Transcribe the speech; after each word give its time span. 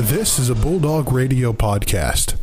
This 0.00 0.38
is 0.38 0.48
a 0.48 0.54
Bulldog 0.54 1.10
Radio 1.10 1.52
podcast. 1.52 2.36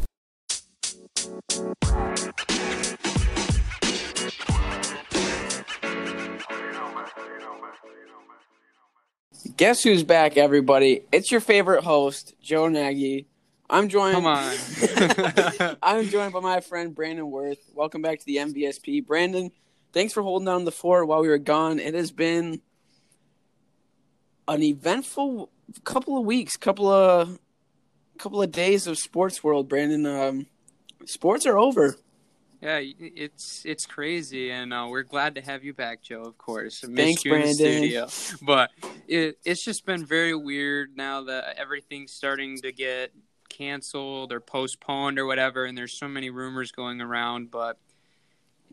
Guess 9.56 9.84
who's 9.84 10.04
back, 10.04 10.36
everybody? 10.36 11.04
It's 11.14 11.32
your 11.32 11.40
favorite 11.40 11.86
host, 11.86 12.36
Joe 12.42 12.68
Nagy. 12.68 13.26
I'm 13.70 13.88
joined. 13.88 14.16
Come 14.16 14.26
on. 14.26 15.78
I'm 15.82 16.10
joined 16.10 16.34
by 16.34 16.42
my 16.42 16.60
friend 16.60 16.94
Brandon 16.94 17.32
Worth. 17.32 17.60
Welcome 17.74 18.02
back 18.02 18.20
to 18.20 18.26
the 18.26 18.36
MVSP, 18.36 19.08
Brandon. 19.08 19.50
Thanks 19.94 20.12
for 20.12 20.22
holding 20.22 20.46
down 20.46 20.66
the 20.66 20.74
fort 20.74 21.08
while 21.08 21.22
we 21.22 21.30
were 21.30 21.38
gone. 21.38 21.80
It 21.80 21.94
has 21.94 22.12
been 22.12 22.60
an 24.46 24.62
eventful 24.62 25.50
couple 25.86 26.18
of 26.18 26.26
weeks, 26.26 26.58
couple 26.58 26.90
of 26.90 27.40
couple 28.18 28.42
of 28.42 28.52
days 28.52 28.88
of 28.88 28.98
sports 28.98 29.44
world. 29.44 29.70
Brandon, 29.70 30.06
um, 30.06 30.46
sports 31.06 31.46
are 31.46 31.58
over. 31.58 31.96
yeah, 32.62 32.80
it's 32.82 33.64
it's 33.66 33.86
crazy, 33.86 34.52
and 34.52 34.74
uh, 34.74 34.88
we're 34.90 35.04
glad 35.04 35.36
to 35.36 35.42
have 35.42 35.64
you 35.64 35.74
back, 35.74 36.02
Joe. 36.02 36.22
Of 36.22 36.38
course, 36.38 36.84
I 36.84 36.94
Thanks, 36.94 37.24
you 37.26 37.32
Brandon. 37.32 37.54
studio, 37.54 38.08
but 38.42 38.72
it, 39.08 39.38
it's 39.46 39.64
just 39.64 39.86
been 39.86 40.06
very 40.06 40.34
weird 40.36 40.96
now 40.96 41.24
that 41.26 41.58
everything's 41.58 42.12
starting 42.12 42.58
to 42.62 42.72
get 42.72 43.12
canceled 43.50 44.34
or 44.34 44.40
postponed 44.40 45.20
or 45.20 45.26
whatever, 45.26 45.66
and 45.66 45.78
there's 45.78 45.94
so 45.94 46.08
many 46.08 46.30
rumors 46.30 46.72
going 46.72 47.02
around. 47.02 47.52
But 47.52 47.78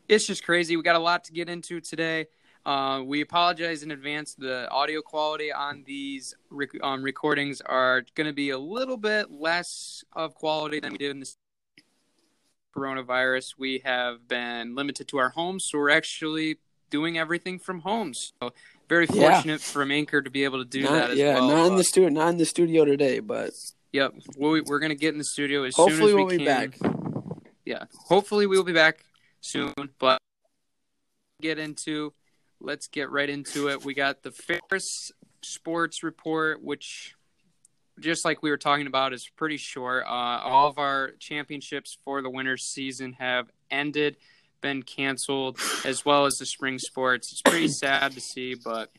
it's 0.09 0.27
just 0.27 0.45
crazy. 0.45 0.77
We 0.77 0.82
got 0.82 0.96
a 0.96 1.01
lot 1.01 1.24
to 1.24 1.32
get 1.32 1.48
into 1.48 1.80
today. 1.80 2.27
Uh, 2.65 3.02
we 3.05 3.21
apologize 3.21 3.83
in 3.83 3.91
advance. 3.91 4.34
The 4.34 4.69
audio 4.71 5.02
quality 5.02 5.52
on 5.52 5.83
these 5.84 6.34
rec- 6.51 6.80
um, 6.83 7.02
recordings 7.02 7.61
are 7.61 8.02
going 8.15 8.29
to 8.29 8.33
be 8.33 8.51
a 8.51 8.59
little 8.59 8.97
bit 8.97 9.30
less 9.33 10.05
of 10.13 10.35
quality 10.35 10.79
than 10.79 10.93
we 10.93 10.99
did 10.99 11.10
in 11.10 11.21
the 11.21 11.33
coronavirus. 12.74 13.55
We 13.59 13.80
have 13.85 14.29
been 14.29 14.74
limited 14.77 15.09
to 15.09 15.18
our 15.18 15.30
homes, 15.30 15.65
so 15.65 15.79
we're 15.79 15.90
actually 15.90 16.59
doing 16.88 17.18
everything 17.18 17.59
from 17.59 17.80
homes. 17.80 18.33
So 18.40 18.52
very 18.88 19.07
Yeah. 19.13 19.33
fortunate 19.33 19.60
from 19.60 19.90
Anchor 19.90 20.23
to 20.23 20.30
be 20.30 20.45
able 20.45 20.59
to 20.59 20.65
do 20.65 20.83
Not- 20.83 20.93
that 20.93 21.10
as 21.10 21.18
yeah, 21.18 21.35
well. 21.35 21.49
not 21.49 21.66
in 21.66 21.73
Uh, 21.73 21.77
the 21.79 21.85
studio, 21.85 22.09
not 22.10 22.29
in 22.29 22.37
the 22.37 22.46
studio 22.46 22.85
today, 22.85 23.18
but 23.18 23.51
Yep, 23.93 24.15
we, 24.38 24.60
we're 24.63 24.79
going 24.79 24.90
to 24.90 24.96
get 24.96 25.13
in 25.13 25.18
the 25.18 25.24
studio 25.24 25.65
as 25.65 25.74
soon 25.74 25.88
hopefully 25.88 26.10
as 26.13 26.15
we 26.16 26.23
we'll 26.24 26.30
be 26.30 26.37
can. 26.38 26.71
back. 26.71 26.79
Yeah, 27.65 27.85
hopefully 28.07 28.46
we'll 28.46 28.63
be 28.65 28.73
back 28.73 29.05
soon. 29.40 29.74
But 29.99 30.18
get 31.40 31.59
into, 31.59 32.13
let's 32.63 32.87
get 32.87 33.10
right 33.10 33.29
into 33.29 33.68
it. 33.68 33.85
We 33.85 33.95
got 33.95 34.23
the 34.23 34.30
Ferris 34.30 35.13
Sports 35.43 36.02
Report, 36.02 36.63
which, 36.63 37.15
just 38.01 38.24
like 38.24 38.43
we 38.43 38.51
were 38.51 38.57
talking 38.57 38.87
about, 38.87 39.13
is 39.13 39.29
pretty 39.37 39.57
short. 39.59 40.05
Uh, 40.07 40.09
all 40.09 40.68
of 40.68 40.79
our 40.79 41.10
championships 41.18 41.99
for 42.05 42.23
the 42.23 42.30
winter 42.30 42.57
season 42.57 43.15
have 43.15 43.51
ended, 43.71 44.16
been 44.60 44.83
canceled, 44.83 45.59
as 45.85 46.05
well 46.05 46.24
as 46.27 46.35
the 46.37 46.46
spring 46.46 46.79
sports. 46.79 47.33
It's 47.33 47.43
pretty 47.43 47.68
sad 47.83 48.13
to 48.13 48.21
see, 48.21 48.55
but. 48.55 48.90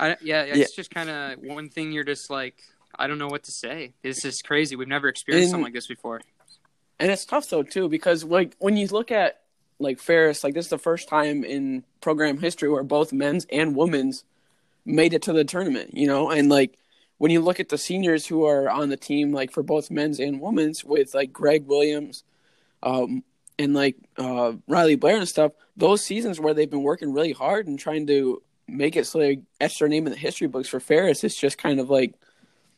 I, 0.00 0.16
yeah, 0.22 0.42
it's 0.42 0.58
Yeah. 0.58 0.66
just 0.76 0.90
kind 0.92 1.10
of 1.10 1.38
one 1.40 1.68
thing 1.70 1.90
you're 1.90 2.04
just 2.04 2.30
like, 2.30 2.62
I 2.96 3.08
don't 3.08 3.18
know 3.18 3.26
what 3.26 3.42
to 3.44 3.50
say. 3.50 3.94
This 4.02 4.24
is 4.24 4.40
crazy. 4.42 4.76
We've 4.76 4.86
never 4.88 5.08
experienced 5.08 5.46
And- 5.46 5.50
something 5.50 5.64
like 5.64 5.72
this 5.74 5.88
before. 5.88 6.20
And 7.00 7.10
it's 7.10 7.24
tough 7.24 7.48
though 7.48 7.62
too 7.64 7.88
because 7.88 8.24
like 8.24 8.54
when 8.58 8.76
you 8.76 8.86
look 8.88 9.10
at 9.12 9.40
like 9.78 10.00
Ferris, 10.00 10.44
like 10.44 10.54
this 10.54 10.66
is 10.66 10.70
the 10.70 10.78
first 10.78 11.08
time 11.08 11.44
in 11.44 11.84
program 12.00 12.38
history 12.38 12.68
where 12.68 12.82
both 12.82 13.12
men's 13.12 13.46
and 13.50 13.76
women's 13.76 14.24
made 14.84 15.14
it 15.14 15.22
to 15.22 15.32
the 15.32 15.44
tournament, 15.44 15.94
you 15.94 16.06
know, 16.06 16.30
and 16.30 16.48
like 16.48 16.78
when 17.18 17.30
you 17.30 17.40
look 17.40 17.60
at 17.60 17.68
the 17.68 17.78
seniors 17.78 18.26
who 18.26 18.44
are 18.44 18.70
on 18.70 18.88
the 18.88 18.96
team, 18.96 19.32
like 19.32 19.52
for 19.52 19.62
both 19.62 19.90
men's 19.90 20.20
and 20.20 20.40
women's, 20.40 20.84
with 20.84 21.14
like 21.14 21.32
Greg 21.32 21.66
Williams, 21.66 22.24
um, 22.82 23.22
and 23.58 23.74
like 23.74 23.96
uh, 24.16 24.52
Riley 24.68 24.94
Blair 24.94 25.16
and 25.16 25.28
stuff, 25.28 25.52
those 25.76 26.04
seasons 26.04 26.38
where 26.38 26.54
they've 26.54 26.70
been 26.70 26.82
working 26.82 27.12
really 27.12 27.32
hard 27.32 27.66
and 27.66 27.78
trying 27.78 28.06
to 28.06 28.42
make 28.68 28.96
it 28.96 29.06
so 29.06 29.18
they 29.18 29.40
etch 29.60 29.78
their 29.78 29.88
name 29.88 30.06
in 30.06 30.12
the 30.12 30.18
history 30.18 30.46
books 30.46 30.68
for 30.68 30.78
Ferris, 30.78 31.24
it's 31.24 31.38
just 31.38 31.58
kind 31.58 31.80
of 31.80 31.90
like 31.90 32.14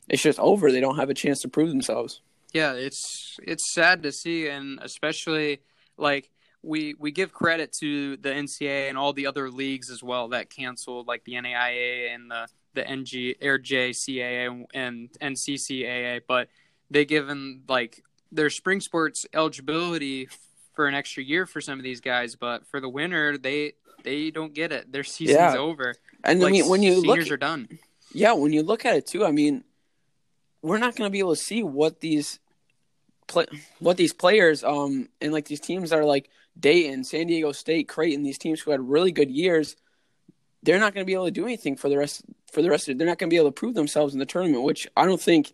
it's 0.08 0.22
just 0.22 0.38
over. 0.38 0.72
They 0.72 0.80
don't 0.80 0.97
have 0.97 1.10
a 1.10 1.14
chance 1.14 1.41
to 1.42 1.48
prove 1.48 1.69
themselves. 1.69 2.20
Yeah, 2.53 2.72
it's 2.72 3.38
it's 3.42 3.72
sad 3.72 4.03
to 4.03 4.12
see, 4.12 4.48
and 4.48 4.78
especially 4.82 5.60
like 5.97 6.30
we 6.62 6.94
we 6.98 7.10
give 7.10 7.32
credit 7.32 7.72
to 7.81 8.16
the 8.19 8.28
NCAA 8.31 8.88
and 8.88 8.98
all 8.98 9.12
the 9.12 9.26
other 9.26 9.50
leagues 9.50 9.91
as 9.91 10.03
well 10.03 10.28
that 10.28 10.50
canceled, 10.50 11.06
like 11.06 11.25
the 11.25 11.32
NAIA 11.34 12.15
and 12.15 12.31
the 12.31 12.47
the 12.75 12.87
NG 12.87 13.34
or 13.43 13.59
JCAA 13.59 14.65
and 14.75 15.09
NCCAA, 15.21 16.21
but 16.28 16.48
they 16.91 17.04
given 17.04 17.62
like 17.69 18.03
their 18.31 18.50
spring 18.50 18.81
sports 18.81 19.26
eligibility 19.34 20.28
for 20.75 20.87
an 20.87 20.94
extra 20.94 21.22
year 21.22 21.47
for 21.47 21.60
some 21.60 21.78
of 21.78 21.82
these 21.84 22.00
guys, 22.00 22.37
but 22.37 22.66
for 22.66 22.81
the 22.81 22.88
winter 22.88 23.37
they 23.38 23.72
they 24.04 24.31
don't 24.31 24.54
get 24.54 24.72
it. 24.72 24.92
Their 24.92 25.04
season's 25.04 25.37
Yeah. 25.54 25.56
over. 25.56 25.94
And 26.25 26.41
like, 26.41 26.48
I 26.48 26.53
mean, 26.53 26.69
when 26.69 26.82
you 26.82 27.00
look, 27.03 27.31
are 27.31 27.37
done. 27.37 27.69
Yeah, 28.12 28.32
when 28.32 28.53
you 28.53 28.62
look 28.62 28.84
at 28.84 28.97
it 28.97 29.06
too, 29.06 29.25
I 29.25 29.31
mean, 29.31 29.65
we're 30.62 30.78
not 30.78 30.97
going 30.97 31.09
to 31.09 31.12
be 31.12 31.19
able 31.19 31.34
to 31.34 31.41
see 31.41 31.62
what 31.62 32.00
these 32.00 32.38
play, 33.30 33.46
what 33.78 33.96
these 33.96 34.12
players 34.12 34.62
um 34.62 35.08
and 35.20 35.32
like 35.32 35.46
these 35.46 35.60
teams 35.60 35.92
are 35.92 36.04
like 36.04 36.28
Dayton, 36.58 37.04
San 37.04 37.26
Diego 37.26 37.52
State, 37.52 37.88
Creighton, 37.88 38.22
these 38.22 38.38
teams 38.38 38.60
who 38.60 38.70
had 38.70 38.80
really 38.80 39.12
good 39.12 39.30
years, 39.30 39.76
they're 40.62 40.80
not 40.80 40.92
going 40.92 41.04
to 41.04 41.06
be 41.06 41.14
able 41.14 41.26
to 41.26 41.30
do 41.30 41.44
anything 41.44 41.76
for 41.76 41.88
the 41.88 41.96
rest 41.96 42.22
for 42.52 42.62
the 42.62 42.70
rest 42.70 42.88
of. 42.88 42.98
They're 42.98 43.06
not 43.06 43.18
going 43.18 43.30
to 43.30 43.34
be 43.34 43.38
able 43.38 43.48
to 43.48 43.52
prove 43.52 43.74
themselves 43.74 44.12
in 44.12 44.18
the 44.18 44.26
tournament, 44.26 44.64
which 44.64 44.86
I 44.96 45.06
don't 45.06 45.20
think 45.20 45.52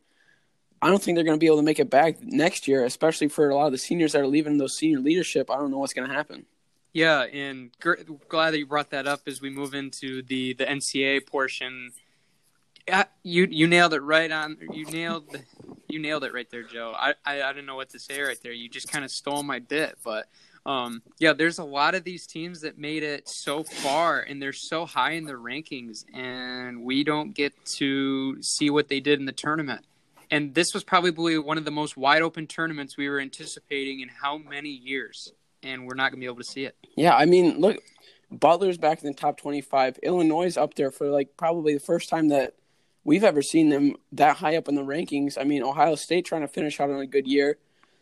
I 0.82 0.88
don't 0.88 1.03
think 1.03 1.16
they're 1.16 1.25
going 1.25 1.38
to 1.38 1.41
be 1.41 1.47
able 1.47 1.59
to 1.59 1.62
make 1.62 1.78
it 1.78 1.91
back 1.91 2.22
next 2.22 2.69
year, 2.69 2.84
especially 2.84 3.28
for 3.28 3.48
a 3.48 3.54
lot 3.54 3.66
of 3.66 3.72
the 3.72 3.78
seniors 3.78 4.12
that 4.12 4.20
are 4.20 4.26
leaving 4.26 4.58
those 4.58 4.76
senior 4.76 5.00
leadership. 5.00 5.50
I 5.50 5.56
don't 5.56 5.70
know 5.70 5.78
what's 5.78 5.94
going 5.94 6.08
to 6.08 6.14
happen. 6.14 6.47
Yeah, 6.93 7.22
and 7.25 7.70
gr- 7.78 8.00
glad 8.28 8.53
that 8.53 8.58
you 8.58 8.66
brought 8.66 8.91
that 8.91 9.06
up 9.06 9.20
as 9.26 9.41
we 9.41 9.50
move 9.50 9.75
into 9.75 10.22
the 10.22 10.54
the 10.54 10.64
NCAA 10.64 11.26
portion. 11.26 11.93
You 13.22 13.48
you 13.50 13.66
nailed 13.66 13.94
it 13.94 14.00
right 14.00 14.30
on. 14.30 14.58
You 14.72 14.84
nailed 14.86 15.24
you 15.88 15.98
nailed 15.98 16.24
it 16.24 16.32
right 16.32 16.48
there, 16.50 16.62
Joe. 16.62 16.94
I 16.97 17.14
I, 17.24 17.42
I 17.42 17.52
don't 17.52 17.66
know 17.66 17.76
what 17.76 17.91
to 17.91 17.98
say 17.98 18.20
right 18.22 18.38
there. 18.42 18.52
You 18.52 18.69
just 18.69 18.91
kind 18.91 19.04
of 19.04 19.10
stole 19.10 19.42
my 19.42 19.58
bit, 19.58 19.98
but 20.04 20.26
um, 20.66 21.02
yeah, 21.19 21.32
there's 21.32 21.58
a 21.58 21.64
lot 21.64 21.94
of 21.94 22.02
these 22.02 22.26
teams 22.26 22.60
that 22.62 22.76
made 22.76 23.04
it 23.04 23.28
so 23.28 23.62
far, 23.62 24.20
and 24.20 24.42
they're 24.42 24.52
so 24.52 24.84
high 24.84 25.12
in 25.12 25.25
the 25.25 25.34
rankings, 25.34 26.04
and 26.12 26.82
we 26.82 27.04
don't 27.04 27.34
get 27.34 27.52
to 27.76 28.42
see 28.42 28.69
what 28.69 28.88
they 28.88 28.98
did 28.98 29.20
in 29.20 29.26
the 29.26 29.32
tournament. 29.32 29.84
And 30.28 30.56
this 30.56 30.75
was 30.75 30.82
probably 30.82 31.38
one 31.38 31.56
of 31.56 31.64
the 31.64 31.70
most 31.70 31.96
wide 31.96 32.20
open 32.20 32.48
tournaments 32.48 32.96
we 32.96 33.08
were 33.08 33.20
anticipating 33.20 34.00
in 34.00 34.08
how 34.08 34.38
many 34.38 34.70
years, 34.70 35.32
and 35.62 35.86
we're 35.86 35.94
not 35.94 36.10
gonna 36.10 36.20
be 36.20 36.26
able 36.26 36.36
to 36.36 36.44
see 36.44 36.64
it. 36.64 36.76
Yeah, 36.96 37.14
I 37.14 37.26
mean, 37.26 37.60
look, 37.60 37.76
Butler's 38.32 38.76
back 38.76 39.02
in 39.02 39.06
the 39.08 39.14
top 39.14 39.41
25. 39.41 40.00
Illinois 40.02 40.46
is 40.46 40.56
up 40.56 40.75
there 40.75 40.91
for 40.91 41.08
like 41.08 41.36
probably 41.36 41.75
the 41.75 41.80
first 41.80 42.08
time 42.08 42.28
that 42.28 42.54
we've 43.06 43.25
ever 43.25 43.41
seen 43.41 43.69
them 43.69 43.94
that 44.12 44.37
high 44.37 44.56
up 44.56 44.69
in 44.69 44.75
the 44.75 44.83
rankings. 44.83 45.39
I 45.41 45.44
mean, 45.44 45.62
Ohio 45.62 45.94
State 45.94 46.27
trying 46.27 46.43
to 46.43 46.49
finish 46.49 46.81
out 46.81 46.91
on 46.91 47.00
a 47.00 47.06
good 47.06 47.27
year. 47.27 47.56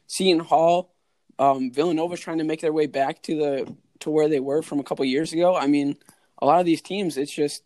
Seton 0.07 0.41
Hall, 0.41 0.95
um, 1.39 1.71
Villanova's 1.71 2.21
trying 2.21 2.39
to 2.39 2.45
make 2.45 2.63
their 2.63 2.73
way 2.73 2.87
back 2.87 3.23
to 3.25 3.37
the 3.37 3.77
to 4.01 4.11
where 4.11 4.29
they 4.29 4.41
were 4.41 4.63
from 4.63 4.81
a 4.81 4.83
couple 4.83 5.05
years 5.05 5.33
ago. 5.33 5.55
I 5.55 5.67
mean, 5.67 5.97
a 6.39 6.47
lot 6.47 6.59
of 6.59 6.67
these 6.67 6.83
teams, 6.83 7.17
it's 7.17 7.35
just 7.35 7.63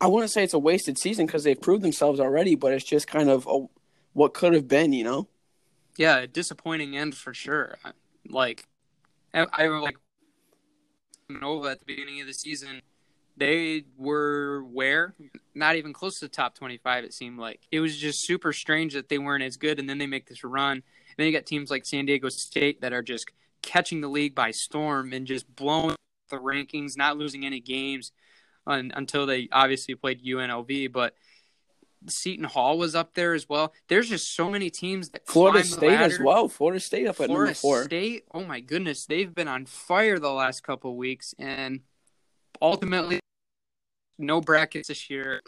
I 0.00 0.08
wouldn't 0.08 0.32
say 0.32 0.42
it's 0.42 0.54
a 0.54 0.58
wasted 0.58 0.98
season 0.98 1.24
because 1.24 1.44
they've 1.44 1.60
proved 1.60 1.82
themselves 1.82 2.18
already, 2.20 2.56
but 2.56 2.72
it's 2.72 2.84
just 2.84 3.06
kind 3.06 3.30
of 3.30 3.46
a, 3.46 3.66
what 4.12 4.34
could 4.34 4.54
have 4.54 4.68
been, 4.68 4.92
you 4.92 5.04
know. 5.04 5.28
Yeah, 5.96 6.18
a 6.18 6.26
disappointing 6.26 6.96
end 6.96 7.14
for 7.14 7.32
sure. 7.32 7.78
Like, 8.28 8.66
I, 9.32 9.46
I 9.52 9.66
like 9.68 9.96
Nova 11.28 11.68
at 11.68 11.78
the 11.78 11.86
beginning 11.86 12.20
of 12.20 12.26
the 12.26 12.34
season. 12.34 12.82
They 13.36 13.84
were 13.96 14.62
where 14.62 15.14
not 15.54 15.76
even 15.76 15.92
close 15.92 16.20
to 16.20 16.26
the 16.26 16.30
top 16.30 16.54
twenty-five. 16.54 17.04
It 17.04 17.12
seemed 17.12 17.38
like 17.38 17.60
it 17.72 17.80
was 17.80 17.96
just 17.96 18.20
super 18.24 18.52
strange 18.52 18.94
that 18.94 19.08
they 19.08 19.18
weren't 19.18 19.42
as 19.42 19.56
good, 19.56 19.80
and 19.80 19.88
then 19.88 19.98
they 19.98 20.06
make 20.06 20.28
this 20.28 20.44
run. 20.44 20.76
And 20.76 20.82
then 21.16 21.26
you 21.26 21.32
got 21.32 21.46
teams 21.46 21.70
like 21.70 21.84
San 21.84 22.06
Diego 22.06 22.28
State 22.28 22.80
that 22.82 22.92
are 22.92 23.02
just 23.02 23.30
catching 23.62 24.00
the 24.00 24.08
league 24.08 24.34
by 24.34 24.50
storm 24.50 25.12
and 25.12 25.26
just 25.26 25.52
blowing 25.56 25.96
the 26.28 26.36
rankings, 26.36 26.96
not 26.96 27.16
losing 27.16 27.44
any 27.44 27.60
games 27.60 28.12
un, 28.66 28.92
until 28.94 29.26
they 29.26 29.48
obviously 29.50 29.94
played 29.94 30.24
UNLV. 30.24 30.92
But 30.92 31.14
Seton 32.06 32.44
Hall 32.44 32.78
was 32.78 32.94
up 32.94 33.14
there 33.14 33.34
as 33.34 33.48
well. 33.48 33.72
There's 33.88 34.08
just 34.08 34.34
so 34.34 34.50
many 34.50 34.70
teams 34.70 35.08
that 35.10 35.26
Florida 35.26 35.64
State 35.64 35.98
as 35.98 36.20
well. 36.20 36.48
Florida 36.48 36.78
State 36.78 37.06
up 37.06 37.20
at 37.20 37.26
Florida 37.26 37.46
number 37.46 37.54
four. 37.54 37.84
State, 37.84 38.24
oh 38.32 38.44
my 38.44 38.60
goodness, 38.60 39.06
they've 39.06 39.34
been 39.34 39.48
on 39.48 39.66
fire 39.66 40.18
the 40.18 40.30
last 40.30 40.62
couple 40.62 40.92
of 40.92 40.96
weeks, 40.96 41.34
and 41.38 41.80
ultimately, 42.60 43.20
no 44.18 44.40
brackets 44.40 44.88
this 44.88 45.10
year. 45.10 45.42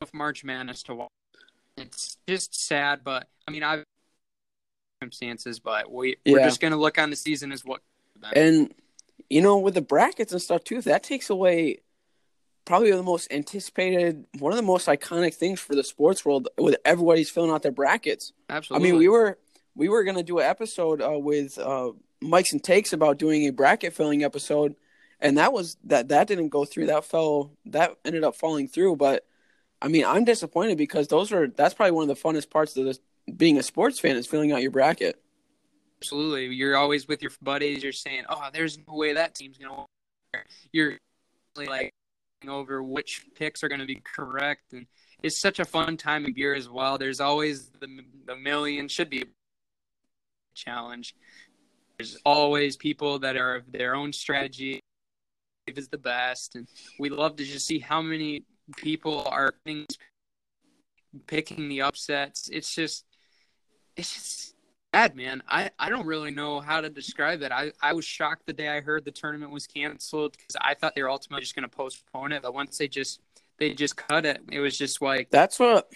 Of 0.00 0.12
March 0.12 0.44
Madness 0.44 0.82
to 0.84 0.94
watch. 0.94 1.08
It's 1.76 2.18
just 2.28 2.54
sad, 2.54 3.00
but 3.04 3.28
I 3.46 3.52
mean, 3.52 3.62
I've 3.62 3.84
circumstances, 5.04 5.60
but 5.60 5.90
we 5.90 6.16
we're 6.26 6.44
just 6.44 6.60
gonna 6.60 6.76
look 6.76 6.98
on 6.98 7.10
the 7.10 7.16
season 7.16 7.52
as 7.52 7.64
what. 7.64 7.80
And 8.34 8.72
you 9.30 9.42
know, 9.42 9.58
with 9.58 9.74
the 9.74 9.82
brackets 9.82 10.32
and 10.32 10.40
stuff 10.40 10.64
too, 10.64 10.80
that 10.82 11.02
takes 11.02 11.30
away 11.30 11.80
probably 12.64 12.90
the 12.90 13.02
most 13.02 13.30
anticipated, 13.30 14.24
one 14.38 14.52
of 14.52 14.56
the 14.56 14.62
most 14.62 14.86
iconic 14.88 15.34
things 15.34 15.60
for 15.60 15.74
the 15.74 15.84
sports 15.84 16.24
world 16.24 16.48
with 16.56 16.76
everybody's 16.84 17.30
filling 17.30 17.50
out 17.50 17.62
their 17.62 17.72
brackets. 17.72 18.32
Absolutely. 18.48 18.88
I 18.88 18.92
mean, 18.92 18.98
we 18.98 19.08
were 19.08 19.38
we 19.74 19.88
were 19.88 20.04
gonna 20.04 20.22
do 20.22 20.38
an 20.38 20.46
episode 20.46 21.02
uh, 21.02 21.18
with 21.18 21.58
uh, 21.58 21.92
Mikes 22.20 22.52
and 22.52 22.62
Takes 22.62 22.92
about 22.92 23.18
doing 23.18 23.46
a 23.46 23.50
bracket 23.50 23.92
filling 23.92 24.24
episode, 24.24 24.74
and 25.24 25.38
that 25.38 25.54
was 25.54 25.78
that 25.84 26.08
that 26.08 26.28
didn't 26.28 26.50
go 26.50 26.66
through. 26.66 26.86
That 26.86 27.04
fell. 27.06 27.50
That 27.64 27.96
ended 28.04 28.22
up 28.24 28.36
falling 28.36 28.68
through. 28.68 28.96
But 28.96 29.26
I 29.80 29.88
mean, 29.88 30.04
I'm 30.04 30.24
disappointed 30.24 30.76
because 30.76 31.08
those 31.08 31.32
are 31.32 31.48
that's 31.48 31.72
probably 31.72 31.92
one 31.92 32.08
of 32.08 32.14
the 32.14 32.22
funnest 32.22 32.50
parts 32.50 32.76
of 32.76 32.84
this 32.84 33.00
being 33.34 33.58
a 33.58 33.62
sports 33.62 33.98
fan 33.98 34.16
is 34.16 34.26
filling 34.26 34.52
out 34.52 34.60
your 34.60 34.70
bracket. 34.70 35.20
Absolutely. 36.02 36.54
You're 36.54 36.76
always 36.76 37.08
with 37.08 37.22
your 37.22 37.32
buddies. 37.40 37.82
You're 37.82 37.92
saying, 37.92 38.24
"Oh, 38.28 38.50
there's 38.52 38.76
no 38.86 38.94
way 38.94 39.14
that 39.14 39.34
team's 39.34 39.56
gonna." 39.56 39.74
Win. 39.74 40.42
You're 40.72 40.98
like 41.56 41.90
over 42.46 42.82
which 42.82 43.24
picks 43.34 43.64
are 43.64 43.68
going 43.68 43.80
to 43.80 43.86
be 43.86 44.02
correct, 44.04 44.74
and 44.74 44.86
it's 45.22 45.40
such 45.40 45.58
a 45.58 45.64
fun 45.64 45.96
time 45.96 46.26
of 46.26 46.36
year 46.36 46.54
as 46.54 46.68
well. 46.68 46.98
There's 46.98 47.20
always 47.20 47.70
the 47.80 47.88
the 48.26 48.36
million 48.36 48.88
should 48.88 49.08
be 49.08 49.22
a 49.22 49.26
challenge. 50.54 51.14
There's 51.96 52.18
always 52.26 52.76
people 52.76 53.20
that 53.20 53.38
are 53.38 53.54
of 53.54 53.72
their 53.72 53.94
own 53.94 54.12
strategy 54.12 54.82
is 55.66 55.88
the 55.88 55.98
best, 55.98 56.56
and 56.56 56.68
we 56.98 57.08
love 57.08 57.36
to 57.36 57.44
just 57.44 57.66
see 57.66 57.78
how 57.78 58.02
many 58.02 58.44
people 58.76 59.24
are 59.26 59.54
picking 61.26 61.68
the 61.68 61.82
upsets. 61.82 62.48
It's 62.52 62.74
just, 62.74 63.04
it's 63.96 64.12
just 64.12 64.54
bad, 64.92 65.16
man. 65.16 65.42
I, 65.48 65.70
I 65.78 65.90
don't 65.90 66.06
really 66.06 66.30
know 66.30 66.60
how 66.60 66.80
to 66.80 66.90
describe 66.90 67.42
it. 67.42 67.52
I, 67.52 67.72
I 67.82 67.92
was 67.92 68.04
shocked 68.04 68.46
the 68.46 68.52
day 68.52 68.68
I 68.68 68.80
heard 68.80 69.04
the 69.04 69.10
tournament 69.10 69.52
was 69.52 69.66
canceled 69.66 70.32
because 70.32 70.56
I 70.60 70.74
thought 70.74 70.94
they 70.94 71.02
were 71.02 71.10
ultimately 71.10 71.42
just 71.42 71.54
going 71.54 71.68
to 71.68 71.74
postpone 71.74 72.32
it. 72.32 72.42
But 72.42 72.54
once 72.54 72.78
they 72.78 72.88
just 72.88 73.20
they 73.58 73.72
just 73.72 73.96
cut 73.96 74.26
it, 74.26 74.40
it 74.50 74.60
was 74.60 74.76
just 74.76 75.00
like 75.00 75.30
that's 75.30 75.58
what 75.58 75.90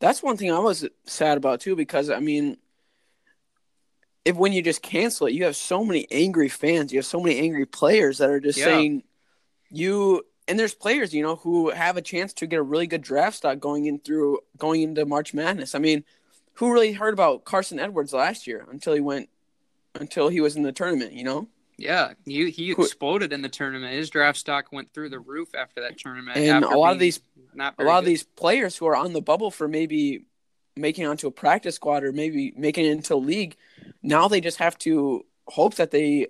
that's 0.00 0.22
one 0.22 0.36
thing 0.36 0.52
I 0.52 0.58
was 0.58 0.86
sad 1.04 1.36
about 1.36 1.60
too 1.60 1.76
because 1.76 2.10
I 2.10 2.20
mean 2.20 2.56
if 4.26 4.34
when 4.34 4.52
you 4.52 4.60
just 4.60 4.82
cancel 4.82 5.28
it, 5.28 5.34
you 5.34 5.44
have 5.44 5.54
so 5.54 5.84
many 5.84 6.08
angry 6.10 6.48
fans, 6.48 6.92
you 6.92 6.98
have 6.98 7.06
so 7.06 7.20
many 7.20 7.38
angry 7.38 7.64
players 7.64 8.18
that 8.18 8.28
are 8.28 8.40
just 8.40 8.58
yeah. 8.58 8.64
saying 8.64 9.04
you 9.70 10.26
and 10.48 10.58
there's 10.58 10.74
players, 10.74 11.14
you 11.14 11.22
know, 11.22 11.36
who 11.36 11.70
have 11.70 11.96
a 11.96 12.02
chance 12.02 12.32
to 12.34 12.46
get 12.46 12.58
a 12.58 12.62
really 12.62 12.88
good 12.88 13.02
draft 13.02 13.36
stock 13.36 13.60
going 13.60 13.86
in 13.86 14.00
through 14.00 14.40
going 14.58 14.82
into 14.82 15.06
March 15.06 15.32
Madness. 15.32 15.76
I 15.76 15.78
mean, 15.78 16.02
who 16.54 16.72
really 16.72 16.92
heard 16.92 17.14
about 17.14 17.44
Carson 17.44 17.78
Edwards 17.78 18.12
last 18.12 18.48
year 18.48 18.66
until 18.68 18.94
he 18.94 19.00
went 19.00 19.28
until 19.94 20.28
he 20.28 20.40
was 20.40 20.56
in 20.56 20.62
the 20.62 20.72
tournament, 20.72 21.12
you 21.12 21.22
know? 21.22 21.46
Yeah, 21.78 22.14
he 22.24 22.50
he 22.50 22.72
exploded 22.72 23.32
in 23.32 23.42
the 23.42 23.48
tournament. 23.48 23.94
His 23.94 24.10
draft 24.10 24.38
stock 24.38 24.72
went 24.72 24.92
through 24.92 25.10
the 25.10 25.20
roof 25.20 25.54
after 25.54 25.82
that 25.82 25.98
tournament. 25.98 26.36
And 26.36 26.64
a 26.64 26.76
lot 26.76 26.92
of 26.94 26.98
these 26.98 27.20
a 27.54 27.58
lot 27.58 27.76
good. 27.76 27.88
of 27.90 28.04
these 28.04 28.24
players 28.24 28.76
who 28.76 28.86
are 28.86 28.96
on 28.96 29.12
the 29.12 29.22
bubble 29.22 29.52
for 29.52 29.68
maybe 29.68 30.24
making 30.76 31.06
onto 31.06 31.26
a 31.26 31.30
practice 31.30 31.74
squad 31.74 32.04
or 32.04 32.12
maybe 32.12 32.52
making 32.56 32.86
it 32.86 32.92
into 32.92 33.16
league, 33.16 33.56
now 34.02 34.28
they 34.28 34.40
just 34.40 34.58
have 34.58 34.76
to 34.78 35.24
hope 35.48 35.74
that 35.76 35.90
they 35.90 36.28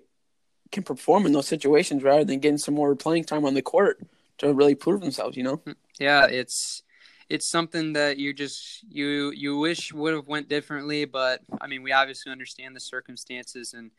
can 0.71 0.83
perform 0.83 1.25
in 1.25 1.31
those 1.31 1.47
situations 1.47 2.03
rather 2.03 2.23
than 2.23 2.39
getting 2.39 2.57
some 2.57 2.73
more 2.73 2.95
playing 2.95 3.23
time 3.23 3.45
on 3.45 3.53
the 3.53 3.61
court 3.61 3.99
to 4.37 4.53
really 4.53 4.75
prove 4.75 5.01
themselves, 5.01 5.37
you 5.37 5.43
know? 5.43 5.57
Mm, 5.57 5.75
yeah, 5.99 6.25
it's 6.27 6.83
it's 7.29 7.45
something 7.45 7.93
that 7.93 8.17
you 8.17 8.33
just 8.33 8.83
you 8.89 9.31
you 9.31 9.57
wish 9.57 9.93
would 9.93 10.13
have 10.13 10.27
went 10.27 10.47
differently, 10.47 11.05
but 11.05 11.41
I 11.59 11.67
mean, 11.67 11.83
we 11.83 11.91
obviously 11.91 12.31
understand 12.31 12.75
the 12.75 12.79
circumstances 12.79 13.73
and 13.73 13.91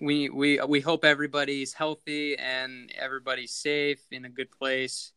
we 0.00 0.28
we 0.28 0.60
we 0.66 0.80
hope 0.80 1.04
everybody's 1.04 1.72
healthy 1.72 2.36
and 2.36 2.92
everybody's 2.98 3.52
safe 3.52 4.00
in 4.10 4.24
a 4.24 4.28
good 4.28 4.50
place 4.50 5.12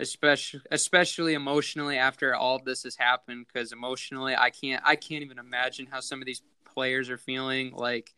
especially 0.00 0.60
especially 0.70 1.34
emotionally 1.34 1.98
after 1.98 2.34
all 2.34 2.58
this 2.58 2.82
has 2.82 2.96
happened 2.96 3.46
because 3.46 3.72
emotionally 3.72 4.34
i 4.34 4.48
can't 4.50 4.82
i 4.86 4.96
can't 4.96 5.22
even 5.22 5.38
imagine 5.38 5.86
how 5.90 6.00
some 6.00 6.20
of 6.20 6.26
these 6.26 6.42
players 6.72 7.10
are 7.10 7.18
feeling. 7.18 7.72
Like 7.72 8.14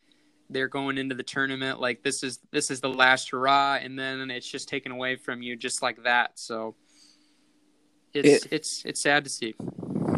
they're 0.50 0.68
going 0.68 0.98
into 0.98 1.14
the 1.14 1.22
tournament 1.22 1.80
like 1.80 2.02
this 2.02 2.22
is 2.22 2.38
this 2.50 2.70
is 2.70 2.80
the 2.80 2.88
last 2.88 3.30
hurrah 3.30 3.78
and 3.80 3.98
then 3.98 4.30
it's 4.30 4.48
just 4.48 4.68
taken 4.68 4.92
away 4.92 5.16
from 5.16 5.42
you 5.42 5.56
just 5.56 5.82
like 5.82 6.02
that. 6.04 6.38
So 6.38 6.74
it's 8.12 8.44
it, 8.44 8.52
it's 8.52 8.84
it's 8.84 9.00
sad 9.00 9.24
to 9.24 9.30
see. 9.30 9.54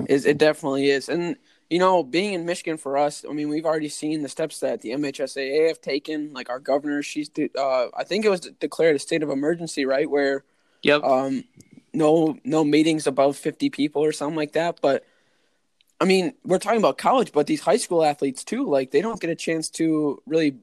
It 0.09 0.39
definitely 0.39 0.91
is. 0.91 1.09
And 1.09 1.37
you 1.69 1.81
know 1.81 2.05
being 2.05 2.33
in 2.33 2.47
michigan 2.47 2.77
for 2.77 2.97
us 2.97 3.25
i 3.29 3.33
mean 3.33 3.49
we've 3.49 3.67
already 3.67 3.89
seen 3.89 4.23
the 4.23 4.29
steps 4.29 4.61
that 4.61 4.83
the 4.83 4.91
mhsaa 4.91 5.67
have 5.67 5.81
taken 5.81 6.33
like 6.33 6.49
our 6.49 6.61
governor 6.61 7.03
she's 7.03 7.29
uh, 7.59 7.87
i 7.93 8.05
think 8.05 8.25
it 8.25 8.29
was 8.29 8.39
declared 8.61 8.95
a 8.95 9.01
state 9.01 9.21
of 9.21 9.31
emergency 9.31 9.85
right 9.85 10.09
where 10.09 10.45
Yep. 10.87 11.03
Um, 11.05 11.45
no, 11.93 12.39
no 12.45 12.65
meetings 12.65 13.07
above 13.07 13.37
fifty 13.37 13.71
people 13.71 14.03
or 14.03 14.13
something 14.13 14.37
like 14.37 14.53
that. 14.53 14.81
But 14.81 15.05
I 16.01 16.05
mean, 16.05 16.35
we're 16.45 16.59
talking 16.59 16.79
about 16.79 16.99
college, 16.99 17.33
but 17.33 17.47
these 17.47 17.61
high 17.61 17.79
school 17.79 18.05
athletes 18.05 18.45
too, 18.45 18.69
like 18.69 18.91
they 18.91 19.01
don't 19.01 19.21
get 19.21 19.31
a 19.31 19.35
chance 19.35 19.71
to 19.71 20.23
really 20.27 20.57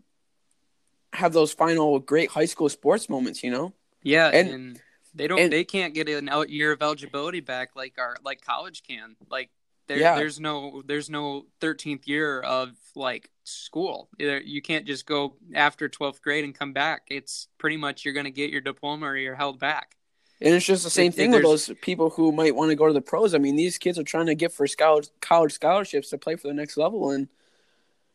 have 1.14 1.34
those 1.34 1.54
final 1.54 2.00
great 2.00 2.30
high 2.30 2.46
school 2.46 2.70
sports 2.70 3.10
moments, 3.10 3.44
you 3.44 3.52
know? 3.52 3.74
Yeah, 4.04 4.28
and, 4.28 4.50
and 4.50 4.82
they 5.16 5.28
don't, 5.28 5.40
and, 5.40 5.54
they 5.54 5.64
can't 5.64 5.94
get 5.94 6.10
an 6.10 6.30
out 6.30 6.50
year 6.50 6.72
of 6.72 6.82
eligibility 6.82 7.40
back 7.40 7.76
like 7.76 7.96
our 7.98 8.16
like 8.24 8.42
college 8.42 8.84
can. 8.84 9.16
Like 9.30 9.50
there, 9.88 9.98
yeah. 9.98 10.16
there's 10.16 10.40
no 10.40 10.84
there's 10.86 11.10
no 11.10 11.46
13th 11.62 12.08
year 12.08 12.42
of 12.42 12.72
like 12.96 13.30
school. 13.44 14.10
You 14.20 14.62
can't 14.62 14.86
just 14.86 15.06
go 15.06 15.36
after 15.56 15.90
12th 15.90 16.22
grade 16.22 16.44
and 16.44 16.54
come 16.54 16.74
back. 16.74 17.04
It's 17.10 17.48
pretty 17.58 17.78
much 17.78 18.06
you're 18.06 18.14
going 18.14 18.26
to 18.26 18.32
get 18.32 18.50
your 18.50 18.62
diploma 18.62 19.08
or 19.08 19.18
you're 19.18 19.36
held 19.36 19.60
back. 19.60 19.96
And 20.44 20.54
it's 20.54 20.66
just 20.66 20.84
the 20.84 20.90
same 20.90 21.14
thing 21.14 21.32
with 21.32 21.42
those 21.42 21.72
people 21.82 22.10
who 22.10 22.34
might 22.34 22.54
want 22.54 22.70
to 22.70 22.76
go 22.76 22.86
to 22.86 22.94
the 22.94 23.02
pros. 23.02 23.34
I 23.34 23.38
mean, 23.38 23.56
these 23.56 23.78
kids 23.78 23.98
are 23.98 24.04
trying 24.04 24.26
to 24.26 24.36
get 24.36 24.52
for 24.52 24.68
college 24.78 25.08
college 25.22 25.54
scholarships 25.54 26.10
to 26.10 26.18
play 26.18 26.36
for 26.36 26.50
the 26.50 26.54
next 26.54 26.76
level, 26.76 27.12
and 27.12 27.30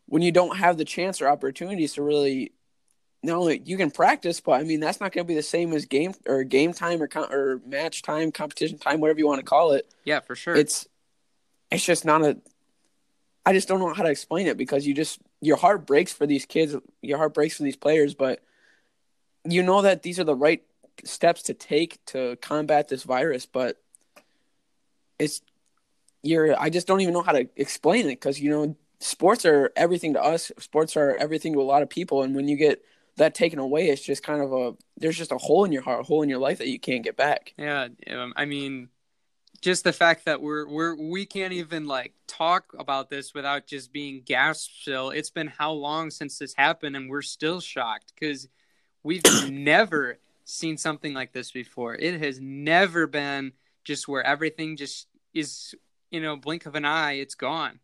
when 0.05 0.21
you 0.21 0.31
don't 0.31 0.57
have 0.57 0.77
the 0.77 0.85
chance 0.85 1.21
or 1.21 1.27
opportunities 1.27 1.93
to 1.93 2.03
really, 2.03 2.51
not 3.23 3.37
only 3.37 3.61
you 3.65 3.77
can 3.77 3.89
practice, 3.89 4.41
but 4.41 4.53
I 4.53 4.63
mean 4.63 4.79
that's 4.79 4.99
not 4.99 5.11
going 5.11 5.25
to 5.25 5.27
be 5.27 5.33
the 5.33 5.41
same 5.41 5.73
as 5.73 5.87
game 5.87 6.13
or 6.27 6.43
game 6.43 6.71
time 6.71 7.01
or 7.01 7.09
or 7.15 7.61
match 7.65 8.03
time, 8.03 8.31
competition 8.31 8.77
time, 8.77 8.99
whatever 8.99 9.17
you 9.17 9.27
want 9.27 9.39
to 9.39 9.45
call 9.45 9.71
it. 9.71 9.91
Yeah, 10.03 10.19
for 10.19 10.35
sure. 10.35 10.55
It's 10.55 10.87
it's 11.71 11.83
just 11.83 12.05
not 12.05 12.23
a. 12.23 12.37
I 13.43 13.53
just 13.53 13.67
don't 13.67 13.79
know 13.79 13.91
how 13.91 14.03
to 14.03 14.11
explain 14.11 14.45
it 14.45 14.55
because 14.57 14.85
you 14.85 14.93
just 14.93 15.19
your 15.41 15.57
heart 15.57 15.87
breaks 15.87 16.13
for 16.13 16.27
these 16.27 16.45
kids, 16.45 16.75
your 17.01 17.17
heart 17.17 17.33
breaks 17.33 17.57
for 17.57 17.63
these 17.63 17.77
players, 17.77 18.13
but 18.13 18.43
you 19.45 19.63
know 19.63 19.81
that 19.81 20.03
these 20.03 20.19
are 20.19 20.25
the 20.25 20.35
right 20.35 20.63
steps 21.05 21.43
to 21.43 21.53
take 21.53 22.03
to 22.07 22.35
combat 22.37 22.87
this 22.87 23.03
virus, 23.03 23.45
but 23.45 23.77
it's 25.17 25.41
you're 26.23 26.59
I 26.59 26.69
just 26.69 26.87
don't 26.87 27.01
even 27.01 27.13
know 27.13 27.21
how 27.21 27.33
to 27.33 27.47
explain 27.55 28.05
it 28.05 28.19
because 28.19 28.39
you 28.39 28.49
know 28.49 28.75
sports 28.99 29.45
are 29.45 29.71
everything 29.75 30.13
to 30.13 30.23
us. 30.23 30.51
Sports 30.59 30.97
are 30.97 31.15
everything 31.15 31.53
to 31.53 31.61
a 31.61 31.63
lot 31.63 31.81
of 31.81 31.89
people, 31.89 32.23
and 32.23 32.35
when 32.35 32.47
you 32.47 32.57
get 32.57 32.83
that 33.17 33.35
taken 33.35 33.59
away, 33.59 33.89
it's 33.89 34.01
just 34.01 34.23
kind 34.23 34.41
of 34.41 34.51
a 34.51 34.73
there's 34.97 35.17
just 35.17 35.31
a 35.31 35.37
hole 35.37 35.65
in 35.65 35.71
your 35.71 35.81
heart, 35.81 36.01
a 36.01 36.03
hole 36.03 36.21
in 36.21 36.29
your 36.29 36.39
life 36.39 36.57
that 36.57 36.67
you 36.67 36.79
can't 36.79 37.03
get 37.03 37.15
back. 37.15 37.53
Yeah, 37.57 37.87
um, 38.09 38.33
I 38.35 38.45
mean, 38.45 38.89
just 39.61 39.83
the 39.83 39.93
fact 39.93 40.25
that 40.25 40.41
we're 40.41 40.67
we're 40.67 40.95
we 40.95 41.25
can't 41.25 41.53
even 41.53 41.85
like 41.85 42.13
talk 42.27 42.73
about 42.77 43.09
this 43.09 43.33
without 43.33 43.67
just 43.67 43.93
being 43.93 44.21
gasped. 44.25 44.73
Still, 44.81 45.09
it's 45.11 45.29
been 45.29 45.47
how 45.47 45.71
long 45.71 46.09
since 46.09 46.37
this 46.37 46.53
happened, 46.55 46.95
and 46.95 47.09
we're 47.09 47.21
still 47.21 47.59
shocked 47.59 48.13
because 48.15 48.47
we've 49.03 49.23
never 49.49 50.17
seen 50.49 50.77
something 50.77 51.13
like 51.13 51.31
this 51.31 51.51
before. 51.51 51.95
It 51.95 52.21
has 52.21 52.39
never 52.39 53.07
been 53.07 53.53
just 53.83 54.07
where 54.07 54.23
everything 54.23 54.77
just 54.77 55.07
is, 55.33 55.75
you 56.11 56.21
know, 56.21 56.35
blink 56.35 56.65
of 56.65 56.75
an 56.75 56.85
eye, 56.85 57.13
it's 57.13 57.35
gone. 57.35 57.79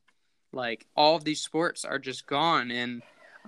Like 0.52 0.86
all 0.96 1.16
of 1.16 1.24
these 1.24 1.42
sports 1.42 1.86
are 1.86 2.00
just 2.00 2.28
gone. 2.28 2.72
And 2.72 3.02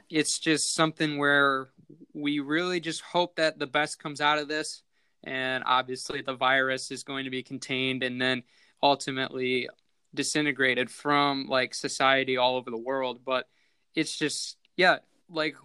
it's 0.09 0.39
just 0.39 0.74
something 0.74 1.17
where 1.17 1.69
we 2.13 2.39
really 2.39 2.79
just 2.79 3.01
hope 3.01 3.36
that 3.38 3.59
the 3.59 3.67
best 3.67 4.00
comes 4.00 4.21
out 4.21 4.39
of 4.39 4.47
this. 4.47 4.83
And 5.24 5.63
obviously, 5.65 6.21
the 6.21 6.36
virus 6.36 6.91
is 6.91 7.03
going 7.03 7.25
to 7.25 7.31
be 7.31 7.43
contained 7.43 8.03
and 8.03 8.21
then 8.21 8.43
ultimately 8.81 9.67
disintegrated 10.13 10.89
from 10.89 11.47
like 11.47 11.74
society 11.74 12.38
all 12.38 12.55
over 12.55 12.69
the 12.69 12.77
world. 12.77 13.21
But 13.25 13.47
it's 13.95 14.17
just, 14.17 14.57
yeah, 14.75 14.97
like 15.29 15.55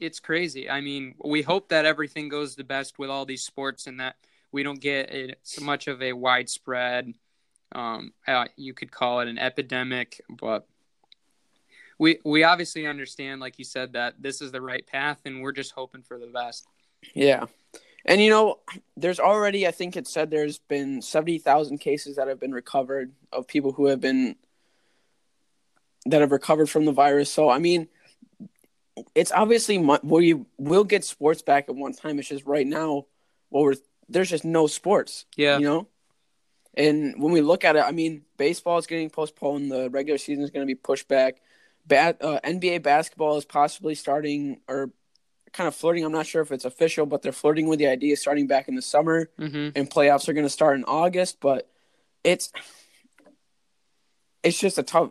it's 0.00 0.20
crazy. 0.20 0.68
I 0.68 0.80
mean, 0.80 1.14
we 1.24 1.42
hope 1.42 1.68
that 1.68 1.84
everything 1.84 2.28
goes 2.28 2.56
the 2.56 2.64
best 2.64 2.98
with 2.98 3.10
all 3.10 3.24
these 3.24 3.42
sports 3.42 3.86
and 3.86 4.00
that 4.00 4.16
we 4.52 4.62
don't 4.62 4.80
get 4.80 5.38
so 5.42 5.64
much 5.64 5.86
of 5.86 6.02
a 6.02 6.12
widespread, 6.12 7.14
um, 7.72 8.12
uh, 8.26 8.46
you 8.56 8.74
could 8.74 8.90
call 8.90 9.20
it 9.20 9.28
an 9.28 9.38
epidemic, 9.38 10.20
but 10.28 10.66
we 11.98 12.18
we 12.24 12.42
obviously 12.42 12.86
understand, 12.86 13.40
like 13.40 13.58
you 13.58 13.64
said, 13.64 13.92
that 13.92 14.14
this 14.18 14.40
is 14.40 14.50
the 14.50 14.60
right 14.60 14.84
path, 14.86 15.20
and 15.24 15.40
we're 15.40 15.52
just 15.52 15.72
hoping 15.72 16.02
for 16.02 16.18
the 16.18 16.26
best. 16.26 16.66
Yeah, 17.14 17.46
and 18.04 18.20
you 18.20 18.30
know, 18.30 18.58
there's 18.96 19.20
already, 19.20 19.66
I 19.66 19.70
think 19.70 19.96
it 19.96 20.08
said 20.08 20.30
there's 20.30 20.58
been 20.58 21.02
seventy 21.02 21.38
thousand 21.38 21.78
cases 21.78 22.16
that 22.16 22.26
have 22.26 22.40
been 22.40 22.52
recovered 22.52 23.12
of 23.32 23.46
people 23.46 23.72
who 23.72 23.86
have 23.86 24.00
been 24.00 24.36
that 26.06 26.22
have 26.22 26.32
recovered 26.32 26.70
from 26.70 26.86
the 26.86 26.92
virus. 26.92 27.30
So 27.30 27.50
I 27.50 27.58
mean 27.58 27.88
it's 29.14 29.32
obviously 29.32 29.78
we 30.02 30.34
will 30.58 30.84
get 30.84 31.04
sports 31.04 31.42
back 31.42 31.68
at 31.68 31.74
one 31.74 31.92
time. 31.92 32.18
It's 32.18 32.28
just 32.28 32.46
right 32.46 32.66
now 32.66 33.06
what 33.48 33.62
we're 33.62 33.74
there's 34.08 34.30
just 34.30 34.44
no 34.44 34.66
sports. 34.66 35.24
Yeah. 35.36 35.58
You 35.58 35.64
know? 35.64 35.88
And 36.74 37.20
when 37.20 37.32
we 37.32 37.40
look 37.40 37.64
at 37.64 37.76
it, 37.76 37.80
I 37.80 37.92
mean, 37.92 38.22
baseball 38.36 38.78
is 38.78 38.86
getting 38.86 39.10
postponed. 39.10 39.70
The 39.70 39.90
regular 39.90 40.18
season 40.18 40.44
is 40.44 40.50
going 40.50 40.66
to 40.66 40.70
be 40.70 40.76
pushed 40.76 41.08
back. 41.08 41.36
Bat, 41.86 42.18
uh, 42.20 42.40
NBA 42.44 42.82
basketball 42.82 43.36
is 43.38 43.44
possibly 43.44 43.94
starting 43.94 44.60
or 44.68 44.90
kind 45.52 45.66
of 45.66 45.74
flirting. 45.74 46.04
I'm 46.04 46.12
not 46.12 46.26
sure 46.26 46.42
if 46.42 46.52
it's 46.52 46.64
official, 46.64 47.06
but 47.06 47.22
they're 47.22 47.32
flirting 47.32 47.66
with 47.66 47.78
the 47.78 47.88
idea 47.88 48.16
starting 48.16 48.46
back 48.46 48.68
in 48.68 48.76
the 48.76 48.82
summer, 48.82 49.30
hmm 49.36 49.70
and 49.74 49.90
playoffs 49.90 50.28
are 50.28 50.32
going 50.32 50.46
to 50.46 50.50
start 50.50 50.76
in 50.76 50.84
August. 50.84 51.40
But 51.40 51.68
it's 52.22 52.52
it's 54.42 54.58
just 54.58 54.78
a 54.78 54.82
tough. 54.82 55.10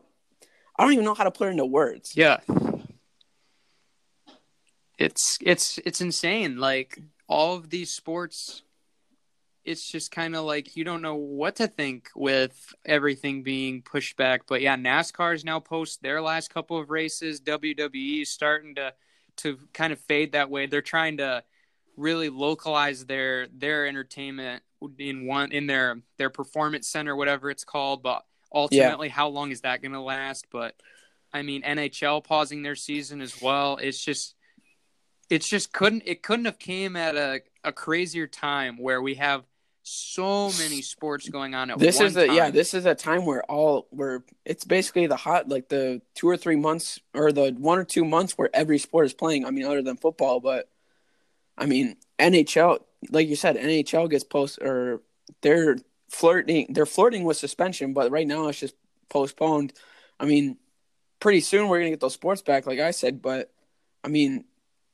I 0.77 0.84
don't 0.84 0.93
even 0.93 1.05
know 1.05 1.13
how 1.13 1.25
to 1.25 1.31
put 1.31 1.50
it 1.50 1.51
into 1.51 1.65
words. 1.65 2.15
Yeah. 2.15 2.38
It's 5.00 5.38
it's 5.41 5.79
it's 5.86 6.01
insane. 6.01 6.58
Like 6.58 7.00
all 7.27 7.56
of 7.56 7.70
these 7.70 7.91
sports 7.91 8.63
it's 9.70 9.89
just 9.89 10.12
kind 10.12 10.36
of 10.36 10.46
like 10.46 10.75
you 10.75 10.84
don't 10.84 11.01
know 11.01 11.15
what 11.15 11.58
to 11.58 11.68
think 11.68 12.10
with 12.15 12.74
everything 12.86 13.44
being 13.44 13.82
pushed 13.82 14.18
back. 14.18 14.44
But 14.48 14.62
yeah, 14.62 14.75
NASCAR's 14.75 15.46
now 15.46 15.60
post 15.60 16.01
their 16.01 16.22
last 16.22 16.53
couple 16.53 16.79
of 16.79 16.89
races. 16.89 17.41
WWE 17.41 18.24
is 18.24 18.29
starting 18.29 18.75
to 18.75 18.94
to 19.38 19.60
kind 19.74 19.94
of 19.94 20.00
fade 20.00 20.32
that 20.32 20.50
way. 20.50 20.65
They're 20.65 20.82
trying 20.82 21.18
to 21.18 21.44
really 21.98 22.29
localize 22.29 23.06
their 23.06 23.48
their 23.48 23.88
entertainment 23.88 24.63
in 24.98 25.27
one 25.27 25.51
in 25.51 25.68
their 25.68 26.01
their 26.18 26.29
performance 26.29 26.88
center, 26.88 27.15
whatever 27.15 27.51
it's 27.51 27.63
called. 27.63 28.01
But 28.01 28.24
ultimately, 28.53 29.10
how 29.10 29.27
long 29.27 29.51
is 29.51 29.62
that 29.62 29.82
going 29.82 29.91
to 29.91 30.01
last? 30.01 30.48
But 30.51 30.75
I 31.32 31.44
mean, 31.44 31.62
NHL 31.62 32.24
pausing 32.24 32.63
their 32.63 32.75
season 32.75 33.22
as 33.22 33.39
well. 33.39 33.77
It's 33.77 34.03
just 34.03 34.36
it's 35.30 35.48
just 35.48 35.72
couldn't 35.72 36.04
it 36.06 36.24
couldn't 36.24 36.46
have 36.46 36.60
came 36.60 36.96
at 36.96 37.16
a, 37.16 37.42
a 37.64 37.72
crazier 37.72 38.28
time 38.28 38.78
where 38.78 39.02
we 39.02 39.16
have 39.16 39.44
so 39.84 40.52
many 40.60 40.82
sports 40.82 41.30
going 41.30 41.56
on 41.56 41.72
at 41.72 41.80
this 41.80 41.98
one 41.98 42.06
is 42.08 42.16
a 42.16 42.28
time. 42.28 42.36
yeah 42.36 42.50
this 42.52 42.74
is 42.74 42.86
a 42.86 42.94
time 42.94 43.26
where 43.26 43.44
all 43.46 43.88
where 43.90 44.24
it's 44.46 44.64
basically 44.64 45.08
the 45.08 45.16
hot 45.16 45.50
like 45.50 45.70
the 45.70 46.02
two 46.16 46.28
or 46.28 46.38
three 46.38 46.56
months 46.56 47.00
or 47.16 47.32
the 47.32 47.56
one 47.58 47.80
or 47.80 47.84
two 47.84 48.06
months 48.06 48.38
where 48.38 48.50
every 48.54 48.78
sport 48.78 49.06
is 49.06 49.14
playing 49.14 49.46
i 49.46 49.52
mean 49.52 49.66
other 49.66 49.82
than 49.82 49.98
football 49.98 50.40
but 50.40 50.70
i 51.58 51.66
mean 51.66 51.96
nhl 52.20 52.80
like 53.10 53.28
you 53.28 53.36
said 53.36 53.56
nhl 53.56 54.10
gets 54.10 54.24
post 54.24 54.60
or 54.60 55.02
they're 55.42 55.78
flirting 56.10 56.68
they're 56.70 56.86
flirting 56.86 57.24
with 57.24 57.38
suspension 57.38 57.94
but 57.94 58.12
right 58.12 58.28
now 58.28 58.48
it's 58.48 58.60
just 58.60 58.76
postponed 59.10 59.74
i 60.20 60.26
mean 60.26 60.58
pretty 61.20 61.40
soon 61.40 61.68
we're 61.68 61.80
gonna 61.80 61.90
get 61.90 62.00
those 62.00 62.14
sports 62.14 62.42
back 62.42 62.68
like 62.68 62.80
i 62.80 62.92
said 62.92 63.22
but 63.22 63.52
i 64.04 64.08
mean 64.08 64.44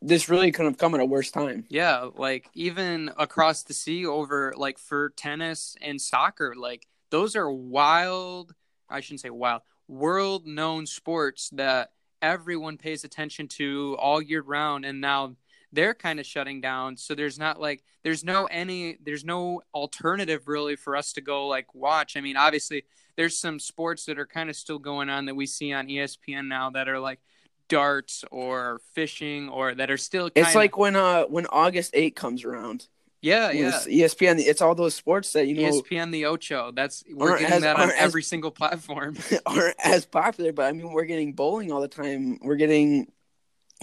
this 0.05 0.29
really 0.29 0.51
couldn't 0.51 0.73
have 0.73 0.77
come 0.77 0.93
at 0.93 1.01
a 1.01 1.05
worse 1.05 1.31
time 1.31 1.65
Yeah, 1.69 2.09
like 2.15 2.49
even 2.53 3.11
across 3.17 3.63
the 3.63 3.73
sea 3.73 4.05
over 4.05 4.53
like 4.55 4.77
for 4.77 5.09
tennis 5.09 5.75
and 5.81 5.99
soccer, 5.99 6.53
like 6.55 6.87
those 7.09 7.35
are 7.35 7.51
wild, 7.51 8.53
I 8.89 9.01
shouldn't 9.01 9.21
say 9.21 9.29
wild, 9.29 9.61
world 9.87 10.45
known 10.45 10.85
sports 10.85 11.49
that 11.53 11.91
everyone 12.21 12.77
pays 12.77 13.03
attention 13.03 13.47
to 13.47 13.95
all 13.99 14.21
year 14.21 14.41
round 14.41 14.85
and 14.85 15.01
now 15.01 15.35
they're 15.71 15.93
kind 15.93 16.19
of 16.19 16.25
shutting 16.25 16.61
down. 16.61 16.95
So 16.95 17.15
there's 17.15 17.37
not 17.37 17.59
like 17.59 17.83
there's 18.03 18.23
no 18.23 18.45
any 18.45 18.97
there's 19.03 19.25
no 19.25 19.61
alternative 19.73 20.47
really 20.47 20.75
for 20.75 20.95
us 20.95 21.13
to 21.13 21.21
go 21.21 21.47
like 21.47 21.73
watch. 21.75 22.15
I 22.15 22.21
mean, 22.21 22.37
obviously 22.37 22.85
there's 23.17 23.37
some 23.37 23.59
sports 23.59 24.05
that 24.05 24.19
are 24.19 24.25
kind 24.25 24.49
of 24.49 24.55
still 24.55 24.79
going 24.79 25.09
on 25.09 25.25
that 25.25 25.35
we 25.35 25.45
see 25.45 25.73
on 25.73 25.87
ESPN 25.87 26.47
now 26.47 26.69
that 26.71 26.87
are 26.87 26.99
like 26.99 27.19
darts 27.67 28.23
or 28.31 28.79
fishing 28.93 29.49
or 29.49 29.73
that 29.75 29.89
are 29.89 29.97
still 29.97 30.29
kind 30.29 30.45
it's 30.45 30.55
like 30.55 30.77
when 30.77 30.95
uh 30.95 31.23
when 31.25 31.45
august 31.47 31.91
8 31.93 32.15
comes 32.15 32.43
around 32.43 32.87
yeah 33.21 33.49
yeah 33.51 33.71
espn 33.87 34.37
it's 34.39 34.61
all 34.61 34.75
those 34.75 34.93
sports 34.93 35.33
that 35.33 35.47
you 35.47 35.55
know 35.55 35.81
ESPN 35.81 36.11
the 36.11 36.25
Ocho. 36.25 36.71
That's 36.71 37.03
we're 37.11 37.39
getting 37.39 37.53
as- 37.55 37.61
that 37.63 37.75
on 37.75 37.81
aren't 37.81 37.93
as- 37.93 38.01
every 38.01 38.21
single 38.21 38.51
platform. 38.51 39.17
aren't 39.47 39.75
as 39.83 40.05
popular, 40.05 40.51
but 40.51 40.65
I 40.65 40.71
mean, 40.73 40.91
we're 40.91 41.05
getting 41.05 41.33
bowling 41.33 41.71
all 41.71 41.81
the 41.81 41.87
time. 41.87 42.37
We're 42.43 42.55
getting 42.55 43.11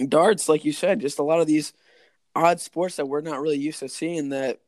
darts, 0.07 0.47
like 0.47 0.63
you 0.63 0.71
said, 0.71 1.01
just 1.01 1.19
a 1.19 1.23
lot 1.23 1.41
of 1.41 1.47
these 1.47 1.73
odd 2.35 2.61
sports 2.61 2.95
that 2.95 3.07
we're 3.07 3.19
not 3.21 3.41
really 3.41 3.57
used 3.57 3.79
to 3.79 3.89
seeing 3.89 4.29
that 4.29 4.59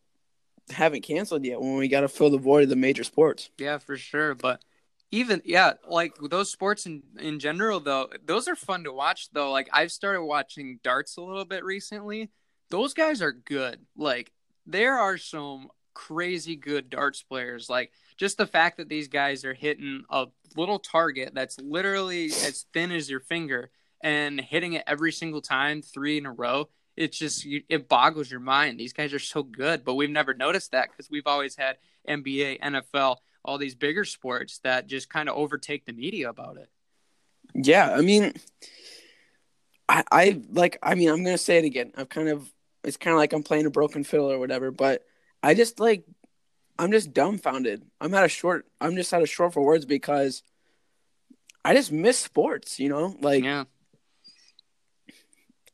haven't 0.70 1.02
canceled 1.04 1.46
yet 1.46 1.62
when 1.62 1.78
we 1.78 1.88
got 1.88 2.02
to 2.02 2.08
fill 2.10 2.30
the 2.30 2.38
void 2.38 2.64
of 2.64 2.70
the 2.70 2.76
major 2.76 3.04
sports. 3.06 3.50
yeah, 3.58 3.78
for 3.78 3.96
sure. 3.98 4.36
But 4.36 4.62
even 5.16 5.42
yeah, 5.46 5.74
like 5.88 6.14
those 6.30 6.52
sports 6.52 6.86
in 6.86 7.02
in 7.18 7.40
general 7.40 7.80
though, 7.80 8.10
those 8.26 8.50
are 8.50 8.56
fun 8.56 8.84
to 8.84 8.92
watch 8.92 9.30
though. 9.32 9.50
Like 9.50 9.70
I've 9.72 9.92
started 9.92 10.24
watching 10.24 10.80
darts 10.84 11.16
a 11.16 11.22
little 11.22 11.46
bit 11.46 11.64
recently. 11.64 12.32
Those 12.70 12.94
guys 12.94 13.22
are 13.22 13.32
good. 13.32 13.80
Like 13.96 14.34
there 14.66 14.98
are 15.00 15.18
some 15.18 15.70
crazy 15.94 16.58
good 16.58 16.90
darts 16.90 17.24
players. 17.24 17.70
Like 17.70 17.92
just 18.18 18.38
the 18.38 18.46
fact 18.46 18.78
that 18.78 18.90
these 18.90 19.08
guys 19.08 19.46
are 19.46 19.54
hitting 19.54 20.04
a 20.10 20.26
little 20.58 20.80
target 20.80 21.32
that's 21.34 21.60
literally 21.62 22.26
as 22.26 22.66
thin 22.74 22.92
as 22.92 23.10
your 23.10 23.22
finger 23.22 23.72
and 24.04 24.42
hitting 24.42 24.74
it 24.74 24.84
every 24.86 25.14
single 25.14 25.42
time, 25.42 25.82
three 25.82 26.18
in 26.18 26.26
a 26.26 26.32
row. 26.32 26.68
It's 26.98 27.18
just 27.18 27.46
it 27.46 27.88
boggles 27.88 28.30
your 28.30 28.42
mind. 28.42 28.80
These 28.80 28.94
guys 28.94 29.14
are 29.14 29.20
so 29.20 29.44
good, 29.44 29.86
but 29.86 29.96
we've 29.96 30.10
never 30.10 30.34
noticed 30.34 30.72
that 30.72 30.90
because 30.92 31.10
we've 31.10 31.28
always 31.28 31.56
had 31.56 31.78
NBA, 32.08 32.60
NFL, 32.60 33.18
all 33.46 33.58
these 33.58 33.76
bigger 33.76 34.04
sports 34.04 34.60
that 34.64 34.88
just 34.88 35.10
kind 35.10 35.30
of 35.30 35.38
overtake 35.38 35.86
the 35.86 35.94
media 35.94 36.30
about 36.30 36.58
it. 36.58 36.70
Yeah, 37.54 37.90
I 37.90 38.02
mean, 38.02 38.34
I, 39.88 40.04
I 40.12 40.42
like. 40.52 40.78
I 40.84 40.96
mean, 40.96 41.10
I'm 41.10 41.24
gonna 41.24 41.38
say 41.38 41.58
it 41.58 41.66
again. 41.66 41.94
I've 41.96 42.10
kind 42.10 42.30
of. 42.30 42.50
It's 42.84 42.98
kind 42.98 43.14
of 43.14 43.18
like 43.18 43.34
I'm 43.34 43.44
playing 43.44 43.66
a 43.66 43.72
broken 43.72 44.04
fiddle 44.04 44.32
or 44.32 44.40
whatever, 44.40 44.72
but 44.72 45.04
I 45.42 45.54
just 45.54 45.80
like. 45.80 46.04
I'm 46.78 46.92
just 46.92 47.14
dumbfounded. 47.14 47.84
I'm 48.02 48.14
at 48.14 48.26
a 48.26 48.28
short. 48.28 48.66
I'm 48.82 48.98
just 48.98 49.14
at 49.14 49.22
a 49.22 49.26
short 49.26 49.54
for 49.54 49.64
words 49.64 49.86
because 49.86 50.44
I 51.64 51.74
just 51.74 51.92
miss 51.92 52.20
sports. 52.20 52.80
You 52.80 52.90
know, 52.90 53.16
like 53.22 53.44
yeah, 53.44 53.64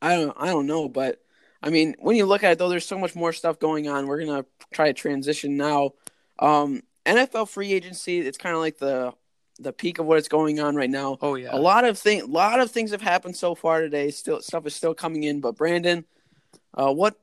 I 0.02 0.16
don't. 0.16 0.38
I 0.40 0.48
don't 0.48 0.68
know, 0.68 0.88
but 0.88 1.20
I 1.64 1.70
mean, 1.70 1.96
when 2.00 2.16
you 2.16 2.26
look 2.26 2.44
at 2.44 2.52
it 2.52 2.60
though, 2.60 2.70
there's 2.70 2.86
so 2.86 3.00
much 3.00 3.16
more 3.16 3.34
stuff 3.34 3.60
going 3.60 3.88
on. 3.88 4.08
We're 4.08 4.24
gonna 4.24 4.46
try 4.74 4.88
to 4.88 4.94
transition 4.94 5.58
now. 5.58 5.92
Um, 6.38 6.82
NFL 7.06 7.50
free 7.50 7.74
agency. 7.74 8.20
It's 8.20 8.38
kind 8.38 8.56
of 8.56 8.62
like 8.62 8.78
the 8.78 9.14
the 9.60 9.74
peak 9.74 10.00
of 10.00 10.06
what's 10.08 10.28
going 10.28 10.60
on 10.60 10.76
right 10.76 10.90
now. 10.90 11.18
oh 11.22 11.36
yeah, 11.36 11.50
A 11.52 11.58
lot 11.60 11.86
of 11.86 12.00
thing, 12.00 12.22
a 12.22 12.26
lot 12.26 12.60
of 12.60 12.72
things 12.72 12.92
have 12.92 13.02
happened 13.02 13.36
so 13.36 13.54
far 13.54 13.82
today. 13.82 14.10
Still, 14.10 14.42
stuff 14.42 14.66
is 14.66 14.74
still 14.76 14.96
coming 14.96 15.24
in. 15.24 15.40
But 15.40 15.56
Brandon, 15.56 16.04
uh, 16.74 16.92
what 16.92 17.16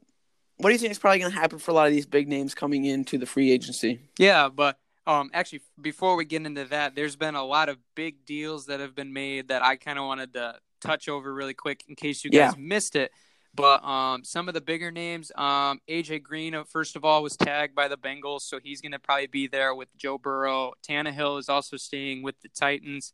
what 0.58 0.68
do 0.70 0.73
you 0.73 0.78
think 0.78 0.90
is 0.92 0.99
probably 0.99 1.20
going 1.20 1.32
to 1.32 1.38
happen 1.38 1.58
for 1.58 1.70
a 1.70 1.75
lot 1.75 1.87
of 1.87 1.92
these 1.92 2.06
big 2.06 2.28
names 2.28 2.54
coming 2.54 2.85
into 2.85 3.18
the 3.18 3.26
free 3.26 3.50
agency? 3.50 4.00
Yeah, 4.18 4.49
but 4.49 4.78
um, 5.06 5.30
actually, 5.32 5.62
before 5.80 6.16
we 6.16 6.25
get 6.25 6.44
into 6.44 6.64
that, 6.66 6.94
there's 6.94 7.16
been 7.16 7.35
a 7.35 7.44
lot 7.44 7.68
of 7.68 7.78
big 7.94 8.25
deals 8.26 8.66
that 8.66 8.78
have 8.80 8.94
been 8.94 9.12
made 9.12 9.49
that 9.49 9.62
I 9.62 9.76
kind 9.76 9.99
of 9.99 10.04
wanted 10.04 10.35
to 10.35 10.56
touch 10.80 11.08
over 11.08 11.32
really 11.32 11.54
quick 11.54 11.82
in 11.88 11.94
case 11.97 12.25
you 12.25 12.30
guys 12.30 12.52
Yeah. 12.56 12.61
missed 12.62 12.94
it. 12.94 13.11
But 13.58 13.84
um, 13.84 14.22
some 14.22 14.46
of 14.46 14.54
the 14.54 14.60
bigger 14.60 14.92
names, 14.92 15.32
um, 15.34 15.80
AJ 15.90 16.22
Green, 16.22 16.54
uh, 16.54 16.62
first 16.62 16.94
of 16.94 17.04
all, 17.04 17.24
was 17.24 17.36
tagged 17.36 17.74
by 17.74 17.88
the 17.88 17.96
Bengals, 17.96 18.42
so 18.42 18.60
he's 18.62 18.80
going 18.80 18.92
to 18.92 19.00
probably 19.00 19.26
be 19.26 19.48
there 19.48 19.74
with 19.74 19.88
Joe 19.96 20.16
Burrow. 20.16 20.74
Tannehill 20.88 21.40
is 21.40 21.48
also 21.48 21.76
staying 21.76 22.22
with 22.22 22.40
the 22.40 22.48
Titans. 22.50 23.12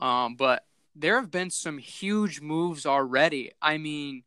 Um, 0.00 0.36
but 0.36 0.64
there 0.96 1.20
have 1.20 1.30
been 1.30 1.50
some 1.50 1.76
huge 1.76 2.40
moves 2.40 2.86
already. 2.86 3.52
I 3.60 3.76
mean, 3.76 4.22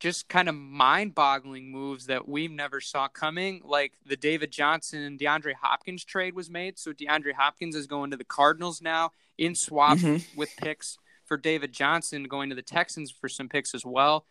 just 0.00 0.30
kind 0.30 0.48
of 0.48 0.54
mind-boggling 0.54 1.70
moves 1.70 2.06
that 2.06 2.26
we 2.26 2.48
never 2.48 2.80
saw 2.80 3.06
coming. 3.06 3.60
Like 3.64 3.92
the 4.06 4.16
David 4.16 4.50
Johnson 4.50 5.02
and 5.02 5.18
DeAndre 5.20 5.52
Hopkins 5.60 6.06
trade 6.06 6.34
was 6.34 6.48
made, 6.48 6.78
so 6.78 6.94
DeAndre 6.94 7.34
Hopkins 7.34 7.76
is 7.76 7.86
going 7.86 8.12
to 8.12 8.16
the 8.16 8.24
Cardinals 8.24 8.80
now 8.80 9.10
in 9.36 9.54
swap 9.54 9.98
Mhm. 9.98 10.24
with 10.36 10.56
picks 10.56 10.96
for 11.26 11.36
David 11.36 11.72
Johnson 11.72 12.24
going 12.24 12.48
to 12.48 12.56
the 12.56 12.62
Texans 12.62 13.10
for 13.10 13.28
some 13.28 13.50
picks 13.50 13.74
as 13.74 13.84
well. 13.84 14.24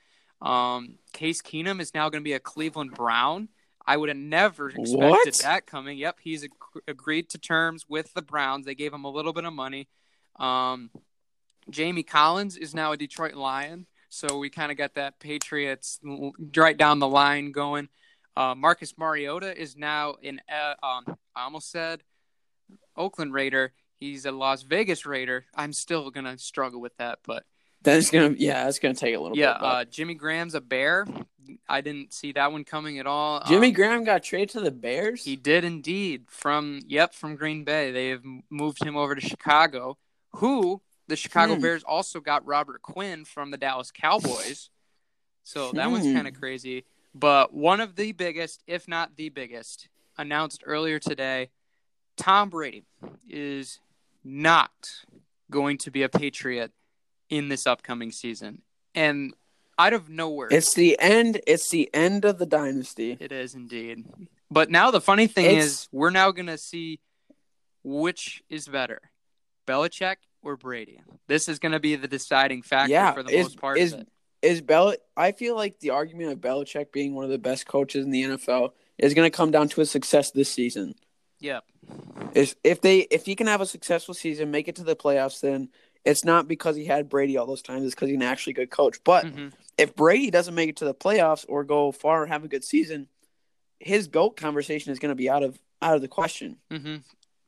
Um, 0.46 1.00
Case 1.12 1.42
Keenum 1.42 1.82
is 1.82 1.94
now 1.94 2.10
going 2.10 2.22
to 2.22 2.28
be 2.28 2.34
a 2.34 2.40
Cleveland 2.40 2.92
Brown. 2.94 3.50
I 3.88 3.98
would 3.98 4.10
have 4.10 4.18
never 4.18 4.70
expected 4.70 5.00
What? 5.00 5.34
that 5.44 5.66
coming. 5.66 5.98
Yep, 5.98 6.18
he's 6.22 6.44
ag- 6.44 6.52
agreed 6.88 7.30
to 7.30 7.38
terms 7.38 7.86
with 7.88 8.14
the 8.14 8.22
Browns. 8.22 8.66
They 8.66 8.76
gave 8.76 8.94
him 8.94 9.06
a 9.06 9.10
little 9.10 9.34
bit 9.34 9.46
of 9.46 9.54
money. 9.54 9.88
Um, 10.40 10.90
Jamie 11.70 12.04
Collins 12.04 12.58
is 12.58 12.74
now 12.76 12.92
a 12.92 12.98
Detroit 12.98 13.34
Lion, 13.36 13.88
so 14.10 14.38
we 14.38 14.50
kind 14.50 14.72
of 14.72 14.78
got 14.78 14.96
that 14.96 15.20
Patriots 15.20 16.00
right 16.56 16.78
down 16.78 17.00
the 17.00 17.08
line 17.08 17.52
going. 17.52 17.90
Uh, 18.38 18.54
Marcus 18.54 18.94
Mariota 18.98 19.60
is 19.60 19.76
now 19.76 20.16
in. 20.22 20.42
Uh, 20.52 20.86
um, 20.86 21.18
I 21.36 21.44
almost 21.44 21.72
said 21.72 22.02
Oakland 22.96 23.34
Raider. 23.34 23.72
He's 24.00 24.26
a 24.26 24.32
Las 24.32 24.64
Vegas 24.64 25.06
Raider. 25.06 25.46
I'm 25.56 25.74
still 25.74 26.12
gonna 26.12 26.38
struggle 26.38 26.82
with 26.82 26.96
that, 26.98 27.20
but 27.26 27.46
Then 27.86 28.00
it's 28.00 28.12
gonna, 28.12 28.36
yeah, 28.38 28.66
that's 28.66 28.80
gonna 28.80 28.94
take 28.94 29.16
a 29.16 29.20
little 29.20 29.38
yeah. 29.38 29.54
bit. 29.54 29.62
but- 29.62 29.66
Uh, 29.68 29.86
Jimmy 29.86 30.14
Graham's 30.16 30.56
a 30.56 30.62
Bear. 30.62 31.08
I 31.70 31.82
didn't 31.82 32.12
see 32.14 32.32
that 32.34 32.52
one 32.52 32.64
coming 32.64 32.98
at 33.00 33.06
all. 33.06 33.42
Jimmy 33.48 33.68
Um, 33.68 33.74
Graham 33.74 34.04
got 34.04 34.24
traded 34.24 34.50
to 34.50 34.62
the 34.62 34.72
Bears. 34.72 35.24
He 35.24 35.36
did 35.36 35.64
indeed. 35.64 36.26
From 36.30 36.82
yep, 36.88 37.14
from 37.14 37.36
Green 37.36 37.64
Bay, 37.64 37.92
they 37.92 38.10
have 38.10 38.24
moved 38.50 38.84
him 38.84 38.98
over 38.98 39.14
to 39.16 39.22
Chicago. 39.22 39.98
Who 40.38 40.82
the 41.08 41.16
Chicago 41.16 41.56
Hmm. 41.56 41.62
Bears 41.62 41.84
also 41.84 42.20
got 42.20 42.46
Robert 42.46 42.82
Quinn 42.82 43.26
from 43.26 43.52
the 43.52 43.58
Dallas 43.58 43.92
Cowboys. 43.92 44.70
So 45.44 45.72
that 45.74 45.92
one's 45.92 46.06
Hmm. 46.08 46.16
kind 46.16 46.28
of 46.28 46.34
crazy. 46.34 46.84
But 47.14 47.54
one 47.54 47.80
of 47.80 47.96
the 47.96 48.12
biggest, 48.12 48.64
if 48.66 48.88
not 48.88 49.16
the 49.16 49.30
biggest, 49.30 49.88
announced 50.18 50.64
earlier 50.66 50.98
today 50.98 51.52
Tom 52.18 52.50
Brady 52.50 52.86
is 53.30 53.80
not 54.24 55.06
going 55.52 55.78
to 55.78 55.92
be 55.92 56.02
a 56.02 56.10
Patriot 56.10 56.72
in 57.30 57.50
this 57.50 57.66
upcoming 57.68 58.12
season. 58.12 58.62
And 58.94 59.34
out 59.78 59.94
of 59.94 60.10
nowhere, 60.10 60.48
It's 60.52 60.74
the 60.74 60.98
end. 61.00 61.42
It's 61.48 61.70
the 61.70 61.90
end 61.94 62.24
of 62.26 62.38
the 62.38 62.46
dynasty. 62.46 63.18
it 63.20 63.32
is 63.32 63.54
indeed. 63.56 64.06
But 64.50 64.70
now 64.70 64.92
the 64.92 65.02
funny 65.02 65.28
thing 65.28 65.46
It's- 65.46 65.66
is, 65.66 65.90
we're 65.92 66.12
now 66.12 66.32
going 66.32 66.46
to 66.48 66.58
see 66.58 67.00
which 67.84 68.44
is 68.50 68.68
better, 68.68 69.00
Belichick 69.68 70.16
or 70.42 70.56
Brady. 70.58 71.02
This 71.28 71.50
is 71.50 71.60
going 71.60 71.72
to 71.74 71.80
be 71.80 71.96
the 71.96 72.08
deciding 72.08 72.62
factor 72.62 72.92
Yeah, 72.92 73.14
for 73.14 73.24
the 73.24 73.32
is- 73.36 73.46
most 73.46 73.60
part 73.60 73.78
is- 73.78 73.94
of 73.94 74.02
it. 74.02 74.08
Is 74.42 74.62
Bel? 74.62 74.94
I 75.18 75.32
feel 75.32 75.56
like 75.56 75.80
the 75.80 75.90
argument 75.90 76.32
of 76.32 76.38
Belichick 76.40 76.92
being 76.92 77.16
one 77.16 77.24
of 77.26 77.32
the 77.32 77.40
best 77.40 77.66
coaches 77.66 78.06
in 78.06 78.12
the 78.12 78.22
NFL 78.24 78.74
is 79.00 79.16
going 79.16 79.26
to 79.26 79.36
come 79.36 79.50
down 79.50 79.70
to 79.70 79.82
his 79.82 79.90
success 79.90 80.30
this 80.30 80.52
season. 80.52 80.94
Yep. 81.40 81.64
Is 82.36 82.56
if 82.64 82.80
they 82.80 83.00
if 83.00 83.26
he 83.26 83.36
can 83.36 83.48
have 83.48 83.62
a 83.62 83.66
successful 83.66 84.14
season, 84.14 84.52
make 84.52 84.68
it 84.68 84.76
to 84.76 84.84
the 84.84 84.96
playoffs, 84.96 85.40
then 85.42 85.70
it's 86.06 86.24
not 86.24 86.48
because 86.48 86.76
he 86.76 86.86
had 86.86 87.10
Brady 87.10 87.36
all 87.38 87.46
those 87.48 87.62
times. 87.62 87.84
It's 87.84 87.96
because 87.96 88.10
he's 88.10 88.16
an 88.16 88.22
actually 88.22 88.54
good 88.54 88.70
coach. 88.70 89.04
But 89.04 89.26
Mhm. 89.26 89.54
if 89.78 89.96
Brady 89.96 90.30
doesn't 90.32 90.54
make 90.56 90.70
it 90.70 90.76
to 90.78 90.86
the 90.86 90.94
playoffs 90.94 91.46
or 91.50 91.64
go 91.64 91.92
far 91.92 92.24
or 92.24 92.26
have 92.28 92.44
a 92.44 92.48
good 92.48 92.64
season, 92.64 93.10
his 93.80 94.08
goat 94.08 94.38
conversation 94.38 94.92
is 94.92 95.00
going 95.00 95.10
to 95.10 95.16
be 95.16 95.30
out 95.30 95.44
of 95.44 95.60
out 95.82 95.96
of 95.96 96.02
the 96.02 96.08
question. 96.08 96.58
hmm 96.72 96.98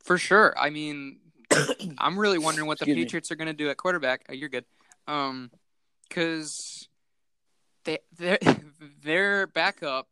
For 0.03 0.17
sure. 0.17 0.53
I 0.57 0.69
mean, 0.69 1.19
I'm 1.97 2.17
really 2.19 2.37
wondering 2.37 2.67
what 2.67 2.79
the 2.79 2.83
Excuse 2.83 2.95
me. 2.97 3.03
Patriots 3.05 3.31
are 3.31 3.35
going 3.35 3.47
to 3.47 3.53
do 3.53 3.69
at 3.69 3.77
quarterback. 3.77 4.25
Oh, 4.29 4.33
you're 4.33 4.49
good. 4.49 4.65
Um, 5.07 5.51
because 6.09 6.87
they 7.83 7.99
their 8.17 8.37
their 9.03 9.47
backup, 9.47 10.09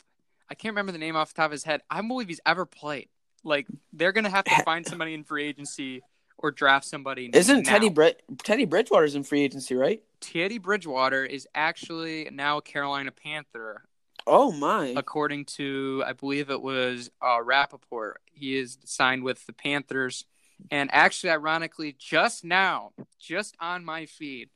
I 0.50 0.56
can't 0.56 0.72
remember 0.74 0.92
the 0.92 0.98
name 0.98 1.16
off 1.16 1.34
the 1.34 1.38
top 1.38 1.46
of 1.48 1.52
his 1.52 1.64
head. 1.64 1.82
I 1.90 1.98
don't 1.98 2.08
believe 2.08 2.28
he's 2.28 2.42
ever 2.46 2.66
played. 2.66 3.10
Like 3.44 3.68
they're 3.94 4.12
going 4.12 4.24
to 4.24 4.30
have 4.30 4.46
to 4.46 4.64
find 4.64 4.86
somebody 4.86 5.14
in 5.14 5.24
free 5.24 5.46
agency 5.46 6.02
or 6.46 6.52
draft 6.52 6.86
somebody. 6.86 7.30
Isn't 7.34 7.66
now. 7.66 7.72
Teddy 7.72 7.90
Bre- 7.90 8.36
Teddy 8.44 8.66
Bridgewater's 8.66 9.16
in 9.16 9.24
free 9.24 9.42
agency, 9.42 9.76
right? 9.76 10.02
Teddy 10.22 10.58
Bridgewater 10.58 11.26
is 11.26 11.48
actually 11.56 12.30
now 12.32 12.58
a 12.58 12.62
Carolina 12.62 13.12
Panther, 13.12 13.84
Oh 14.28 14.52
my! 14.52 14.94
according 14.96 15.46
to 15.46 16.04
I 16.06 16.14
believe 16.14 16.50
it 16.50 16.62
was 16.62 17.10
uh, 17.22 17.42
Rapoport. 17.42 18.22
He 18.32 18.58
is 18.58 18.78
signed 18.86 19.24
with 19.24 19.46
the 19.46 19.54
Panthers, 19.54 20.26
and 20.72 20.90
actually, 20.94 21.32
ironically, 21.32 21.96
just 21.98 22.44
now, 22.46 22.92
just 23.20 23.56
on 23.60 23.84
my 23.84 24.06
feed, 24.06 24.50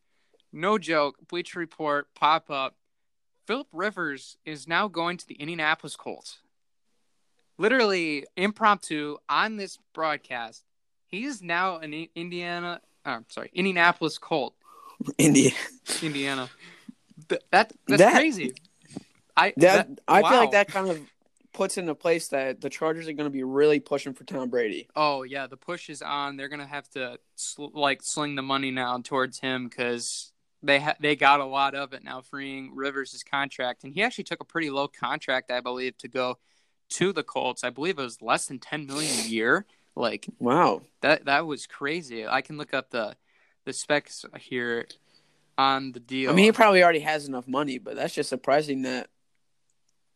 no 0.53 0.77
joke, 0.77 1.17
Bleacher 1.27 1.60
Report 1.60 2.08
pop 2.15 2.50
up. 2.50 2.75
Philip 3.48 3.67
Rivers 3.74 4.38
is 4.46 4.67
now 4.67 4.88
going 4.88 5.17
to 5.17 5.27
the 5.27 5.34
Indianapolis 5.36 5.96
Colts. 5.96 6.39
Literally 7.58 8.25
impromptu 8.38 9.17
on 9.27 9.58
this 9.58 9.77
broadcast, 9.93 10.63
he's 11.10 11.42
now 11.42 11.78
an 11.80 12.08
Indiana. 12.16 12.82
Uh, 13.06 13.20
sorry, 13.30 13.50
Indianapolis 13.54 14.18
Colt. 14.18 14.54
India. 15.18 15.51
Indiana. 16.01 16.50
Th- 17.30 17.42
that 17.51 17.74
that's 17.88 18.00
That- 18.01 18.13
crazy. 18.13 18.54
I 19.38 19.54
That, 19.58 19.88
I 20.08 20.22
feel 20.22 20.38
like 20.39 20.51
that 20.51 20.68
kind 20.68 20.89
of 20.89 21.00
puts 21.54 21.78
into 21.78 21.96
place 21.96 22.28
that 22.30 22.60
the 22.60 22.70
Chargers 22.70 23.08
are 23.08 23.13
going 23.13 23.25
to 23.30 23.34
be 23.34 23.44
really 23.44 23.80
pushing 23.80 24.13
for 24.13 24.25
Tom 24.25 24.50
Brady. 24.50 24.89
Oh 24.96 25.24
yeah, 25.24 25.48
the 25.48 25.56
push 25.58 25.89
is 25.89 26.01
on. 26.01 26.36
They're 26.36 26.50
gonna 26.50 26.68
have 26.68 26.89
to 26.92 27.18
sl- 27.36 27.68
like 27.74 28.01
sling 28.04 28.36
the 28.36 28.42
money 28.42 28.72
now 28.72 28.98
towards 29.01 29.39
him 29.39 29.68
because 29.70 30.34
they 30.62 30.80
ha- 30.82 30.96
they 31.00 31.16
got 31.16 31.39
a 31.39 31.46
lot 31.46 31.74
of 31.74 31.94
it 31.94 32.04
now, 32.04 32.20
freeing 32.22 32.75
Rivers' 32.75 33.24
contract, 33.24 33.86
and 33.86 33.94
he 33.94 34.04
actually 34.04 34.25
took 34.25 34.42
a 34.42 34.46
pretty 34.46 34.70
low 34.70 34.89
contract, 34.89 35.51
I 35.51 35.62
believe, 35.62 35.98
to 36.00 36.10
go 36.10 36.38
to 36.89 37.13
the 37.13 37.24
Colts. 37.24 37.63
I 37.63 37.70
believe 37.70 37.98
it 37.98 38.04
was 38.04 38.22
less 38.22 38.48
than 38.48 38.60
ten 38.60 38.86
million 38.86 39.12
a 39.20 39.28
year. 39.28 39.66
Like 40.00 40.27
Wow. 40.39 40.82
that 41.01 41.25
that 41.25 41.46
was 41.46 41.67
crazy. 41.67 42.26
I 42.26 42.41
can 42.41 42.58
look 42.58 42.74
up 42.74 42.89
the 42.89 43.15
the 43.65 43.74
specs 43.74 44.26
here 44.39 44.88
on 45.58 45.91
the 45.91 46.00
deal. 46.00 46.32
I 46.32 46.34
mean, 46.34 46.45
he 46.45 46.52
probably 46.54 46.82
already 46.82 47.02
has 47.02 47.28
enough 47.28 47.47
money, 47.47 47.78
but 47.78 47.95
that's 47.97 48.13
just 48.13 48.30
surprising 48.30 48.84
that 48.84 49.10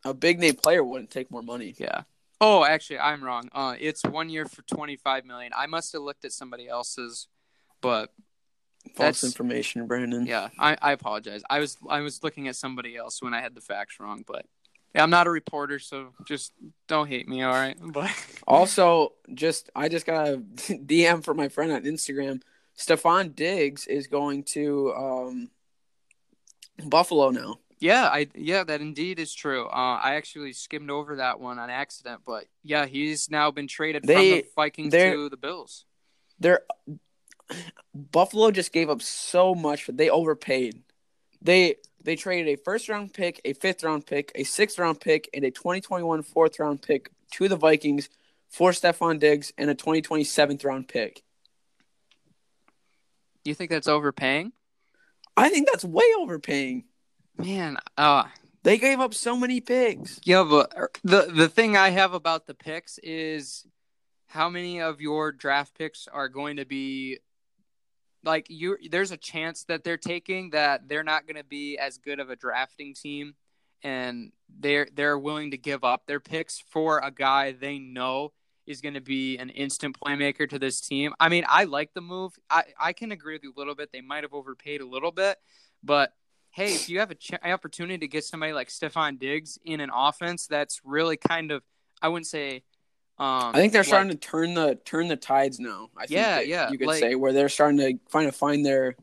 a 0.05 0.13
big 0.13 0.39
name 0.39 0.55
player 0.55 0.83
wouldn't 0.83 1.11
take 1.11 1.29
more 1.29 1.43
money. 1.43 1.75
Yeah. 1.77 2.03
Oh, 2.39 2.63
actually, 2.63 2.99
I'm 2.99 3.23
wrong. 3.23 3.49
Uh, 3.53 3.75
it's 3.79 4.03
one 4.03 4.29
year 4.29 4.45
for 4.45 4.61
25 4.63 5.25
million. 5.25 5.51
I 5.55 5.65
must 5.67 5.93
have 5.93 6.01
looked 6.01 6.25
at 6.25 6.31
somebody 6.31 6.67
else's, 6.67 7.27
but 7.81 8.11
False 8.95 9.23
information, 9.23 9.87
Brandon. 9.87 10.25
yeah, 10.25 10.49
I, 10.59 10.77
I 10.81 10.91
apologize. 10.93 11.41
I 11.49 11.59
was 11.59 11.77
I 11.89 12.01
was 12.01 12.23
looking 12.23 12.47
at 12.47 12.55
somebody 12.55 12.95
else 12.95 13.21
when 13.21 13.33
I 13.33 13.41
had 13.41 13.55
the 13.55 13.61
facts 13.61 13.99
wrong, 13.99 14.23
but 14.25 14.45
yeah, 14.93 15.03
I'm 15.03 15.09
not 15.09 15.27
a 15.27 15.31
reporter, 15.31 15.79
so 15.79 16.13
just 16.27 16.53
don't 16.87 17.07
hate 17.07 17.27
me, 17.27 17.41
all 17.43 17.53
right? 17.53 17.77
But 17.93 18.11
Also, 18.47 19.13
just 19.33 19.69
I 19.75 19.89
just 19.89 20.05
got 20.05 20.27
a 20.27 20.37
DM 20.37 21.23
from 21.23 21.37
my 21.37 21.49
friend 21.49 21.71
on 21.71 21.83
Instagram. 21.83 22.41
Stefon 22.77 23.35
Diggs 23.35 23.85
is 23.87 24.07
going 24.07 24.43
to 24.55 24.93
um, 24.93 25.49
Buffalo 26.85 27.29
now. 27.29 27.59
yeah, 27.79 28.05
I 28.07 28.27
yeah, 28.35 28.63
that 28.63 28.81
indeed 28.81 29.19
is 29.19 29.33
true. 29.33 29.65
Uh, 29.67 29.99
I 30.01 30.15
actually 30.15 30.53
skimmed 30.53 30.89
over 30.89 31.17
that 31.17 31.39
one 31.39 31.59
on 31.59 31.69
accident, 31.69 32.21
but 32.25 32.45
yeah, 32.63 32.85
he's 32.87 33.29
now 33.29 33.51
been 33.51 33.67
traded 33.67 34.03
They- 34.03 34.13
from 34.15 34.23
the 34.23 34.45
Vikings 34.55 34.93
to 34.93 35.29
the 35.29 35.37
Bills. 35.37 35.85
They're 36.39 36.61
Buffalo 37.93 38.49
just 38.51 38.71
gave 38.71 38.89
up 38.89 39.01
so 39.01 39.53
much, 39.53 39.85
but 39.85 39.97
they 39.97 40.09
overpaid. 40.09 40.81
They 41.41 41.75
they 42.03 42.15
traded 42.15 42.47
a 42.47 42.61
first 42.61 42.89
round 42.89 43.13
pick, 43.13 43.41
a 43.45 43.53
fifth 43.53 43.83
round 43.83 44.05
pick, 44.05 44.31
a 44.35 44.43
sixth 44.43 44.77
round 44.77 44.99
pick, 44.99 45.29
and 45.33 45.43
a 45.43 45.51
2021 45.51 46.23
fourth 46.23 46.59
round 46.59 46.81
pick 46.81 47.09
to 47.33 47.47
the 47.47 47.55
Vikings 47.55 48.09
for 48.49 48.71
Stefon 48.71 49.19
Diggs 49.19 49.53
and 49.57 49.69
a 49.69 49.75
2020 49.75 50.23
seventh 50.23 50.63
round 50.63 50.87
pick. 50.87 51.23
You 53.43 53.53
think 53.53 53.69
that's 53.71 53.87
overpaying? 53.87 54.53
I 55.35 55.49
think 55.49 55.67
that's 55.67 55.83
way 55.83 56.05
overpaying. 56.19 56.85
Man, 57.37 57.77
uh 57.97 58.25
They 58.63 58.77
gave 58.77 58.99
up 58.99 59.13
so 59.13 59.35
many 59.35 59.59
picks. 59.59 60.19
Yeah, 60.23 60.43
but 60.43 60.71
the 61.03 61.31
the 61.33 61.49
thing 61.49 61.75
I 61.75 61.89
have 61.89 62.13
about 62.13 62.45
the 62.45 62.53
picks 62.53 62.99
is 62.99 63.65
how 64.27 64.49
many 64.49 64.81
of 64.81 65.01
your 65.01 65.31
draft 65.31 65.77
picks 65.77 66.07
are 66.07 66.29
going 66.29 66.57
to 66.57 66.65
be 66.65 67.19
like 68.23 68.47
you 68.49 68.77
there's 68.89 69.11
a 69.11 69.17
chance 69.17 69.63
that 69.65 69.83
they're 69.83 69.97
taking 69.97 70.51
that 70.51 70.87
they're 70.87 71.03
not 71.03 71.27
going 71.27 71.37
to 71.37 71.43
be 71.43 71.77
as 71.77 71.97
good 71.97 72.19
of 72.19 72.29
a 72.29 72.35
drafting 72.35 72.93
team 72.93 73.35
and 73.83 74.31
they're 74.59 74.87
they're 74.93 75.17
willing 75.17 75.51
to 75.51 75.57
give 75.57 75.83
up 75.83 76.05
their 76.07 76.19
picks 76.19 76.59
for 76.59 76.99
a 76.99 77.11
guy 77.11 77.51
they 77.51 77.79
know 77.79 78.31
is 78.65 78.81
going 78.81 78.93
to 78.93 79.01
be 79.01 79.37
an 79.37 79.49
instant 79.49 79.97
playmaker 79.99 80.49
to 80.49 80.57
this 80.57 80.79
team. 80.79 81.13
I 81.19 81.27
mean, 81.27 81.43
I 81.49 81.65
like 81.65 81.93
the 81.93 82.01
move. 82.01 82.33
I 82.49 82.63
I 82.79 82.93
can 82.93 83.11
agree 83.11 83.35
with 83.35 83.43
you 83.43 83.53
a 83.55 83.59
little 83.59 83.75
bit. 83.75 83.91
They 83.91 84.01
might 84.01 84.23
have 84.23 84.33
overpaid 84.33 84.81
a 84.81 84.85
little 84.85 85.11
bit, 85.11 85.37
but 85.83 86.13
hey, 86.51 86.73
if 86.73 86.87
you 86.87 86.99
have 86.99 87.11
a 87.11 87.15
ch- 87.15 87.33
opportunity 87.43 87.97
to 87.97 88.07
get 88.07 88.23
somebody 88.23 88.53
like 88.53 88.69
Stefon 88.69 89.19
Diggs 89.19 89.57
in 89.65 89.79
an 89.79 89.89
offense 89.93 90.45
that's 90.45 90.81
really 90.85 91.17
kind 91.17 91.51
of, 91.51 91.63
I 92.01 92.07
wouldn't 92.07 92.27
say. 92.27 92.63
Um, 93.19 93.51
I 93.53 93.59
think 93.59 93.73
they're 93.73 93.81
like- 93.81 93.87
starting 93.87 94.11
to 94.11 94.17
turn 94.17 94.53
the 94.55 94.75
turn 94.75 95.07
the 95.07 95.15
tides 95.15 95.59
now. 95.59 95.89
I 95.95 96.01
think 96.07 96.11
Yeah, 96.11 96.35
that 96.37 96.47
yeah, 96.47 96.71
You 96.71 96.77
could 96.77 96.87
like- 96.87 96.99
say 96.99 97.15
where 97.15 97.31
they're 97.33 97.49
starting 97.49 97.77
to 97.77 97.99
find 98.09 98.27
to 98.27 98.31
find 98.31 98.65
their 98.65 98.95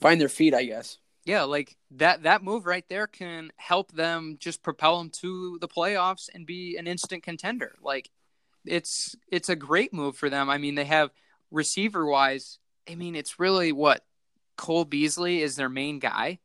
find 0.00 0.20
their 0.20 0.28
feet. 0.28 0.52
I 0.54 0.64
guess. 0.64 0.98
Yeah, 1.24 1.44
like 1.44 1.76
that 1.92 2.24
that 2.24 2.42
move 2.42 2.66
right 2.66 2.86
there 2.88 3.06
can 3.06 3.52
help 3.56 3.92
them 3.92 4.36
just 4.38 4.62
propel 4.62 4.98
them 4.98 5.10
to 5.10 5.58
the 5.60 5.68
playoffs 5.68 6.28
and 6.34 6.44
be 6.46 6.76
an 6.76 6.86
instant 6.86 7.22
contender. 7.22 7.76
Like 7.80 8.10
it's 8.66 9.14
it's 9.28 9.48
a 9.48 9.56
great 9.56 9.92
move 9.92 10.16
for 10.16 10.28
them. 10.28 10.50
I 10.50 10.58
mean, 10.58 10.74
they 10.74 10.84
have 10.84 11.10
receiver 11.50 12.04
wise, 12.04 12.58
I 12.90 12.96
mean, 12.96 13.14
it's 13.14 13.38
really 13.38 13.70
what 13.72 14.04
Cole 14.56 14.84
Beasley 14.84 15.40
is 15.40 15.54
their 15.56 15.68
main 15.68 15.98
guy. 16.00 16.40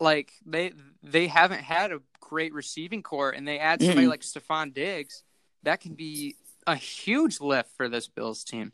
Like 0.00 0.32
they 0.44 0.72
they 1.02 1.26
haven't 1.28 1.62
had 1.62 1.92
a 1.92 2.00
great 2.28 2.52
receiving 2.52 3.02
core 3.02 3.30
and 3.30 3.46
they 3.48 3.58
add 3.58 3.80
somebody 3.82 4.06
Mm-mm. 4.06 4.10
like 4.10 4.20
Stefon 4.20 4.72
Diggs, 4.74 5.22
that 5.64 5.80
can 5.80 5.94
be 5.94 6.36
a 6.66 6.76
huge 6.76 7.40
lift 7.40 7.70
for 7.76 7.88
this 7.88 8.06
Bills 8.08 8.44
team. 8.44 8.72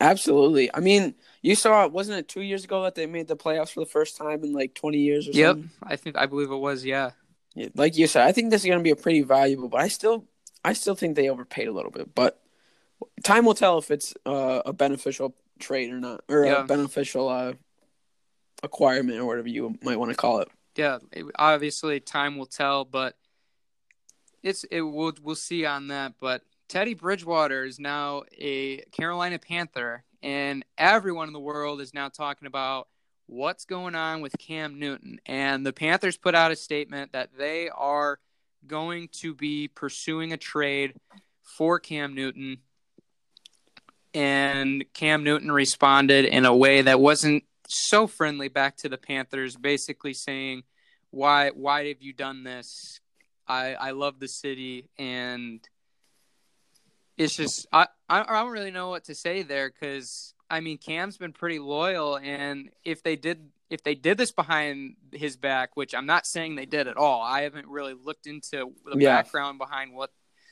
Absolutely. 0.00 0.74
I 0.74 0.80
mean, 0.80 1.14
you 1.40 1.54
saw 1.54 1.86
wasn't 1.86 2.18
it 2.18 2.28
two 2.28 2.42
years 2.42 2.64
ago 2.64 2.82
that 2.82 2.94
they 2.94 3.06
made 3.06 3.28
the 3.28 3.36
playoffs 3.36 3.70
for 3.72 3.80
the 3.80 3.86
first 3.86 4.16
time 4.16 4.42
in 4.44 4.52
like 4.52 4.74
twenty 4.74 4.98
years 4.98 5.28
or 5.28 5.32
Yep, 5.32 5.56
something? 5.56 5.70
I 5.82 5.96
think 5.96 6.16
I 6.16 6.26
believe 6.26 6.50
it 6.50 6.56
was, 6.56 6.84
yeah. 6.84 7.12
Yeah, 7.54 7.68
like 7.76 7.96
you 7.96 8.06
said, 8.08 8.26
I 8.26 8.32
think 8.32 8.50
this 8.50 8.62
is 8.62 8.66
going 8.66 8.80
to 8.80 8.82
be 8.84 8.90
a 8.90 8.96
pretty 8.96 9.22
valuable, 9.22 9.68
but 9.68 9.80
I 9.80 9.88
still, 9.88 10.26
I 10.64 10.72
still 10.72 10.96
think 10.96 11.14
they 11.14 11.28
overpaid 11.28 11.68
a 11.68 11.72
little 11.72 11.92
bit. 11.92 12.12
But 12.14 12.40
time 13.22 13.44
will 13.44 13.54
tell 13.54 13.78
if 13.78 13.90
it's 13.92 14.12
uh, 14.26 14.62
a 14.66 14.72
beneficial 14.72 15.34
trade 15.60 15.92
or 15.92 16.00
not, 16.00 16.24
or 16.28 16.44
Yeah. 16.44 16.64
a 16.64 16.66
beneficial 16.66 17.28
uh, 17.28 17.52
acquirement 18.64 19.18
or 19.18 19.24
whatever 19.26 19.48
you 19.48 19.78
might 19.82 19.98
want 20.00 20.10
to 20.10 20.16
call 20.16 20.40
it. 20.40 20.48
Yeah, 20.76 20.98
it- 21.12 21.26
obviously 21.38 22.00
time 22.00 22.36
will 22.36 22.46
tell, 22.46 22.84
but 22.84 23.16
it's 24.42 24.64
it 24.64 24.82
we'll 24.82 25.12
we'll 25.22 25.34
see 25.34 25.64
on 25.64 25.88
that. 25.88 26.14
But 26.20 26.42
Teddy 26.68 26.94
Bridgewater 26.94 27.64
is 27.64 27.78
now 27.78 28.24
a 28.38 28.78
Carolina 28.92 29.38
Panther, 29.38 30.04
and 30.22 30.64
everyone 30.76 31.28
in 31.28 31.32
the 31.32 31.40
world 31.40 31.80
is 31.80 31.94
now 31.94 32.08
talking 32.08 32.46
about 32.46 32.88
what's 33.26 33.64
going 33.64 33.94
on 33.94 34.20
with 34.20 34.36
Cam 34.38 34.78
Newton. 34.78 35.18
And 35.26 35.64
the 35.64 35.72
Panthers 35.72 36.16
put 36.16 36.34
out 36.34 36.52
a 36.52 36.56
statement 36.56 37.12
that 37.12 37.30
they 37.36 37.68
are 37.70 38.18
going 38.66 39.08
to 39.08 39.34
be 39.34 39.68
pursuing 39.68 40.32
a 40.32 40.36
trade 40.36 40.94
for 41.42 41.78
Cam 41.78 42.14
Newton. 42.14 42.58
And 44.12 44.84
Cam 44.94 45.24
Newton 45.24 45.50
responded 45.50 46.24
in 46.24 46.44
a 46.44 46.54
way 46.54 46.82
that 46.82 47.00
wasn't 47.00 47.44
so 47.74 48.06
friendly 48.06 48.48
back 48.48 48.76
to 48.78 48.88
the 48.88 48.98
Panthers, 48.98 49.56
basically 49.56 50.14
saying, 50.14 50.62
"Why, 51.10 51.50
why 51.50 51.86
have 51.88 52.00
you 52.02 52.12
done 52.12 52.44
this? 52.44 53.00
I, 53.46 53.74
I 53.74 53.90
love 53.90 54.20
the 54.20 54.28
city, 54.28 54.88
and 54.98 55.60
it's 57.16 57.36
just 57.36 57.66
I, 57.72 57.86
I 58.08 58.22
don't 58.22 58.52
really 58.52 58.70
know 58.70 58.88
what 58.88 59.04
to 59.04 59.14
say 59.14 59.42
there 59.42 59.70
because 59.70 60.34
I 60.50 60.60
mean 60.60 60.78
Cam's 60.78 61.16
been 61.16 61.32
pretty 61.32 61.58
loyal, 61.58 62.16
and 62.18 62.70
if 62.84 63.02
they 63.02 63.16
did 63.16 63.50
if 63.70 63.82
they 63.82 63.94
did 63.94 64.18
this 64.18 64.30
behind 64.32 64.96
his 65.12 65.36
back, 65.36 65.76
which 65.76 65.94
I'm 65.94 66.06
not 66.06 66.26
saying 66.26 66.54
they 66.54 66.66
did 66.66 66.86
at 66.86 66.96
all, 66.96 67.22
I 67.22 67.42
haven't 67.42 67.66
really 67.68 67.94
looked 67.94 68.26
into 68.26 68.72
the 68.84 68.96
Yeah. 68.98 69.22
background 69.22 69.58
behind 69.58 69.94
what 69.94 70.10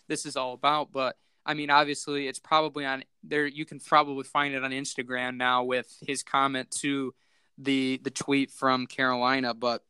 this 0.08 0.26
is 0.26 0.36
all 0.36 0.54
about, 0.54 0.92
but 0.92 1.16
I 1.44 1.54
mean 1.54 1.70
obviously 1.70 2.28
it's 2.28 2.38
probably 2.38 2.84
on 2.84 3.04
there. 3.22 3.46
You 3.46 3.64
can 3.64 3.80
probably 3.80 4.24
find 4.24 4.54
it 4.54 4.62
on 4.64 4.70
Instagram 4.70 5.36
now 5.36 5.64
with 5.64 5.92
his 6.06 6.22
comment 6.22 6.70
to 6.80 7.14
the 7.58 8.00
the 8.02 8.10
tweet 8.10 8.50
from 8.50 8.86
Carolina, 8.86 9.54
but 9.54 9.82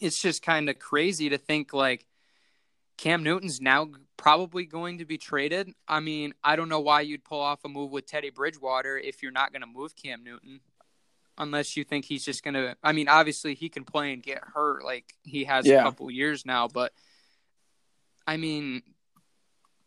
it's 0.00 0.20
just 0.20 0.42
kind 0.42 0.68
of 0.70 0.78
crazy 0.78 1.30
to 1.30 1.38
think 1.38 1.72
like 1.72 2.06
Cam 2.96 3.22
Newton's 3.22 3.60
now 3.60 3.88
probably 4.16 4.66
going 4.66 4.98
to 4.98 5.06
be 5.06 5.16
traded. 5.16 5.70
I 5.88 6.00
mean, 6.00 6.34
I 6.44 6.54
don't 6.54 6.68
know 6.68 6.80
why 6.80 7.00
you'd 7.00 7.24
pull 7.24 7.40
off 7.40 7.64
a 7.64 7.68
move 7.68 7.90
with 7.90 8.06
Teddy 8.06 8.28
Bridgewater 8.30 8.98
if 8.98 9.22
you're 9.22 9.32
not 9.32 9.52
going 9.52 9.62
to 9.62 9.66
move 9.66 9.96
Cam 9.96 10.22
Newton. 10.22 10.60
Unless 11.38 11.74
you 11.76 11.84
think 11.84 12.04
he's 12.04 12.24
just 12.24 12.44
going 12.44 12.52
to 12.54 12.76
I 12.82 12.92
mean, 12.92 13.08
obviously 13.08 13.54
he 13.54 13.70
can 13.70 13.84
play 13.84 14.12
and 14.12 14.22
get 14.22 14.42
hurt 14.54 14.84
like 14.84 15.14
he 15.22 15.44
has 15.44 15.66
Yeah. 15.66 15.80
a 15.80 15.84
couple 15.84 16.10
years 16.10 16.44
now, 16.44 16.68
but 16.68 16.92
I 18.26 18.36
mean 18.36 18.82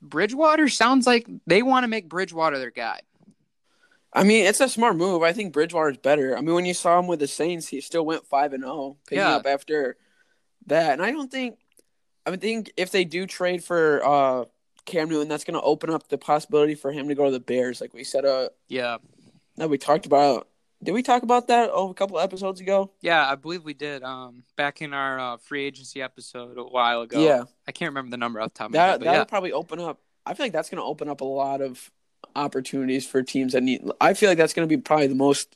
Bridgewater 0.04 0.68
sounds 0.68 1.08
like 1.08 1.28
they 1.48 1.62
want 1.64 1.84
to 1.84 1.88
make 1.88 2.10
Bridgewater 2.10 2.60
their 2.60 2.72
guy. 2.72 3.00
I 4.12 4.24
mean, 4.24 4.46
it's 4.46 4.60
a 4.60 4.70
smart 4.70 4.96
move. 4.96 5.24
I 5.24 5.34
think 5.34 5.54
Bridgewater's 5.54 5.98
better. 5.98 6.38
I 6.38 6.42
mean, 6.42 6.54
when 6.54 6.66
you 6.66 6.74
saw 6.76 7.00
him 7.00 7.08
with 7.08 7.20
the 7.20 7.28
Saints, 7.28 7.68
he 7.68 7.82
still 7.82 8.06
went 8.06 8.28
five 8.28 8.54
and 8.54 8.64
zero, 8.64 8.98
picking 9.08 9.24
Yeah. 9.24 9.38
up 9.38 9.48
after 9.48 9.98
that. 10.68 10.94
And 10.94 11.02
I 11.02 11.10
don't 11.12 11.32
think, 11.32 11.58
I 12.26 12.30
would 12.30 12.42
think 12.42 12.72
if 12.78 12.92
they 12.92 13.06
do 13.06 13.26
trade 13.26 13.64
for 13.64 14.06
uh, 14.06 14.46
Cam 14.86 15.10
Newton, 15.10 15.30
that's 15.30 15.46
going 15.46 15.56
to 15.60 15.66
open 15.66 15.90
up 15.90 16.10
the 16.10 16.18
possibility 16.20 16.76
for 16.76 16.92
him 16.92 17.08
to 17.08 17.16
go 17.16 17.26
to 17.26 17.32
the 17.32 17.40
Bears, 17.40 17.82
like 17.82 17.94
we 17.94 18.04
said. 18.04 18.24
Uh, 18.26 18.50
Yeah. 18.68 18.98
that 19.58 19.70
we 19.70 19.78
talked 19.80 20.06
about. 20.06 20.48
Did 20.84 20.92
we 20.92 21.02
talk 21.02 21.24
about 21.24 21.48
that 21.48 21.70
oh, 21.72 21.90
a 21.90 21.94
couple 21.94 22.20
episodes 22.20 22.60
ago? 22.60 22.92
Yeah, 23.02 23.26
I 23.26 23.36
believe 23.36 23.64
we 23.64 23.74
did 23.74 24.04
um 24.04 24.44
back 24.58 24.82
in 24.82 24.94
our 24.94 25.20
uh, 25.20 25.38
free 25.38 25.64
agency 25.64 26.02
episode 26.02 26.58
a 26.58 26.64
while 26.64 27.02
ago. 27.02 27.24
Yeah, 27.24 27.44
I 27.68 27.72
can't 27.72 27.90
remember 27.90 28.12
the 28.12 28.18
number 28.18 28.42
off 28.42 28.54
the 28.54 28.58
top 28.58 28.68
of 28.68 28.74
my 28.74 28.78
that 28.78 28.92
head, 28.92 29.02
that'll 29.02 29.14
yeah. 29.22 29.24
probably 29.24 29.54
open 29.54 29.80
up. 29.80 30.00
I 30.26 30.34
feel 30.34 30.46
like 30.46 30.54
that's 30.54 30.70
going 30.70 30.82
to 30.82 30.86
open 30.86 31.10
up 31.10 31.22
a 31.22 31.26
lot 31.26 31.62
of 31.62 31.90
opportunities 32.36 33.06
for 33.06 33.24
teams 33.24 33.54
that 33.54 33.62
need. 33.62 33.82
I 34.00 34.14
feel 34.14 34.30
like 34.30 34.38
that's 34.38 34.54
going 34.54 34.68
to 34.68 34.78
be 34.78 34.82
probably 34.82 35.08
the 35.08 35.16
most. 35.16 35.56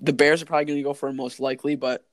The 0.00 0.12
Bears 0.12 0.42
are 0.42 0.46
probably 0.46 0.64
going 0.64 0.78
to 0.78 0.82
go 0.82 0.94
for 0.94 1.12
most 1.12 1.40
likely, 1.40 1.76
but 1.76 2.06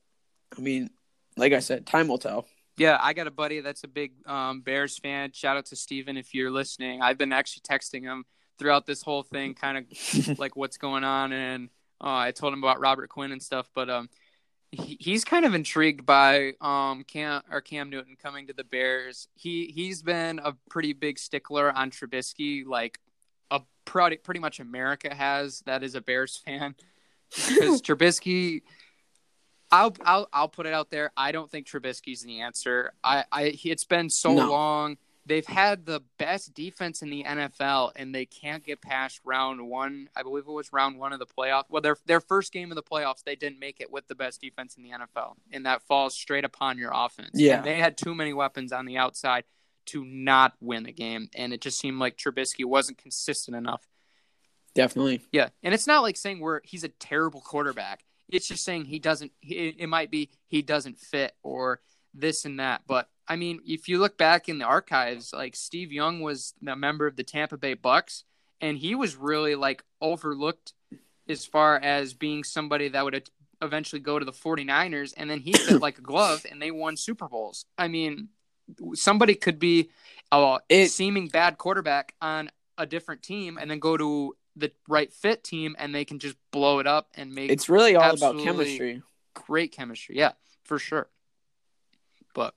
I 0.56 0.60
mean, 0.60 0.90
like 1.36 1.52
I 1.52 1.60
said, 1.60 1.86
time 1.86 2.08
will 2.08 2.18
tell. 2.18 2.46
Yeah, 2.76 2.98
I 3.00 3.12
got 3.12 3.26
a 3.26 3.30
buddy 3.30 3.60
that's 3.60 3.82
a 3.84 3.88
big 3.88 4.12
um, 4.26 4.60
Bears 4.60 4.98
fan. 4.98 5.32
Shout 5.32 5.56
out 5.56 5.66
to 5.66 5.76
Steven 5.76 6.16
if 6.16 6.34
you're 6.34 6.50
listening. 6.50 7.02
I've 7.02 7.18
been 7.18 7.32
actually 7.32 7.62
texting 7.62 8.02
him 8.02 8.24
throughout 8.58 8.86
this 8.86 9.02
whole 9.02 9.22
thing, 9.22 9.54
kind 9.54 9.78
of 9.78 10.38
like 10.38 10.54
what's 10.54 10.76
going 10.76 11.02
on, 11.02 11.32
and 11.32 11.70
uh, 12.02 12.16
I 12.16 12.32
told 12.32 12.52
him 12.52 12.62
about 12.62 12.80
Robert 12.80 13.08
Quinn 13.08 13.32
and 13.32 13.42
stuff. 13.42 13.68
But 13.74 13.90
um, 13.90 14.08
he, 14.70 14.96
he's 15.00 15.24
kind 15.24 15.44
of 15.44 15.54
intrigued 15.54 16.04
by 16.06 16.52
um 16.60 17.04
Cam 17.04 17.42
or 17.50 17.60
Cam 17.60 17.90
Newton 17.90 18.16
coming 18.20 18.46
to 18.48 18.52
the 18.52 18.64
Bears. 18.64 19.28
He 19.34 19.66
he's 19.74 20.02
been 20.02 20.40
a 20.42 20.54
pretty 20.70 20.92
big 20.92 21.18
stickler 21.18 21.72
on 21.72 21.90
Trubisky, 21.90 22.66
like 22.66 22.98
a 23.50 23.62
pretty 23.84 24.16
pretty 24.18 24.40
much 24.40 24.60
America 24.60 25.14
has 25.14 25.60
that 25.66 25.82
is 25.82 25.94
a 25.94 26.00
Bears 26.00 26.36
fan 26.36 26.74
because 27.34 27.80
Trubisky. 27.82 28.62
I'll 29.70 29.94
I'll 30.04 30.28
I'll 30.32 30.48
put 30.48 30.66
it 30.66 30.72
out 30.72 30.90
there. 30.90 31.12
I 31.16 31.32
don't 31.32 31.50
think 31.50 31.66
Trubisky's 31.66 32.22
the 32.22 32.40
answer. 32.40 32.92
I 33.04 33.24
I 33.30 33.58
it's 33.64 33.84
been 33.84 34.08
so 34.08 34.32
No. 34.34 34.50
long. 34.50 34.96
They've 35.28 35.46
had 35.46 35.84
the 35.84 36.00
best 36.18 36.54
defense 36.54 37.02
in 37.02 37.10
the 37.10 37.22
NFL, 37.22 37.92
and 37.96 38.14
they 38.14 38.24
can't 38.24 38.64
get 38.64 38.80
past 38.80 39.20
round 39.24 39.68
one. 39.68 40.08
I 40.16 40.22
believe 40.22 40.44
it 40.48 40.52
was 40.52 40.72
round 40.72 40.98
one 40.98 41.12
of 41.12 41.18
the 41.18 41.26
playoffs. 41.26 41.64
Well, 41.68 41.82
their 41.82 41.98
their 42.06 42.20
first 42.20 42.50
game 42.50 42.72
of 42.72 42.76
the 42.76 42.82
playoffs, 42.82 43.22
they 43.24 43.36
didn't 43.36 43.60
make 43.60 43.78
it 43.80 43.92
with 43.92 44.08
the 44.08 44.14
best 44.14 44.40
defense 44.40 44.76
in 44.76 44.82
the 44.82 44.90
NFL, 44.90 45.34
and 45.52 45.66
that 45.66 45.82
falls 45.82 46.14
straight 46.14 46.46
upon 46.46 46.78
your 46.78 46.92
offense. 46.94 47.32
Yeah. 47.34 47.58
and 47.58 47.66
they 47.66 47.76
had 47.76 47.98
too 47.98 48.14
many 48.14 48.32
weapons 48.32 48.72
on 48.72 48.86
the 48.86 48.96
outside 48.96 49.44
to 49.86 50.02
not 50.02 50.54
win 50.60 50.84
the 50.84 50.92
game, 50.92 51.28
and 51.34 51.52
it 51.52 51.60
just 51.60 51.78
seemed 51.78 51.98
like 51.98 52.16
Trubisky 52.16 52.64
wasn't 52.64 52.96
consistent 52.96 53.54
enough. 53.54 53.86
Definitely. 54.74 55.20
Yeah, 55.30 55.50
and 55.62 55.74
it's 55.74 55.86
not 55.86 56.00
like 56.00 56.16
saying 56.16 56.40
we're 56.40 56.60
he's 56.64 56.84
a 56.84 56.88
terrible 56.88 57.42
quarterback. 57.42 58.02
It's 58.30 58.48
just 58.48 58.64
saying 58.64 58.86
he 58.86 58.98
doesn't. 58.98 59.32
It, 59.42 59.76
it 59.78 59.88
might 59.88 60.10
be 60.10 60.30
he 60.46 60.62
doesn't 60.62 60.98
fit 60.98 61.34
or 61.42 61.80
this 62.14 62.46
and 62.46 62.60
that. 62.60 62.82
But 62.86 63.10
I 63.28 63.36
mean, 63.36 63.60
if 63.66 63.88
you 63.88 63.98
look 63.98 64.16
back 64.16 64.48
in 64.48 64.58
the 64.58 64.64
archives, 64.64 65.32
like 65.32 65.54
Steve 65.54 65.92
Young 65.92 66.20
was 66.20 66.54
a 66.66 66.74
member 66.74 67.06
of 67.06 67.16
the 67.16 67.24
Tampa 67.24 67.58
Bay 67.58 67.74
Bucks, 67.74 68.24
and 68.60 68.78
he 68.78 68.94
was 68.94 69.16
really 69.16 69.54
like 69.54 69.84
overlooked 70.00 70.72
as 71.28 71.44
far 71.44 71.76
as 71.76 72.14
being 72.14 72.42
somebody 72.42 72.88
that 72.88 73.04
would 73.04 73.28
eventually 73.60 74.00
go 74.00 74.18
to 74.18 74.24
the 74.24 74.32
49ers, 74.32 75.12
and 75.16 75.28
then 75.28 75.40
he 75.40 75.52
fit 75.52 75.80
like 75.82 75.98
a 75.98 76.02
glove, 76.02 76.46
and 76.50 76.60
they 76.62 76.70
won 76.70 76.96
Super 76.96 77.28
Bowls. 77.28 77.66
I 77.76 77.88
mean, 77.88 78.28
somebody 78.94 79.34
could 79.34 79.58
be 79.58 79.90
a 80.32 80.58
It- 80.68 80.88
seeming 80.88 81.28
bad 81.28 81.58
quarterback 81.58 82.14
on 82.22 82.50
a 82.78 82.86
different 82.86 83.22
team, 83.22 83.58
and 83.60 83.70
then 83.70 83.78
go 83.78 83.96
to 83.98 84.36
the 84.56 84.72
right 84.88 85.12
fit 85.12 85.44
team, 85.44 85.76
and 85.78 85.94
they 85.94 86.04
can 86.06 86.18
just 86.18 86.36
blow 86.50 86.78
it 86.78 86.86
up 86.86 87.10
and 87.14 87.32
make 87.34 87.50
It's 87.50 87.68
really 87.68 87.94
all 87.94 88.10
about 88.14 88.38
chemistry. 88.42 89.02
great 89.34 89.70
chemistry. 89.72 90.16
Yeah, 90.16 90.32
for 90.64 90.78
sure. 90.78 91.08
But 92.34 92.54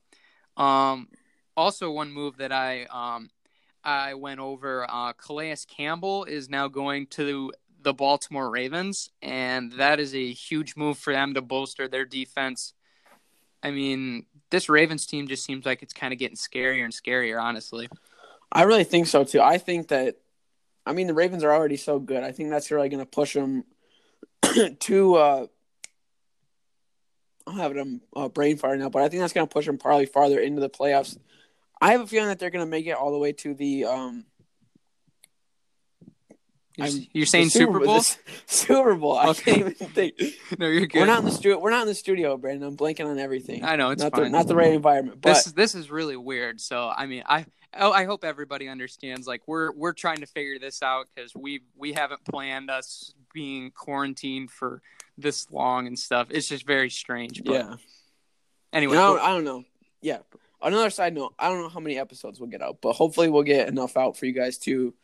um 0.56 1.08
also 1.56 1.90
one 1.90 2.12
move 2.12 2.36
that 2.38 2.52
I 2.52 2.84
um 2.84 3.30
I 3.84 4.14
went 4.14 4.40
over 4.40 4.86
uh 4.88 5.12
Calais 5.14 5.56
Campbell 5.68 6.24
is 6.24 6.48
now 6.48 6.68
going 6.68 7.06
to 7.08 7.52
the 7.82 7.92
Baltimore 7.92 8.50
Ravens 8.50 9.10
and 9.20 9.72
that 9.72 9.98
is 9.98 10.14
a 10.14 10.32
huge 10.32 10.76
move 10.76 10.98
for 10.98 11.12
them 11.12 11.34
to 11.34 11.42
bolster 11.42 11.88
their 11.88 12.04
defense. 12.04 12.74
I 13.62 13.70
mean, 13.70 14.26
this 14.50 14.68
Ravens 14.68 15.06
team 15.06 15.28
just 15.28 15.44
seems 15.44 15.64
like 15.64 15.82
it's 15.82 15.92
kind 15.92 16.12
of 16.12 16.18
getting 16.18 16.36
scarier 16.36 16.84
and 16.84 16.92
scarier, 16.92 17.40
honestly. 17.40 17.88
I 18.50 18.62
really 18.62 18.84
think 18.84 19.06
so 19.06 19.24
too. 19.24 19.40
I 19.40 19.58
think 19.58 19.88
that, 19.88 20.16
I 20.84 20.92
mean, 20.92 21.06
the 21.06 21.14
Ravens 21.14 21.44
are 21.44 21.52
already 21.52 21.76
so 21.76 21.98
good. 21.98 22.22
I 22.22 22.32
think 22.32 22.50
that's 22.50 22.70
really 22.70 22.88
going 22.88 23.00
to 23.00 23.06
push 23.06 23.34
them 23.34 23.64
to. 24.80 25.14
Uh, 25.14 25.46
I'm 27.46 27.56
having 27.56 28.00
a 28.14 28.28
brain 28.28 28.56
fart 28.56 28.78
now, 28.78 28.88
but 28.88 29.02
I 29.02 29.08
think 29.08 29.20
that's 29.20 29.32
going 29.32 29.46
to 29.46 29.52
push 29.52 29.66
them 29.66 29.78
probably 29.78 30.06
farther 30.06 30.40
into 30.40 30.60
the 30.60 30.70
playoffs. 30.70 31.18
I 31.80 31.92
have 31.92 32.00
a 32.00 32.06
feeling 32.06 32.28
that 32.28 32.38
they're 32.38 32.50
going 32.50 32.64
to 32.64 32.70
make 32.70 32.86
it 32.86 32.92
all 32.92 33.12
the 33.12 33.18
way 33.18 33.32
to 33.32 33.54
the 33.54 33.86
um. 33.86 34.24
You're, 36.76 36.88
you're 37.12 37.26
saying 37.26 37.50
Super 37.50 37.80
Bowl? 37.80 37.98
the 38.00 38.16
Super 38.46 38.94
Bowl. 38.94 39.16
I 39.18 39.28
Okay. 39.28 39.54
can't 39.54 39.58
even 39.58 39.88
think. 39.88 40.14
no, 40.58 40.68
you're 40.68 40.86
good. 40.86 41.00
We're 41.00 41.06
not 41.06 41.18
in 41.20 41.24
the 41.26 41.30
studio. 41.30 41.58
We're 41.58 41.70
not 41.70 41.82
in 41.82 41.88
the 41.88 41.94
studio, 41.94 42.36
Brandon. 42.36 42.68
I'm 42.68 42.76
blanking 42.76 43.06
on 43.06 43.18
everything. 43.18 43.64
I 43.64 43.76
know 43.76 43.90
it's 43.90 44.02
not 44.02 44.12
fine. 44.12 44.24
the 44.24 44.28
not 44.30 44.46
the 44.46 44.54
right 44.56 44.72
environment. 44.72 45.20
But 45.20 45.34
this 45.34 45.44
this 45.52 45.74
is 45.74 45.90
really 45.90 46.16
weird. 46.16 46.60
So 46.60 46.88
I 46.94 47.06
mean, 47.06 47.24
I 47.26 47.44
oh, 47.78 47.92
I 47.92 48.04
hope 48.04 48.24
everybody 48.24 48.68
understands. 48.68 49.26
Like 49.26 49.42
we're 49.46 49.72
we're 49.72 49.92
trying 49.92 50.18
to 50.18 50.26
figure 50.26 50.58
this 50.58 50.82
out 50.82 51.08
because 51.14 51.34
we 51.34 51.60
we 51.76 51.92
haven't 51.92 52.24
planned 52.24 52.70
us 52.70 53.12
being 53.34 53.70
quarantined 53.70 54.50
for 54.50 54.80
this 55.18 55.50
long 55.50 55.86
and 55.86 55.98
stuff. 55.98 56.28
It's 56.30 56.48
just 56.48 56.66
very 56.66 56.88
strange. 56.90 57.42
But 57.44 57.52
yeah, 57.52 57.74
Anyway, 58.72 58.94
don't, 58.94 59.20
I 59.20 59.28
don't 59.28 59.44
know. 59.44 59.64
Yeah. 60.00 60.18
Another 60.62 60.90
side 60.90 61.12
note, 61.14 61.34
I 61.38 61.48
don't 61.48 61.60
know 61.60 61.68
how 61.68 61.80
many 61.80 61.98
episodes 61.98 62.38
we'll 62.40 62.48
get 62.48 62.62
out, 62.62 62.78
but 62.80 62.92
hopefully 62.94 63.28
we'll 63.28 63.42
get 63.42 63.68
enough 63.68 63.96
out 63.96 64.16
for 64.16 64.26
you 64.26 64.32
guys 64.32 64.58
to 64.58 64.94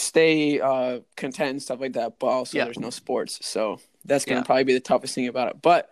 stay 0.00 0.60
uh, 0.60 1.00
content 1.16 1.50
and 1.50 1.62
stuff 1.62 1.80
like 1.80 1.92
that. 1.94 2.18
But 2.18 2.26
also, 2.28 2.58
Yeah. 2.58 2.64
there's 2.64 2.78
no 2.78 2.90
sports, 2.90 3.44
so 3.46 3.80
that's 4.04 4.24
gonna 4.24 4.40
Yeah. 4.40 4.44
probably 4.44 4.64
be 4.64 4.74
the 4.74 4.80
toughest 4.80 5.14
thing 5.14 5.26
about 5.28 5.48
it. 5.50 5.62
But 5.62 5.90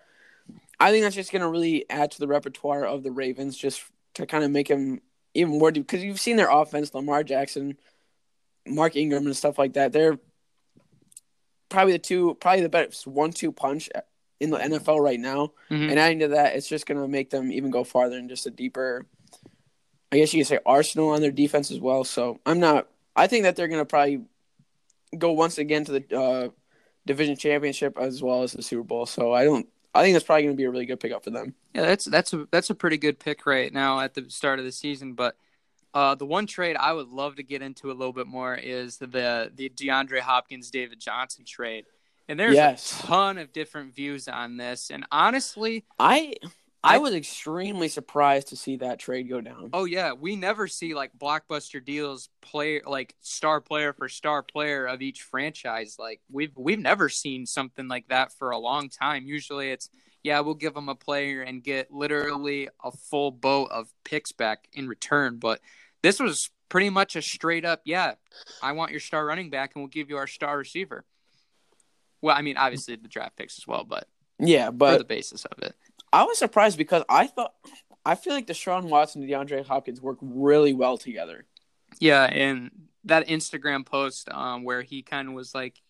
I 0.81 0.91
think 0.91 1.03
that's 1.03 1.15
just 1.17 1.33
gonna 1.33 1.49
really 1.51 1.89
add 1.91 2.11
to 2.13 2.19
the 2.21 2.29
repertoire 2.29 2.85
of 2.85 3.03
the 3.03 3.11
Ravens, 3.11 3.57
just 3.57 3.83
to 4.15 4.27
kind 4.27 4.45
of 4.45 4.51
make 4.51 4.69
them 4.69 5.01
even 5.35 5.59
more 5.59 5.71
deep. 5.71 5.87
because 5.87 6.03
you've 6.03 6.21
seen 6.21 6.37
their 6.37 6.51
offense, 6.51 6.93
Lamar 6.95 7.23
Jackson, 7.23 7.77
Mark 8.67 8.97
Ingram, 8.97 9.27
and 9.27 9.37
stuff 9.37 9.59
like 9.59 9.75
that. 9.75 9.93
They're 9.93 10.19
probably 11.69 11.93
the 11.93 11.99
two, 11.99 12.35
probably 12.41 12.63
the 12.63 12.69
best 12.69 13.07
one-two 13.07 13.53
punch 13.53 13.91
in 14.41 14.51
the 14.51 14.57
NFL 14.59 15.01
right 15.01 15.21
now. 15.21 15.53
Mhm. 15.71 15.91
And 15.91 15.99
adding 15.99 16.19
to 16.21 16.29
that, 16.29 16.57
it's 16.57 16.69
just 16.69 16.87
going 16.87 17.01
to 17.01 17.07
make 17.09 17.31
them 17.31 17.53
even 17.53 17.71
go 17.71 17.85
farther 17.85 18.17
and 18.17 18.29
just 18.29 18.47
a 18.47 18.51
deeper, 18.51 19.07
I 20.11 20.17
guess 20.19 20.33
you 20.33 20.41
could 20.41 20.47
say, 20.49 20.59
arsenal 20.65 21.11
on 21.11 21.21
their 21.21 21.31
defense 21.31 21.71
as 21.71 21.79
well. 21.81 22.05
So 22.05 22.41
I'm 22.47 22.59
not. 22.61 22.89
I 23.19 23.27
think 23.27 23.43
that 23.45 23.57
they're 23.57 23.69
going 23.69 23.81
to 23.81 23.87
probably 23.87 24.23
go 25.17 25.33
once 25.33 25.59
again 25.59 25.85
to 25.87 25.93
the 25.93 26.17
uh, 26.19 26.49
division 27.07 27.37
championship 27.37 27.99
as 27.99 28.23
well 28.23 28.43
as 28.43 28.53
the 28.53 28.63
Super 28.63 28.83
Bowl. 28.83 29.07
So 29.07 29.33
I 29.33 29.45
don't. 29.45 29.67
I 29.95 30.03
think 30.03 30.15
that's 30.15 30.25
probably 30.25 30.45
going 30.45 30.55
to 30.55 30.57
be 30.57 30.65
a 30.65 30.71
really 30.71 30.87
good 30.87 31.01
pickup 31.01 31.25
for 31.25 31.31
them. 31.31 31.55
Yeah, 31.75 31.83
that's 31.83 32.05
that's 32.05 32.33
a 32.33 32.47
that's 32.51 32.71
a 32.71 32.75
pretty 32.75 32.99
good 32.99 33.19
pick 33.19 33.47
right 33.47 33.73
now 33.73 34.01
at 34.01 34.15
the 34.15 34.29
start 34.31 34.59
of 34.59 34.65
the 34.65 34.71
season. 34.73 35.15
But 35.15 35.37
uh, 35.95 36.15
the 36.15 36.27
one 36.27 36.47
trade 36.47 36.77
I 36.77 36.93
would 36.93 37.09
love 37.09 37.37
to 37.37 37.43
get 37.43 37.63
into 37.63 37.91
a 37.91 37.95
little 37.95 38.13
bit 38.13 38.27
more 38.27 38.55
is 38.55 38.99
the 38.99 39.51
the 39.55 39.69
DeAndre 39.71 40.21
Hopkins 40.21 40.71
David 40.71 41.01
Johnson 41.01 41.45
trade. 41.47 41.87
And 42.29 42.39
there's 42.39 42.55
Yes. 42.55 43.03
a 43.03 43.07
ton 43.07 43.39
of 43.39 43.53
different 43.55 43.95
views 43.95 44.29
on 44.29 44.59
this. 44.59 44.91
And 44.91 45.07
honestly, 45.11 45.85
I 45.99 46.35
I 46.85 46.99
was 46.99 47.15
extremely 47.15 47.89
surprised 47.89 48.49
to 48.49 48.57
see 48.57 48.77
that 48.77 48.99
trade 48.99 49.29
go 49.29 49.41
down. 49.41 49.71
oh 49.73 49.85
yeah, 49.85 50.13
we 50.13 50.37
never 50.37 50.69
see 50.69 50.95
like 50.95 51.11
blockbuster 51.19 51.85
deals 51.85 52.29
play 52.41 52.81
like 52.87 53.15
star 53.21 53.61
player 53.61 53.93
for 53.93 54.09
star 54.09 54.43
player 54.43 54.87
of 54.87 55.03
each 55.03 55.23
franchise. 55.23 55.97
Like 55.99 56.21
we've 56.31 56.53
we've 56.57 56.79
never 56.79 57.09
seen 57.09 57.47
something 57.47 57.89
like 57.89 58.09
that 58.09 58.33
for 58.33 58.51
a 58.51 58.59
long 58.59 58.89
time. 58.89 59.27
Usually 59.27 59.71
it's 59.71 59.91
yeah, 60.23 60.41
we'll 60.41 60.55
give 60.55 60.75
them 60.75 60.89
a 60.89 60.95
player 60.95 61.43
and 61.43 61.63
get 61.63 61.91
literally 61.93 62.69
a 62.83 62.91
full 62.91 63.31
boat 63.31 63.71
of 63.71 63.89
picks 64.05 64.33
back 64.33 64.69
in 64.73 64.89
return. 64.89 65.39
But 65.39 65.61
this 66.03 66.21
was 66.21 66.51
pretty 66.69 66.91
much 66.91 67.17
a 67.17 67.23
straight 67.23 67.65
up, 67.65 67.83
yeah, 67.85 68.15
I 68.63 68.73
want 68.73 68.91
your 68.91 69.01
star 69.01 69.25
running 69.25 69.51
back 69.51 69.73
and 69.75 69.83
we'll 69.83 69.89
give 69.89 70.11
you 70.11 70.17
our 70.17 70.27
star 70.27 70.57
receiver. 70.57 71.05
Well, 72.21 72.37
I 72.37 72.43
mean, 72.43 72.57
obviously 72.57 72.97
the 72.97 73.09
draft 73.09 73.37
picks 73.37 73.59
as 73.59 73.67
well, 73.67 73.85
but 73.85 74.09
Yeah, 74.39 74.71
but 74.71 74.99
the 74.99 75.05
basis 75.05 75.45
of 75.45 75.59
it. 75.63 75.75
I 76.13 76.25
was 76.25 76.39
surprised 76.39 76.79
because 76.79 77.03
I 77.09 77.27
thought 77.27 77.53
I 78.05 78.15
feel 78.15 78.33
like 78.35 78.47
Deshaun 78.47 78.85
Watson 78.85 79.23
and 79.23 79.31
DeAndre 79.31 79.67
Hopkins 79.67 80.01
work 80.01 80.19
really 80.23 80.73
well 80.73 80.97
together. 80.99 81.45
Yeah, 82.01 82.25
and 82.25 82.71
that 83.05 83.29
Instagram 83.29 83.85
post 83.85 84.29
um, 84.31 84.65
where 84.65 84.83
he 84.83 85.03
kind 85.03 85.29
of 85.29 85.35
was 85.35 85.55
like, 85.55 85.81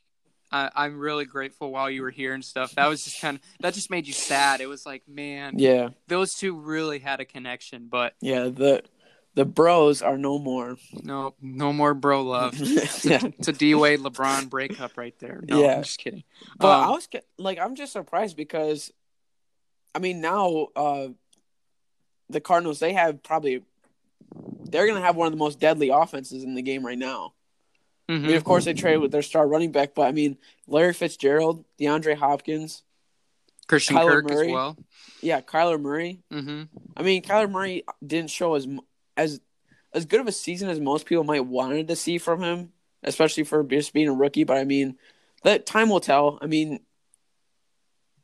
I- 0.50 0.70
"I'm 0.74 0.98
really 0.98 1.24
grateful 1.26 1.70
while 1.70 1.90
you 1.90 2.02
were 2.02 2.10
here" 2.10 2.34
and 2.34 2.44
stuff. 2.44 2.72
That 2.76 2.88
was 2.88 3.04
just 3.04 3.20
kind 3.20 3.36
of 3.36 3.42
that 3.60 3.74
just 3.74 3.90
made 3.90 4.06
you 4.06 4.12
sad. 4.12 4.60
It 4.60 4.66
was 4.66 4.84
like, 4.86 5.02
man, 5.08 5.58
Yeah, 5.58 5.90
those 6.08 6.34
two 6.34 6.58
really 6.58 6.98
had 6.98 7.20
a 7.20 7.24
connection. 7.24 7.88
But 7.88 8.14
yeah. 8.20 8.44
The 8.48 8.82
the 9.34 9.44
bros 9.44 10.02
are 10.02 10.18
no 10.18 10.38
more. 10.40 10.76
no, 11.04 11.34
no 11.40 11.72
more 11.72 11.94
bro 11.94 12.22
love. 12.22 12.56
yeah. 13.04 13.20
It's 13.38 13.46
a 13.46 13.52
D 13.52 13.74
Wade 13.76 14.00
LeBron 14.00 14.48
breakup 14.50 14.96
right 14.96 15.16
there. 15.20 15.44
No, 15.48 15.62
Yeah. 15.62 15.76
I'm 15.76 15.82
just 15.84 15.98
kidding. 15.98 16.24
But 16.58 16.76
Um, 16.82 16.88
I 16.88 16.90
was 16.90 17.08
like, 17.38 17.58
I'm 17.60 17.76
just 17.76 17.92
surprised 17.92 18.36
because, 18.36 18.90
I 19.94 19.98
mean, 20.00 20.20
now 20.20 20.68
uh, 20.76 21.08
the 22.30 22.40
Cardinals 22.40 22.78
they 22.78 22.92
have 22.92 23.22
probably 23.22 23.62
they're 24.64 24.86
gonna 24.86 25.00
have 25.00 25.16
one 25.16 25.26
of 25.26 25.32
the 25.32 25.38
most 25.38 25.58
deadly 25.58 25.88
offenses 25.88 26.44
in 26.44 26.54
the 26.54 26.62
game 26.62 26.84
right 26.84 26.98
now. 26.98 27.34
I 28.08 28.12
mhm. 28.12 28.22
mean, 28.26 28.36
of 28.36 28.44
course 28.44 28.64
they 28.64 28.74
traded 28.74 29.00
with 29.00 29.12
their 29.12 29.22
star 29.22 29.46
running 29.46 29.72
back, 29.72 29.94
but 29.94 30.02
I 30.02 30.12
mean, 30.12 30.38
Larry 30.66 30.94
Fitzgerald, 30.94 31.64
DeAndre 31.80 32.16
Hopkins, 32.16 32.82
Christian 33.66 33.96
Kyler 33.96 34.22
Kirk 34.22 34.30
Murray. 34.30 34.48
as 34.48 34.52
well. 34.52 34.76
yeah, 35.20 35.40
Kyler 35.40 35.80
Murray. 35.80 36.22
hmm 36.30 36.62
I 36.96 37.02
mean, 37.02 37.22
Kyler 37.22 37.50
Murray 37.50 37.84
didn't 38.06 38.30
show 38.30 38.54
as 38.54 38.66
as 39.16 39.40
as 39.94 40.04
good 40.04 40.20
of 40.20 40.26
a 40.26 40.32
season 40.32 40.68
as 40.68 40.80
most 40.80 41.06
people 41.06 41.24
might 41.24 41.44
wanted 41.46 41.88
to 41.88 41.96
see 41.96 42.18
from 42.18 42.42
him, 42.42 42.72
especially 43.02 43.44
for 43.44 43.62
just 43.64 43.92
being 43.92 44.08
a 44.08 44.12
rookie. 44.14 44.44
But 44.44 44.58
I 44.58 44.64
mean, 44.64 44.96
that 45.44 45.64
time 45.66 45.88
will 45.88 46.00
tell. 46.00 46.38
I 46.42 46.46
mean, 46.46 46.80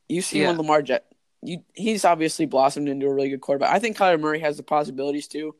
you 0.07 0.21
see 0.21 0.41
Yeah. 0.41 0.47
when 0.49 0.57
Lamar 0.57 0.81
Jet, 0.81 1.05
you 1.47 1.63
he's 1.73 2.05
obviously 2.05 2.45
blossomed 2.45 2.89
into 2.89 3.07
a 3.07 3.13
really 3.13 3.29
good 3.29 3.41
quarterback. 3.41 3.73
I 3.73 3.79
think 3.79 3.97
Kyler 3.97 4.19
Murray 4.19 4.39
has 4.39 4.57
the 4.57 4.63
possibilities 4.63 5.27
too. 5.27 5.55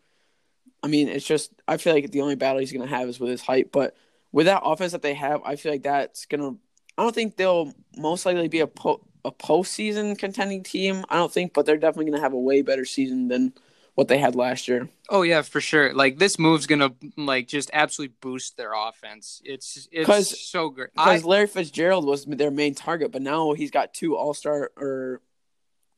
I 0.84 0.88
mean, 0.88 1.10
it's 1.10 1.26
just 1.26 1.52
I 1.67 1.78
feel 1.78 1.93
like 1.93 2.12
the 2.12 2.21
only 2.21 2.36
battle 2.36 2.60
he's 2.60 2.71
going 2.71 2.88
to 2.88 2.95
have 2.95 3.10
is 3.10 3.19
with 3.19 3.32
his 3.32 3.41
height. 3.41 3.71
But 3.71 3.95
with 4.32 4.45
that 4.45 4.62
offense 4.63 4.91
that 4.91 5.02
they 5.02 5.13
have, 5.13 5.41
I 5.43 5.56
feel 5.56 5.71
like 5.71 5.84
that's 5.84 6.26
going 6.26 6.41
to. 6.41 6.60
I 6.98 7.04
don't 7.04 7.15
think 7.15 7.36
they'll 7.36 7.74
most 7.98 8.26
likely 8.26 8.48
be 8.48 8.60
a 8.60 8.67
po- 8.67 9.06
a 9.24 9.32
postseason 9.32 10.17
contending 10.17 10.63
team. 10.63 11.04
I 11.10 11.15
don't 11.15 11.32
think, 11.32 11.54
but 11.54 11.65
they're 11.65 11.78
definitely 11.78 12.06
going 12.06 12.17
to 12.17 12.24
have 12.24 12.34
a 12.34 12.39
way 12.39 12.62
better 12.62 12.86
season 12.86 13.28
than 13.28 13.54
what 13.95 14.10
they 14.10 14.17
had 14.17 14.36
last 14.36 14.67
year. 14.67 14.89
Oh 15.10 15.24
yeah, 15.24 15.41
for 15.41 15.62
sure. 15.62 15.93
Like 15.93 16.19
this 16.19 16.38
move's 16.38 16.67
gonna 16.67 16.91
like 17.17 17.48
just 17.48 17.71
absolutely 17.74 18.15
boost 18.21 18.58
their 18.58 18.74
offense. 18.74 19.41
It's 19.43 19.88
it's 19.91 20.50
so 20.50 20.69
great. 20.69 20.93
Because 20.93 21.24
Larry 21.24 21.48
Fitzgerald 21.48 22.06
was 22.06 22.26
their 22.26 22.52
main 22.52 22.76
target, 22.76 23.12
but 23.12 23.21
now 23.21 23.54
he's 23.54 23.71
got 23.71 23.93
two 23.93 24.15
All 24.15 24.34
Star 24.34 24.71
or 24.78 25.21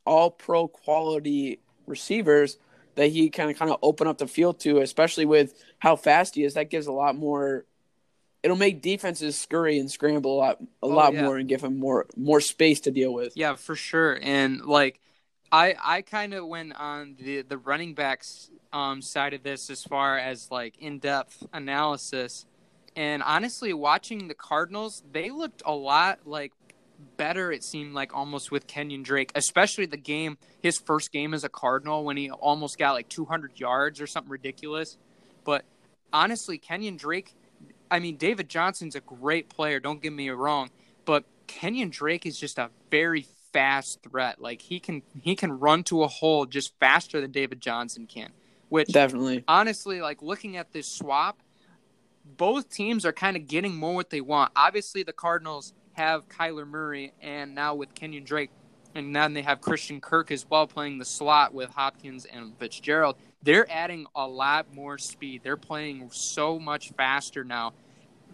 All 0.08 0.32
Pro 0.32 0.68
quality 0.70 1.60
receivers 1.88 2.58
that 2.96 3.10
he 3.10 3.30
kind 3.30 3.52
of 3.52 3.58
kind 3.60 3.72
of 3.72 3.80
open 3.84 4.08
up 4.08 4.18
the 4.18 4.28
field 4.28 4.60
to, 4.62 4.80
especially 4.80 5.26
with 5.26 5.54
how 5.80 5.96
fast 5.96 6.36
he 6.36 6.44
is. 6.46 6.56
That 6.56 6.70
gives 6.72 6.88
a 6.88 6.94
lot 6.94 7.16
more. 7.16 7.66
It'll 8.44 8.58
make 8.58 8.82
defenses 8.82 9.40
scurry 9.40 9.80
and 9.80 9.92
scramble 9.92 10.36
a 10.36 10.40
lot, 10.40 10.58
a 10.82 10.88
Oh, 10.88 10.88
lot 10.88 11.14
yeah. 11.14 11.24
more, 11.24 11.38
and 11.38 11.50
give 11.50 11.64
him 11.64 11.80
more 11.80 12.08
more 12.16 12.42
space 12.42 12.80
to 12.82 12.92
deal 12.92 13.14
with. 13.14 13.36
Yeah, 13.36 13.56
for 13.56 13.76
sure. 13.76 14.18
And 14.22 14.62
like 14.66 15.00
I 15.52 15.76
I 15.84 16.02
kind 16.02 16.34
of 16.34 16.48
went 16.48 16.74
on 16.76 17.16
the 17.20 17.42
the 17.42 17.58
running 17.58 17.94
backs 17.94 18.50
um 18.74 19.02
side 19.02 19.34
of 19.34 19.44
this 19.44 19.70
as 19.70 19.84
far 19.84 20.18
as 20.18 20.52
like 20.52 20.78
in-depth 20.78 21.48
analysis. 21.54 22.46
And 22.96 23.22
honestly, 23.24 23.74
watching 23.74 24.28
the 24.28 24.34
Cardinals, 24.34 25.04
they 25.12 25.30
looked 25.30 25.62
a 25.66 25.74
lot 25.74 26.22
like 26.26 26.54
better 27.18 27.52
it 27.52 27.64
seemed 27.64 27.94
like 27.94 28.16
almost 28.16 28.52
with 28.52 28.68
Kenyan 28.68 29.04
Drake, 29.04 29.32
especially 29.36 29.86
the 29.86 29.98
game 29.98 30.38
his 30.62 30.78
first 30.78 31.12
game 31.12 31.34
as 31.34 31.44
a 31.44 31.50
Cardinal 31.50 32.04
when 32.04 32.18
he 32.18 32.30
almost 32.30 32.78
got 32.78 32.94
like 32.94 33.10
200 33.10 33.60
yards 33.60 34.02
or 34.02 34.08
something 34.08 34.32
ridiculous. 34.32 34.98
But 35.44 35.66
honestly, 36.12 36.58
Kenyan 36.58 36.98
Drake, 36.98 37.34
I 37.90 38.00
mean 38.00 38.18
David 38.18 38.50
Johnson's 38.50 38.96
a 38.96 39.02
great 39.02 39.50
player, 39.50 39.80
don't 39.80 40.02
get 40.02 40.14
me 40.14 40.30
wrong, 40.30 40.70
but 41.06 41.26
Kenyan 41.48 41.92
Drake 41.92 42.26
is 42.26 42.40
just 42.40 42.58
a 42.58 42.70
very 42.92 43.28
fast 43.54 44.04
threat. 44.04 44.42
Like 44.42 44.62
he 44.62 44.80
can 44.80 45.02
he 45.22 45.36
can 45.36 45.60
run 45.60 45.84
to 45.86 46.04
a 46.04 46.08
hole 46.08 46.46
just 46.46 46.78
faster 46.80 47.22
than 47.22 47.32
David 47.32 47.62
Johnson 47.62 48.08
can. 48.08 48.32
Which 48.70 48.90
Definitely, 48.90 49.44
honestly, 49.48 50.02
like 50.02 50.22
looking 50.22 50.58
at 50.58 50.74
this 50.74 50.88
swap, 50.88 51.42
both 52.26 52.70
teams 52.70 53.06
are 53.06 53.14
kind 53.14 53.38
of 53.38 53.48
getting 53.48 53.76
more 53.76 53.96
what 53.96 54.10
they 54.10 54.20
want. 54.20 54.52
Obviously, 54.56 55.04
the 55.04 55.14
Cardinals 55.14 55.74
have 55.98 56.30
Kyler 56.30 56.68
Murray, 56.68 57.14
and 57.22 57.56
now 57.56 57.76
with 57.76 57.94
Kenyan 57.96 58.24
Drake, 58.24 58.52
and 58.96 59.16
then 59.16 59.34
they 59.34 59.42
have 59.42 59.62
Christian 59.62 60.00
Kirk 60.00 60.32
as 60.32 60.46
well 60.50 60.68
playing 60.68 60.98
the 60.98 61.06
slot 61.06 61.54
with 61.54 61.70
Hopkins 61.72 62.26
and 62.26 62.58
Fitzgerald. 62.58 63.16
They're 63.44 63.70
adding 63.72 64.08
a 64.16 64.28
lot 64.28 64.74
more 64.74 64.98
speed. 64.98 65.42
They're 65.44 65.58
playing 65.58 66.10
so 66.12 66.60
much 66.60 66.92
faster 66.94 67.44
now 67.44 67.74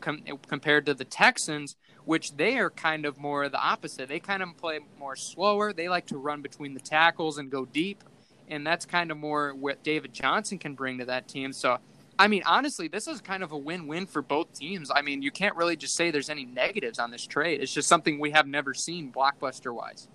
com- 0.01 0.23
compared 0.47 0.85
to 0.85 0.93
the 0.93 1.05
Texans, 1.05 1.75
which 2.05 2.35
they 2.35 2.57
are 2.59 2.69
kind 2.69 3.05
of 3.05 3.17
more 3.17 3.47
the 3.49 3.59
opposite. 3.59 4.09
They 4.09 4.19
kind 4.19 4.43
of 4.43 4.55
play 4.57 4.79
more 4.99 5.15
slower. 5.15 5.73
They 5.73 5.89
like 5.89 6.07
to 6.07 6.17
run 6.17 6.41
between 6.41 6.73
the 6.73 6.79
tackles 6.79 7.37
and 7.37 7.49
go 7.49 7.65
deep, 7.65 8.03
and 8.47 8.67
that's 8.67 8.85
kind 8.85 9.11
of 9.11 9.17
more 9.17 9.53
what 9.53 9.83
David 9.83 10.13
Johnson 10.13 10.59
can 10.59 10.75
bring 10.75 10.99
to 10.99 11.05
that 11.05 11.27
team. 11.27 11.53
So, 11.53 11.79
I 12.23 12.29
mean, 12.29 12.43
honestly, 12.45 12.87
this 12.87 13.09
is 13.09 13.19
kind 13.19 13.43
of 13.43 13.51
a 13.51 13.57
win-win 13.57 14.05
for 14.05 14.21
both 14.21 14.57
teams. 14.57 14.89
I 14.95 15.01
mean, 15.01 15.21
you 15.21 15.29
can't 15.29 15.57
really 15.57 15.75
just 15.75 15.93
say 15.93 16.09
there's 16.09 16.29
any 16.29 16.45
negatives 16.45 16.97
on 16.97 17.11
this 17.11 17.27
trade. 17.27 17.61
It's 17.61 17.73
just 17.73 17.89
something 17.89 18.17
we 18.17 18.31
have 18.31 18.47
never 18.47 18.73
seen 18.73 19.11
blockbuster-wise. 19.11 20.07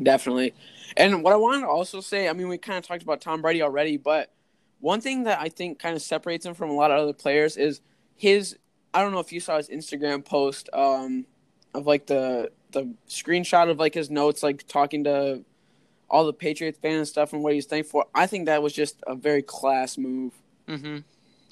definitely. 0.00 0.54
And 0.96 1.24
what 1.24 1.32
I 1.32 1.36
wanted 1.36 1.62
to 1.62 1.66
also 1.66 2.00
say, 2.00 2.28
I 2.28 2.32
mean, 2.32 2.46
we 2.46 2.58
kind 2.58 2.78
of 2.78 2.86
talked 2.86 3.02
about 3.02 3.20
Tom 3.20 3.42
Brady 3.42 3.60
already, 3.60 3.96
but 3.96 4.30
one 4.78 5.00
thing 5.00 5.24
that 5.24 5.40
I 5.40 5.48
think 5.48 5.80
kind 5.80 5.96
of 5.96 6.02
separates 6.02 6.46
him 6.46 6.54
from 6.54 6.70
a 6.70 6.74
lot 6.74 6.92
of 6.92 7.00
other 7.00 7.12
players 7.12 7.56
is 7.56 7.80
his. 8.14 8.56
I 8.94 9.02
don't 9.02 9.10
know 9.10 9.18
if 9.18 9.32
you 9.32 9.40
saw 9.40 9.56
his 9.56 9.68
Instagram 9.68 10.24
post 10.24 10.70
um, 10.72 11.26
of 11.74 11.88
like 11.88 12.06
the 12.06 12.52
the 12.70 12.94
screenshot 13.08 13.68
of 13.68 13.80
like 13.80 13.94
his 13.94 14.10
notes, 14.10 14.44
like 14.44 14.64
talking 14.68 15.02
to 15.02 15.42
all 16.10 16.24
the 16.24 16.32
Patriots 16.32 16.78
fans 16.80 16.96
and 16.96 17.08
stuff, 17.08 17.32
and 17.32 17.42
what 17.42 17.52
he's 17.54 17.66
thankful 17.66 18.02
for. 18.02 18.08
I 18.14 18.26
think 18.26 18.46
that 18.46 18.62
was 18.62 18.72
just 18.72 18.96
a 19.06 19.14
very 19.14 19.42
class 19.42 19.98
move, 19.98 20.32
Mm-hmm. 20.66 20.98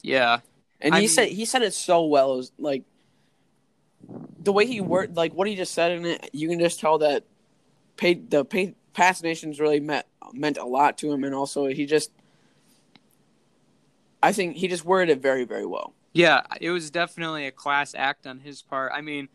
Yeah. 0.02 0.40
and 0.80 0.94
I 0.94 0.98
he 0.98 1.02
mean- 1.02 1.08
said 1.08 1.28
he 1.28 1.44
said 1.44 1.62
it 1.62 1.74
so 1.74 2.04
well. 2.06 2.34
It 2.34 2.36
was 2.36 2.52
like 2.58 2.82
the 4.42 4.52
way 4.52 4.66
he 4.66 4.80
worked, 4.80 5.14
like 5.14 5.32
what 5.34 5.48
he 5.48 5.56
just 5.56 5.74
said 5.74 5.92
in 5.92 6.06
it. 6.06 6.30
You 6.32 6.48
can 6.48 6.58
just 6.60 6.78
tell 6.80 6.98
that 6.98 7.24
paid 7.96 8.30
the 8.30 8.44
paid 8.44 8.74
past 8.94 9.22
nations 9.22 9.58
really 9.60 9.80
meant 9.80 10.06
meant 10.32 10.56
a 10.58 10.64
lot 10.64 10.98
to 10.98 11.12
him, 11.12 11.24
and 11.24 11.34
also 11.34 11.66
he 11.66 11.86
just. 11.86 12.10
I 14.22 14.32
think 14.32 14.56
he 14.56 14.68
just 14.68 14.84
worded 14.84 15.16
it 15.18 15.22
very, 15.22 15.44
very 15.44 15.66
well. 15.66 15.92
Yeah, 16.12 16.42
it 16.60 16.70
was 16.70 16.90
definitely 16.90 17.46
a 17.46 17.50
class 17.50 17.94
act 17.94 18.26
on 18.26 18.40
his 18.40 18.62
part. 18.62 18.90
I 18.94 19.02
mean, 19.02 19.28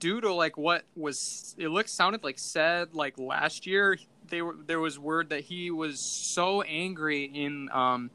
due 0.00 0.20
to 0.20 0.32
like 0.34 0.56
what 0.56 0.82
was 0.96 1.54
it 1.58 1.68
looked 1.68 1.88
sounded 1.90 2.24
like 2.24 2.38
said 2.38 2.94
like 2.94 3.18
last 3.18 3.66
year, 3.66 3.98
they 4.30 4.42
were 4.42 4.56
there 4.66 4.80
was 4.80 4.98
word 4.98 5.30
that 5.30 5.42
he 5.42 5.70
was 5.70 6.00
so 6.00 6.62
angry 6.62 7.24
in 7.24 7.68
um 7.72 8.10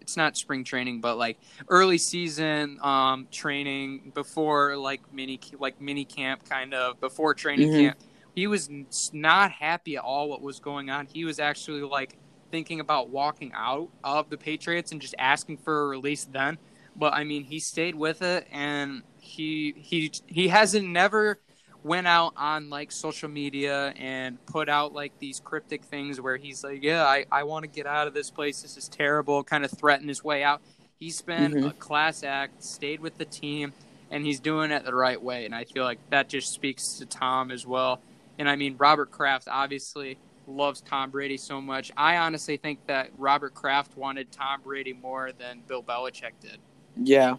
it's 0.00 0.16
not 0.16 0.36
spring 0.36 0.64
training 0.64 1.00
but 1.00 1.16
like 1.16 1.38
early 1.68 1.98
season 1.98 2.78
um 2.82 3.26
training 3.30 4.12
before 4.14 4.76
like 4.76 5.00
mini 5.12 5.40
like 5.58 5.80
mini 5.80 6.04
camp 6.04 6.44
kind 6.48 6.74
of 6.74 7.00
before 7.00 7.34
training 7.34 7.70
Mhm. 7.70 7.70
camp. 7.70 7.98
He 8.34 8.46
was 8.48 8.68
not 9.12 9.52
happy 9.52 9.96
at 9.96 10.02
all 10.02 10.28
what 10.28 10.42
was 10.42 10.60
going 10.60 10.90
on. 10.90 11.06
He 11.06 11.24
was 11.24 11.38
actually 11.38 11.82
like 11.82 12.18
thinking 12.50 12.80
about 12.80 13.10
walking 13.10 13.52
out 13.54 13.90
of 14.02 14.28
the 14.30 14.36
Patriots 14.36 14.92
and 14.92 15.00
just 15.00 15.14
asking 15.18 15.58
for 15.58 15.84
a 15.84 15.86
release 15.88 16.24
then. 16.24 16.58
But 16.96 17.14
I 17.14 17.24
mean, 17.24 17.44
he 17.44 17.58
stayed 17.60 17.94
with 17.94 18.22
it, 18.22 18.46
and 18.52 19.02
he 19.18 19.74
he 19.78 20.12
he 20.26 20.48
hasn't 20.48 20.88
never 20.88 21.40
went 21.84 22.06
out 22.06 22.32
on 22.36 22.70
like 22.70 22.90
social 22.90 23.28
media 23.28 23.92
and 23.98 24.44
put 24.46 24.68
out 24.68 24.92
like 24.94 25.12
these 25.20 25.38
cryptic 25.40 25.84
things 25.84 26.20
where 26.20 26.36
he's 26.38 26.64
like, 26.64 26.82
yeah, 26.82 27.04
I, 27.04 27.26
I 27.30 27.44
want 27.44 27.62
to 27.64 27.68
get 27.68 27.86
out 27.86 28.06
of 28.08 28.14
this 28.14 28.30
place. 28.30 28.62
This 28.62 28.76
is 28.76 28.88
terrible. 28.88 29.44
Kind 29.44 29.64
of 29.64 29.70
threaten 29.70 30.08
his 30.08 30.24
way 30.24 30.42
out. 30.42 30.62
He's 30.98 31.20
been 31.20 31.52
Mhm. 31.52 31.70
a 31.70 31.72
class 31.74 32.22
act, 32.24 32.64
stayed 32.64 33.00
with 33.00 33.18
the 33.18 33.26
team, 33.26 33.74
and 34.10 34.24
he's 34.24 34.40
doing 34.40 34.70
it 34.70 34.84
the 34.84 34.94
right 34.94 35.22
way. 35.22 35.44
And 35.44 35.54
I 35.54 35.64
feel 35.64 35.84
like 35.84 35.98
that 36.10 36.28
just 36.28 36.52
speaks 36.52 36.94
to 36.94 37.06
Tom 37.06 37.50
as 37.50 37.66
well. 37.66 38.00
And 38.38 38.48
I 38.48 38.56
mean, 38.56 38.76
Robert 38.78 39.10
Kraft 39.10 39.46
obviously 39.50 40.16
loves 40.46 40.80
Tom 40.80 41.10
Brady 41.10 41.36
so 41.36 41.60
much. 41.60 41.92
I 41.96 42.16
honestly 42.16 42.56
think 42.56 42.86
that 42.86 43.10
Robert 43.18 43.54
Kraft 43.54 43.96
wanted 43.96 44.32
Tom 44.32 44.62
Brady 44.62 44.92
more 44.94 45.32
than 45.32 45.60
Bill 45.68 45.82
Belichick 45.82 46.32
did. 46.40 46.58
Yeah. 46.96 47.36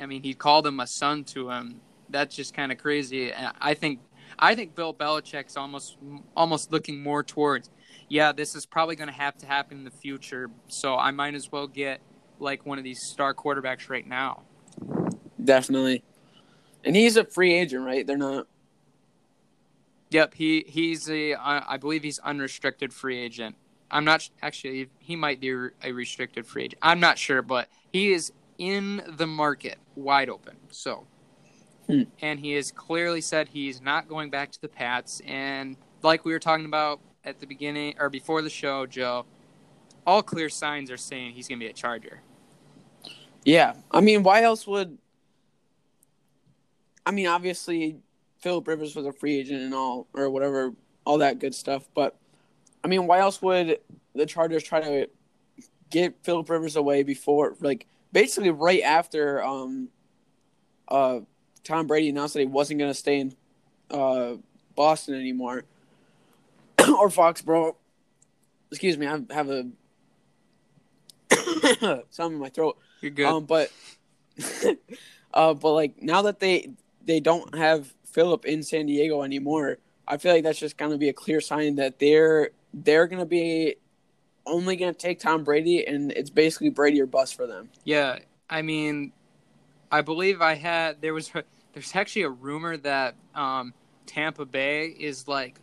I 0.00 0.06
mean, 0.06 0.22
he 0.22 0.34
called 0.34 0.66
him 0.66 0.80
a 0.80 0.86
son 0.86 1.22
to 1.24 1.50
him. 1.50 1.80
That's 2.10 2.34
just 2.34 2.54
kind 2.54 2.72
of 2.72 2.78
crazy. 2.78 3.32
And 3.32 3.52
I 3.60 3.74
think 3.74 4.00
I 4.38 4.54
think 4.54 4.74
Bill 4.74 4.94
Belichick's 4.94 5.56
almost 5.56 5.96
almost 6.36 6.72
looking 6.72 7.02
more 7.02 7.22
towards, 7.22 7.70
yeah, 8.08 8.32
this 8.32 8.54
is 8.54 8.66
probably 8.66 8.96
going 8.96 9.08
to 9.08 9.14
have 9.14 9.36
to 9.38 9.46
happen 9.46 9.78
in 9.78 9.84
the 9.84 9.90
future. 9.90 10.50
So 10.68 10.96
I 10.96 11.10
might 11.10 11.34
as 11.34 11.50
well 11.50 11.66
get 11.66 12.00
like 12.38 12.64
one 12.64 12.78
of 12.78 12.84
these 12.84 13.00
star 13.02 13.34
quarterbacks 13.34 13.88
right 13.88 14.06
now. 14.06 14.42
Definitely. 15.42 16.04
And 16.84 16.94
he's 16.94 17.16
a 17.16 17.24
free 17.24 17.54
agent, 17.54 17.84
right? 17.84 18.06
They're 18.06 18.16
not. 18.16 18.46
Yep, 20.10 20.34
he 20.34 20.64
he's 20.66 21.10
a 21.10 21.34
I 21.34 21.74
I 21.74 21.76
believe 21.76 22.02
he's 22.02 22.18
unrestricted 22.20 22.92
free 22.92 23.18
agent. 23.18 23.56
I'm 23.90 24.04
not 24.04 24.28
actually 24.42 24.88
he 24.98 25.16
might 25.16 25.40
be 25.40 25.50
a 25.82 25.92
restricted 25.92 26.46
free 26.46 26.64
agent. 26.64 26.78
I'm 26.82 27.00
not 27.00 27.18
sure, 27.18 27.42
but 27.42 27.68
he 27.92 28.12
is 28.12 28.32
in 28.58 29.02
the 29.06 29.26
market 29.26 29.78
wide 29.94 30.28
open. 30.28 30.56
So, 30.70 31.06
Hmm. 31.88 32.02
and 32.20 32.38
he 32.38 32.52
has 32.52 32.70
clearly 32.70 33.22
said 33.22 33.48
he's 33.48 33.80
not 33.80 34.08
going 34.08 34.28
back 34.28 34.52
to 34.52 34.60
the 34.60 34.68
Pats. 34.68 35.22
And 35.26 35.74
like 36.02 36.26
we 36.26 36.32
were 36.32 36.38
talking 36.38 36.66
about 36.66 37.00
at 37.24 37.40
the 37.40 37.46
beginning 37.46 37.94
or 37.98 38.10
before 38.10 38.42
the 38.42 38.50
show, 38.50 38.84
Joe, 38.84 39.24
all 40.06 40.22
clear 40.22 40.50
signs 40.50 40.90
are 40.90 40.98
saying 40.98 41.32
he's 41.32 41.48
going 41.48 41.58
to 41.58 41.64
be 41.64 41.70
a 41.70 41.72
Charger. 41.72 42.20
Yeah. 43.42 43.74
I 43.90 44.02
mean, 44.02 44.22
why 44.22 44.42
else 44.42 44.66
would. 44.66 44.98
I 47.06 47.10
mean, 47.10 47.26
obviously, 47.26 47.96
Philip 48.40 48.68
Rivers 48.68 48.94
was 48.94 49.06
a 49.06 49.12
free 49.12 49.38
agent 49.38 49.62
and 49.62 49.72
all, 49.74 50.06
or 50.12 50.28
whatever, 50.28 50.74
all 51.06 51.18
that 51.18 51.38
good 51.38 51.54
stuff. 51.54 51.88
But, 51.94 52.18
I 52.84 52.88
mean, 52.88 53.06
why 53.06 53.20
else 53.20 53.40
would 53.40 53.78
the 54.14 54.26
Chargers 54.26 54.62
try 54.62 54.82
to 54.82 55.08
get 55.88 56.22
Philip 56.22 56.50
Rivers 56.50 56.76
away 56.76 57.02
before, 57.02 57.56
like, 57.60 57.86
basically 58.12 58.50
right 58.50 58.82
after 58.82 59.42
um, 59.42 59.88
uh, 60.88 61.20
Tom 61.64 61.86
Brady 61.86 62.08
announced 62.08 62.34
that 62.34 62.40
he 62.40 62.46
wasn't 62.46 62.78
going 62.78 62.90
to 62.90 62.98
stay 62.98 63.20
in 63.20 63.34
uh, 63.90 64.34
Boston 64.74 65.14
anymore 65.14 65.64
or 66.88 67.08
Foxborough? 67.08 67.74
Excuse 68.70 68.98
me, 68.98 69.06
I 69.06 69.20
have 69.30 69.50
a 69.50 69.66
something 72.10 72.34
in 72.34 72.40
my 72.40 72.48
throat. 72.48 72.78
You're 73.00 73.10
good. 73.10 73.26
Um, 73.26 73.44
but 73.44 73.70
uh, 75.34 75.54
but 75.54 75.72
like 75.72 76.02
now 76.02 76.22
that 76.22 76.40
they 76.40 76.70
they 77.04 77.20
don't 77.20 77.54
have 77.54 77.92
Philip 78.04 78.44
in 78.44 78.62
San 78.62 78.86
Diego 78.86 79.22
anymore, 79.22 79.78
I 80.06 80.16
feel 80.16 80.32
like 80.32 80.44
that's 80.44 80.58
just 80.58 80.76
gonna 80.76 80.98
be 80.98 81.08
a 81.08 81.12
clear 81.12 81.40
sign 81.40 81.76
that 81.76 81.98
they're 81.98 82.50
they're 82.74 83.06
gonna 83.06 83.26
be 83.26 83.76
only 84.46 84.76
gonna 84.76 84.92
take 84.92 85.20
Tom 85.20 85.44
Brady, 85.44 85.86
and 85.86 86.12
it's 86.12 86.30
basically 86.30 86.70
Brady 86.70 87.00
or 87.00 87.06
bust 87.06 87.36
for 87.36 87.46
them. 87.46 87.70
Yeah, 87.84 88.18
I 88.48 88.62
mean, 88.62 89.12
I 89.90 90.02
believe 90.02 90.40
I 90.40 90.54
had 90.54 91.00
there 91.00 91.14
was 91.14 91.30
there's 91.72 91.94
actually 91.94 92.22
a 92.22 92.30
rumor 92.30 92.76
that 92.78 93.14
um, 93.34 93.72
Tampa 94.06 94.44
Bay 94.44 94.86
is 94.86 95.28
like 95.28 95.60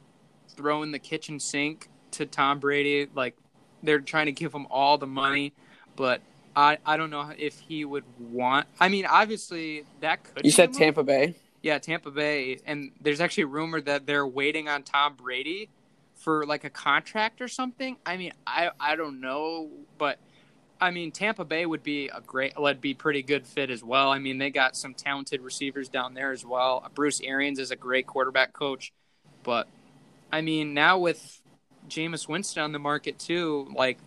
throwing 0.49 0.91
the 0.91 0.99
kitchen 0.99 1.39
sink 1.39 1.89
to 2.11 2.25
Tom 2.25 2.59
Brady, 2.59 3.07
like 3.13 3.35
they're 3.83 3.99
trying 3.99 4.27
to 4.27 4.31
give 4.31 4.53
him 4.53 4.67
all 4.69 4.97
the 4.97 5.07
money, 5.07 5.53
but 5.95 6.21
I 6.55 6.77
I 6.85 6.97
don't 6.97 7.09
know 7.09 7.31
if 7.37 7.59
he 7.59 7.85
would 7.85 8.05
want. 8.19 8.67
I 8.79 8.89
mean, 8.89 9.05
obviously 9.05 9.85
that 10.01 10.23
could. 10.23 10.45
You 10.45 10.51
said. 10.51 10.73
Tampa 10.73 11.03
Bay. 11.03 11.35
Yeah, 11.61 11.79
Tampa 11.79 12.11
Bay, 12.11 12.59
and 12.67 12.91
there's 13.01 13.19
actually 13.19 13.43
a 13.43 13.47
rumor 13.47 13.81
that 13.81 14.05
they're 14.05 14.27
waiting 14.27 14.69
on 14.69 14.83
Tom 14.83 15.15
Brady 15.15 15.69
for 16.13 16.45
like 16.45 16.63
a 16.63 16.69
contract 16.69 17.41
or 17.41 17.47
something. 17.47 17.97
I 18.05 18.17
mean, 18.17 18.33
I 18.45 18.69
I 18.79 18.95
don't 18.95 19.19
know, 19.19 19.69
but 19.97 20.19
I 20.79 20.91
mean, 20.91 21.11
Tampa 21.11 21.45
Bay 21.45 21.65
would 21.65 21.83
be 21.83 22.09
a 22.09 22.21
great, 22.21 22.53
would 22.57 22.81
be 22.81 22.93
pretty 22.93 23.21
good 23.21 23.47
fit 23.47 23.69
as 23.69 23.83
well. 23.83 24.11
I 24.11 24.19
mean, 24.19 24.37
they 24.37 24.49
got 24.49 24.75
some 24.75 24.93
talented 24.93 25.41
receivers 25.41 25.87
down 25.87 26.13
there 26.13 26.31
as 26.31 26.45
well. 26.45 26.81
Uh, 26.85 26.89
Bruce 26.89 27.21
Arians 27.21 27.59
is 27.59 27.71
a 27.71 27.75
great 27.75 28.07
quarterback 28.07 28.51
coach, 28.53 28.91
but 29.43 29.67
I 30.31 30.41
mean, 30.41 30.73
now 30.73 30.97
with 30.97 31.41
Jameis 31.87 32.27
Winston 32.27 32.63
on 32.63 32.71
the 32.71 32.79
market 32.79 33.19
too, 33.19 33.71
like 33.75 33.99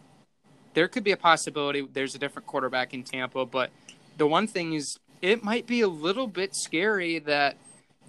there 0.75 0.89
could 0.89 1.05
be 1.05 1.13
a 1.13 1.17
possibility 1.17 1.87
there's 1.93 2.15
a 2.15 2.19
different 2.19 2.47
quarterback 2.47 2.93
in 2.93 3.03
Tampa, 3.03 3.47
but 3.47 3.71
the 4.19 4.27
one 4.27 4.47
thing 4.47 4.75
is 4.75 4.99
it 5.23 5.43
might 5.43 5.67
be 5.67 5.81
a 5.81 5.89
little 5.89 6.27
bit 6.27 6.55
scary 6.55 7.19
that 7.21 7.57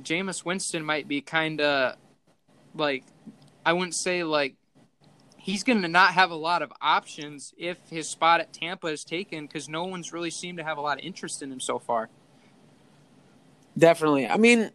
Jameis 0.04 0.44
Winston 0.44 0.84
might 0.84 1.08
be 1.08 1.22
kind 1.22 1.62
of 1.62 1.96
like 2.76 3.04
I 3.66 3.74
wouldn't 3.74 3.96
say 3.96 4.24
like 4.24 4.56
he's 5.40 5.64
going 5.64 5.82
to 5.82 5.88
not 5.88 6.14
have 6.14 6.32
a 6.32 6.36
lot 6.36 6.62
of 6.62 6.72
options 6.82 7.54
if 7.58 7.78
his 7.90 8.08
spot 8.08 8.40
at 8.42 8.54
Tampa 8.54 8.88
is 8.88 9.04
taken 9.04 9.46
because 9.48 9.68
no 9.70 9.86
one's 9.86 10.14
really 10.14 10.30
seemed 10.30 10.58
to 10.58 10.64
have 10.64 10.78
a 10.78 10.82
lot 10.82 11.00
of 11.00 11.06
interest 11.06 11.42
in 11.42 11.52
him 11.52 11.60
so 11.60 11.80
far. 11.80 12.10
Definitely. 13.78 14.28
I 14.28 14.38
mean, 14.38 14.72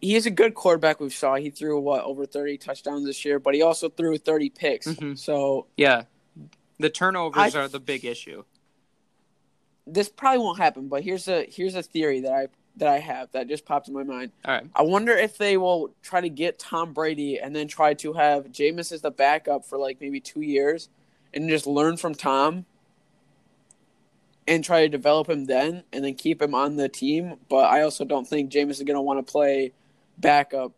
he 0.00 0.16
is 0.16 0.26
a 0.26 0.30
good 0.30 0.54
quarterback. 0.54 1.00
We 1.00 1.10
saw 1.10 1.36
he 1.36 1.50
threw 1.50 1.78
what 1.78 2.02
over 2.04 2.26
thirty 2.26 2.58
touchdowns 2.58 3.04
this 3.04 3.24
year, 3.24 3.38
but 3.38 3.54
he 3.54 3.62
also 3.62 3.88
threw 3.88 4.18
thirty 4.18 4.50
picks. 4.50 4.88
Mhm. 4.88 5.16
So 5.18 5.66
Yeah, 5.76 6.04
the 6.78 6.90
turnovers 6.90 7.54
I- 7.54 7.60
are 7.60 7.68
the 7.68 7.78
big 7.80 8.04
issue. 8.04 8.44
this 9.86 10.08
probably 10.08 10.38
won't 10.38 10.58
happen. 10.58 10.88
But 10.88 11.04
here's 11.04 11.28
a 11.28 11.44
here's 11.48 11.74
a 11.76 11.82
theory 11.82 12.20
that 12.20 12.32
I 12.32 12.48
that 12.76 12.88
I 12.88 12.98
have 12.98 13.30
that 13.32 13.48
just 13.48 13.64
popped 13.64 13.88
in 13.88 13.94
my 13.94 14.02
mind. 14.02 14.32
All 14.44 14.54
right, 14.54 14.66
I 14.74 14.82
wonder 14.82 15.12
if 15.12 15.36
they 15.38 15.56
will 15.56 15.94
try 16.02 16.20
to 16.20 16.28
get 16.28 16.58
Tom 16.58 16.92
Brady 16.92 17.38
and 17.38 17.54
then 17.54 17.68
try 17.68 17.94
to 17.94 18.12
have 18.14 18.46
Jameis 18.46 18.92
as 18.92 19.02
the 19.02 19.10
backup 19.10 19.64
for 19.64 19.78
like 19.78 20.00
maybe 20.00 20.20
two 20.20 20.40
years 20.40 20.88
and 21.34 21.48
just 21.48 21.66
learn 21.66 21.96
from 21.96 22.14
Tom 22.14 22.66
and 24.46 24.64
try 24.64 24.82
to 24.82 24.88
develop 24.88 25.28
him 25.28 25.44
then 25.44 25.84
and 25.92 26.04
then 26.04 26.14
keep 26.14 26.40
him 26.42 26.54
on 26.54 26.76
the 26.76 26.88
team. 26.88 27.36
But 27.48 27.70
I 27.70 27.82
also 27.82 28.04
don't 28.04 28.26
think 28.26 28.50
Jameis 28.50 28.72
is 28.72 28.82
going 28.82 28.96
to 28.96 29.02
want 29.02 29.24
to 29.24 29.30
play 29.30 29.72
backup 30.18 30.72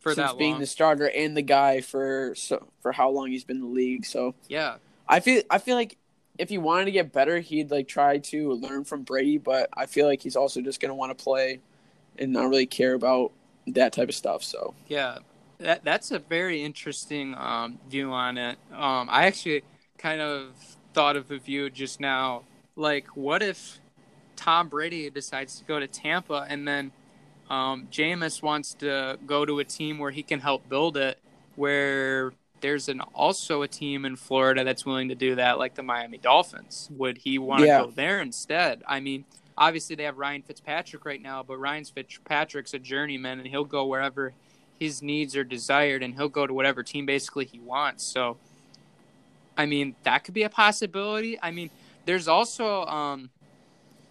for 0.00 0.14
since 0.14 0.30
that 0.30 0.38
being 0.38 0.52
long. 0.52 0.60
the 0.60 0.66
starter 0.66 1.08
and 1.08 1.36
the 1.36 1.42
guy 1.42 1.80
for 1.80 2.34
so, 2.36 2.66
for 2.80 2.92
how 2.92 3.10
long 3.10 3.30
he's 3.30 3.44
been 3.44 3.56
in 3.56 3.62
the 3.62 3.68
league. 3.68 4.06
So 4.06 4.34
yeah, 4.48 4.76
I 5.08 5.20
feel 5.20 5.42
I 5.50 5.58
feel 5.58 5.76
like 5.76 5.96
if 6.38 6.48
he 6.48 6.58
wanted 6.58 6.86
to 6.86 6.90
get 6.90 7.12
better, 7.12 7.40
he'd 7.40 7.70
like 7.70 7.88
try 7.88 8.18
to 8.18 8.52
learn 8.54 8.84
from 8.84 9.02
Brady. 9.02 9.38
But 9.38 9.68
I 9.74 9.86
feel 9.86 10.06
like 10.06 10.22
he's 10.22 10.36
also 10.36 10.60
just 10.60 10.80
going 10.80 10.90
to 10.90 10.94
want 10.94 11.16
to 11.16 11.22
play 11.22 11.60
and 12.18 12.32
not 12.32 12.48
really 12.48 12.66
care 12.66 12.94
about 12.94 13.32
that 13.66 13.92
type 13.92 14.08
of 14.08 14.14
stuff. 14.14 14.42
So 14.42 14.74
Yeah, 14.88 15.18
that 15.58 15.84
that's 15.84 16.10
a 16.10 16.18
very 16.18 16.62
interesting 16.62 17.34
um, 17.36 17.78
view 17.88 18.12
on 18.12 18.38
it. 18.38 18.58
Um, 18.72 19.08
I 19.10 19.26
actually 19.26 19.62
kind 19.98 20.20
of 20.20 20.54
thought 20.92 21.16
of 21.16 21.30
a 21.30 21.38
view 21.38 21.70
just 21.70 22.00
now. 22.00 22.42
Like, 22.74 23.16
what 23.16 23.42
if 23.42 23.80
Tom 24.36 24.68
Brady 24.68 25.08
decides 25.10 25.58
to 25.58 25.64
go 25.64 25.80
to 25.80 25.86
Tampa 25.86 26.46
and 26.48 26.66
then 26.68 26.92
um, 27.48 27.88
Jameis 27.90 28.42
wants 28.42 28.74
to 28.74 29.18
go 29.26 29.44
to 29.44 29.58
a 29.60 29.64
team 29.64 29.98
where 29.98 30.10
he 30.10 30.22
can 30.22 30.40
help 30.40 30.68
build 30.68 30.96
it, 30.96 31.18
where 31.54 32.32
there's 32.60 32.88
an 32.88 33.00
also 33.14 33.62
a 33.62 33.68
team 33.68 34.04
in 34.04 34.16
Florida 34.16 34.64
that's 34.64 34.84
willing 34.86 35.08
to 35.08 35.14
do 35.14 35.34
that, 35.34 35.58
like 35.58 35.74
the 35.74 35.82
Miami 35.82 36.18
Dolphins. 36.18 36.88
Would 36.96 37.18
he 37.18 37.38
want 37.38 37.60
to 37.60 37.66
Yeah. 37.66 37.82
go 37.82 37.90
there 37.90 38.20
instead? 38.20 38.82
I 38.86 39.00
mean, 39.00 39.24
obviously 39.58 39.96
they 39.96 40.04
have 40.04 40.18
Ryan 40.18 40.42
Fitzpatrick 40.42 41.04
right 41.04 41.20
now, 41.20 41.42
but 41.42 41.58
Ryan 41.58 41.84
Fitzpatrick's 41.84 42.74
a 42.74 42.78
journeyman 42.78 43.38
and 43.38 43.48
he'll 43.48 43.64
go 43.64 43.86
wherever 43.86 44.32
his 44.78 45.02
needs 45.02 45.36
are 45.36 45.44
desired 45.44 46.02
and 46.02 46.14
he'll 46.14 46.28
go 46.28 46.46
to 46.46 46.52
whatever 46.52 46.82
team 46.82 47.06
basically 47.06 47.44
he 47.44 47.58
wants. 47.58 48.04
So, 48.04 48.36
I 49.56 49.66
mean, 49.66 49.96
that 50.02 50.24
could 50.24 50.34
be 50.34 50.42
a 50.42 50.50
possibility. 50.50 51.38
I 51.42 51.50
mean, 51.50 51.70
there's 52.04 52.28
also 52.28 52.84
um, 52.86 53.30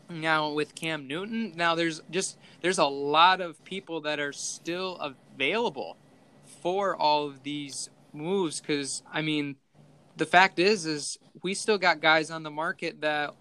now 0.10 0.52
with 0.52 0.76
Cam 0.76 1.08
Newton. 1.08 1.54
Now 1.56 1.76
there's 1.76 2.02
just 2.12 2.38
there's 2.62 2.80
a 2.80 2.86
lot 2.86 3.42
of 3.42 3.64
people 3.64 4.02
that 4.02 4.20
are 4.20 4.34
still 4.34 4.98
available 4.98 5.98
for 6.62 6.96
all 6.96 7.28
of 7.28 7.44
these 7.44 7.90
moves 8.16 8.62
because 8.62 9.04
I 9.12 9.22
mean, 9.22 9.56
the 10.18 10.26
fact 10.26 10.60
is 10.60 10.86
is 10.86 11.18
we 11.44 11.54
still 11.54 11.78
got 11.78 12.02
guys 12.02 12.32
on 12.32 12.44
the 12.44 12.52
market 12.52 13.02
that 13.02 13.36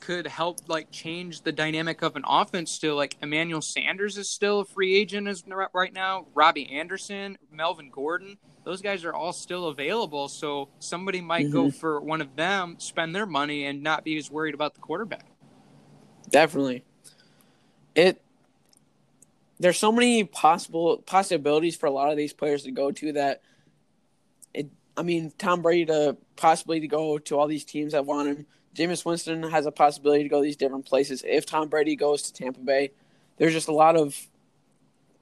could 0.00 0.26
help 0.26 0.58
like 0.68 0.90
change 0.90 1.42
the 1.42 1.52
dynamic 1.52 2.02
of 2.02 2.16
an 2.16 2.24
offense 2.26 2.70
still. 2.70 2.96
Like 2.96 3.16
Emmanuel 3.22 3.62
Sanders 3.62 4.18
is 4.18 4.30
still 4.30 4.60
a 4.60 4.64
free 4.64 4.94
agent 4.94 5.28
as 5.28 5.44
right 5.72 5.92
now. 5.92 6.26
Robby 6.34 6.70
Anderson 6.70 7.38
Melvin 7.50 7.90
Gordon 7.90 8.38
those 8.66 8.82
guys 8.82 9.04
are 9.04 9.14
all 9.14 9.32
still 9.32 9.68
available. 9.68 10.26
So 10.26 10.68
somebody 10.80 11.20
might 11.20 11.52
go 11.52 11.66
mm-hmm. 11.66 11.78
for 11.78 12.00
one 12.00 12.20
of 12.20 12.34
them 12.34 12.74
spend 12.78 13.14
their 13.14 13.24
money 13.24 13.64
and 13.64 13.80
not 13.80 14.02
be 14.02 14.18
as 14.18 14.28
worried 14.28 14.54
about 14.54 14.74
the 14.74 14.80
quarterback. 14.80 15.24
Definitely. 16.28 16.82
it 17.94 18.20
there's 19.60 19.78
so 19.78 19.92
many 19.92 20.24
possible 20.24 20.98
possibilities 21.06 21.76
for 21.76 21.86
a 21.86 21.92
lot 21.92 22.10
of 22.10 22.16
these 22.16 22.32
players 22.32 22.64
to 22.64 22.72
go 22.72 22.90
to 22.90 23.12
that 23.12 23.40
it 24.54 24.68
I 24.96 25.02
mean 25.02 25.32
Tom 25.38 25.62
Brady 25.62 25.86
to 25.86 26.16
possibly 26.36 26.80
to 26.80 26.88
go 26.88 27.18
to 27.18 27.38
all 27.38 27.46
these 27.46 27.64
teams 27.64 27.92
that 27.92 28.06
want 28.06 28.28
him. 28.28 28.46
Jameis 28.74 29.04
Winston 29.06 29.42
has 29.44 29.64
a 29.66 29.72
possibility 29.72 30.22
to 30.22 30.28
go 30.28 30.42
these 30.42 30.56
different 30.56 30.84
places. 30.84 31.24
If 31.26 31.46
Tom 31.46 31.68
Brady 31.68 31.96
goes 31.96 32.22
to 32.22 32.32
Tampa 32.32 32.60
Bay, 32.60 32.92
there's 33.38 33.54
just 33.54 33.68
a 33.68 33.72
lot 33.72 33.96
of 33.96 34.28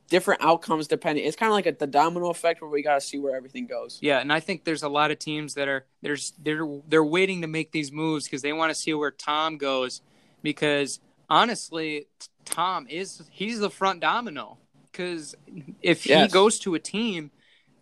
different 0.09 0.43
outcomes 0.43 0.87
depending. 0.89 1.25
It's 1.25 1.37
kind 1.37 1.51
of 1.51 1.55
like 1.55 1.67
a, 1.67 1.73
the 1.73 1.87
domino 1.87 2.31
effect 2.31 2.61
where 2.61 2.71
we 2.71 2.83
got 2.83 2.95
to 2.95 3.01
see 3.01 3.19
where 3.19 3.37
everything 3.37 3.67
goes. 3.67 3.99
Yeah, 4.03 4.19
and 4.21 4.33
I 4.33 4.41
think 4.41 4.65
there's 4.65 4.83
a 4.83 4.89
lot 4.89 5.11
of 5.11 5.19
teams 5.19 5.55
that 5.55 5.69
are 5.69 5.87
there's 6.03 6.33
they're 6.43 6.67
they're 6.89 7.05
waiting 7.05 7.41
to 7.43 7.47
make 7.47 7.73
these 7.73 7.93
moves 7.93 8.25
because 8.25 8.43
they 8.43 8.53
want 8.53 8.71
to 8.71 8.75
see 8.75 8.93
where 8.93 9.11
Tom 9.11 9.57
goes 9.57 10.03
because 10.43 11.01
honestly, 11.31 12.07
Tom 12.45 12.87
is 12.91 13.23
he's 13.31 13.61
the 13.61 13.71
front 13.71 14.01
domino 14.01 14.59
because 14.91 15.35
if 15.81 16.07
Yes. 16.07 16.29
he 16.31 16.33
goes 16.33 16.59
to 16.61 16.75
a 16.75 16.79
team, 16.81 17.31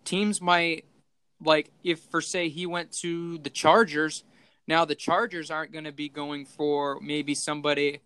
teams 0.05 0.41
might 0.41 0.85
like 1.45 1.71
if 1.85 2.01
for 2.11 2.21
say 2.21 2.49
he 2.49 2.67
went 2.67 2.93
to 3.01 3.39
the 3.39 3.51
Chargers, 3.51 4.25
now 4.67 4.85
the 4.85 4.95
Chargers 4.95 5.51
aren't 5.51 5.73
going 5.73 5.85
to 5.85 5.93
be 5.93 6.09
going 6.09 6.47
for 6.47 6.99
maybe 7.01 7.35
somebody 7.35 8.01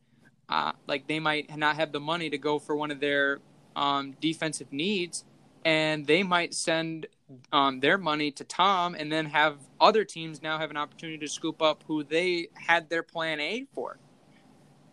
uh, 0.49 0.73
like 0.87 1.07
they 1.07 1.19
might 1.19 1.55
not 1.57 1.77
have 1.77 1.93
the 1.93 2.01
money 2.01 2.31
to 2.31 2.39
go 2.39 2.59
for 2.59 2.77
one 2.77 2.91
of 2.91 3.01
their 3.01 3.41
um, 3.75 4.15
defensive 4.21 4.73
needs, 4.73 5.25
and 5.65 6.07
they 6.07 6.23
might 6.23 6.55
send 6.55 7.07
um, 7.53 7.81
their 7.81 7.99
money 7.99 8.31
to 8.31 8.45
Tom, 8.45 8.95
and 8.95 9.11
then 9.11 9.27
have 9.27 9.59
other 9.81 10.05
teams 10.05 10.43
now 10.43 10.59
have 10.59 10.71
an 10.71 10.77
opportunity 10.77 11.19
to 11.19 11.29
scoop 11.29 11.61
up 11.61 11.83
who 11.87 12.05
they 12.05 12.49
had 12.55 12.89
their 12.89 13.03
plan 13.03 13.41
A 13.41 13.67
for. 13.75 13.99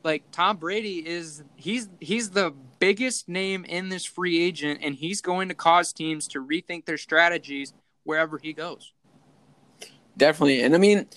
Like 0.03 0.23
Tom 0.31 0.57
Brady 0.57 1.07
is 1.07 1.43
he's 1.55 1.87
he's 1.99 2.31
the 2.31 2.53
biggest 2.79 3.29
name 3.29 3.63
in 3.63 3.89
this 3.89 4.03
free 4.03 4.41
agent, 4.41 4.79
and 4.81 4.95
he's 4.95 5.21
going 5.21 5.47
to 5.49 5.55
cause 5.55 5.93
teams 5.93 6.27
to 6.29 6.43
rethink 6.43 6.85
their 6.85 6.97
strategies 6.97 7.73
wherever 8.03 8.37
he 8.37 8.53
goes. 8.53 8.91
Definitely. 10.15 10.61
And 10.61 10.75
I 10.75 10.77
mean, 10.77 11.07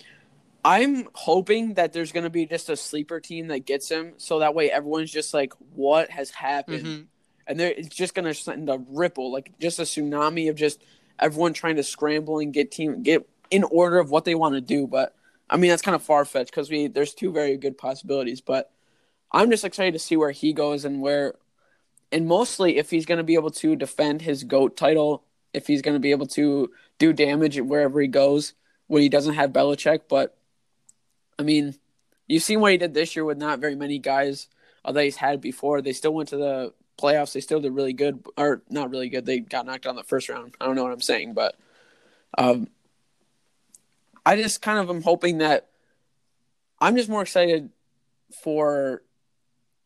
I'm 0.64 1.08
hoping 1.14 1.74
that 1.74 1.92
there's 1.92 2.12
going 2.12 2.24
to 2.24 2.30
be 2.30 2.46
just 2.46 2.68
a 2.68 2.76
sleeper 2.76 3.20
team 3.20 3.48
that 3.48 3.60
gets 3.60 3.88
him 3.88 4.14
so 4.16 4.40
that 4.40 4.54
way 4.54 4.70
everyone's 4.70 5.12
just 5.12 5.32
like, 5.32 5.52
what 5.74 6.10
has 6.10 6.30
happened? 6.30 6.86
Mhm. 6.86 7.06
And 7.46 7.60
there, 7.60 7.70
it's 7.70 7.94
just 7.94 8.14
going 8.14 8.24
to 8.24 8.34
send 8.34 8.68
a 8.68 8.82
ripple, 8.88 9.30
like 9.30 9.52
just 9.60 9.78
a 9.78 9.82
tsunami 9.82 10.50
of 10.50 10.56
just 10.56 10.82
everyone 11.18 11.52
trying 11.52 11.76
to 11.76 11.82
scramble 11.82 12.40
and 12.40 12.52
get 12.52 12.72
team 12.72 13.02
get 13.02 13.28
in 13.50 13.62
order 13.64 13.98
of 13.98 14.10
what 14.10 14.24
they 14.24 14.34
want 14.34 14.54
to 14.54 14.60
do. 14.60 14.86
But 14.86 15.14
I 15.48 15.56
mean, 15.56 15.70
that's 15.70 15.82
kind 15.82 15.94
of 15.94 16.02
far 16.02 16.24
fetched 16.24 16.50
because 16.50 16.68
we 16.70 16.88
there's 16.88 17.14
two 17.14 17.32
very 17.32 17.56
good 17.56 17.78
possibilities. 17.78 18.40
But 18.40 18.72
I'm 19.30 19.50
just 19.50 19.64
excited 19.64 19.92
to 19.92 19.98
see 19.98 20.16
where 20.16 20.32
he 20.32 20.52
goes 20.52 20.84
and 20.84 21.00
where, 21.00 21.34
and 22.10 22.26
mostly 22.26 22.78
if 22.78 22.90
he's 22.90 23.06
going 23.06 23.18
to 23.18 23.24
be 23.24 23.34
able 23.34 23.50
to 23.50 23.76
defend 23.76 24.22
his 24.22 24.42
goat 24.42 24.76
title, 24.76 25.22
if 25.56 25.66
he's 25.66 25.80
going 25.80 25.94
to 25.94 26.00
be 26.00 26.10
able 26.10 26.26
to 26.26 26.70
do 26.98 27.14
damage 27.14 27.58
wherever 27.58 27.98
he 27.98 28.08
goes 28.08 28.52
when 28.88 29.00
he 29.00 29.08
doesn't 29.08 29.34
have 29.34 29.54
Belichick. 29.54 30.02
But 30.06 30.36
I 31.38 31.42
mean, 31.42 31.74
you've 32.26 32.42
seen 32.42 32.60
what 32.60 32.72
he 32.72 32.78
did 32.78 32.92
this 32.92 33.16
year 33.16 33.24
with 33.24 33.38
not 33.38 33.58
very 33.58 33.74
many 33.74 33.98
guys 33.98 34.48
uh, 34.84 34.92
that 34.92 35.02
he's 35.02 35.16
had 35.16 35.40
before. 35.40 35.80
They 35.80 35.94
still 35.94 36.12
went 36.12 36.28
to 36.28 36.36
the 36.36 36.74
playoffs. 36.98 37.32
They 37.32 37.40
still 37.40 37.60
did 37.60 37.72
really 37.72 37.94
good, 37.94 38.22
or 38.36 38.62
not 38.68 38.90
really 38.90 39.08
good. 39.08 39.24
They 39.24 39.40
got 39.40 39.64
knocked 39.64 39.86
out 39.86 39.90
in 39.90 39.96
the 39.96 40.04
first 40.04 40.28
round. 40.28 40.54
I 40.60 40.66
don't 40.66 40.76
know 40.76 40.84
what 40.84 40.92
I'm 40.92 41.00
saying, 41.00 41.32
but 41.32 41.56
um, 42.36 42.68
I 44.26 44.36
just 44.36 44.60
kind 44.60 44.78
of 44.78 44.90
am 44.90 45.02
hoping 45.02 45.38
that 45.38 45.68
I'm 46.80 46.96
just 46.96 47.08
more 47.08 47.22
excited 47.22 47.70
for 48.42 49.02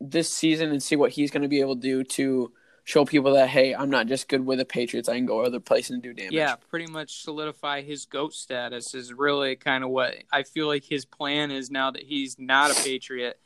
this 0.00 0.28
season 0.28 0.70
and 0.70 0.82
see 0.82 0.96
what 0.96 1.12
he's 1.12 1.30
going 1.30 1.42
to 1.42 1.48
be 1.48 1.60
able 1.60 1.76
to 1.76 1.80
do 1.80 2.02
to 2.02 2.52
show 2.84 3.04
people 3.04 3.34
that 3.34 3.48
hey, 3.48 3.74
I'm 3.74 3.90
not 3.90 4.06
just 4.06 4.28
good 4.28 4.44
with 4.44 4.58
the 4.58 4.64
Patriots. 4.64 5.08
I 5.08 5.16
can 5.16 5.26
go 5.26 5.44
other 5.44 5.60
places 5.60 5.90
and 5.90 6.02
do 6.02 6.12
damage. 6.12 6.32
Yeah, 6.32 6.56
pretty 6.56 6.90
much 6.90 7.22
solidify 7.22 7.82
his 7.82 8.06
GOAT 8.06 8.34
status 8.34 8.94
is 8.94 9.12
really 9.12 9.56
kind 9.56 9.84
of 9.84 9.90
what 9.90 10.14
I 10.32 10.42
feel 10.42 10.66
like 10.66 10.84
his 10.84 11.04
plan 11.04 11.50
is 11.50 11.70
now 11.70 11.90
that 11.90 12.02
he's 12.02 12.38
not 12.38 12.70
a 12.70 12.82
Patriot. 12.82 13.38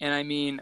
And 0.00 0.12
I 0.12 0.22
mean, 0.22 0.60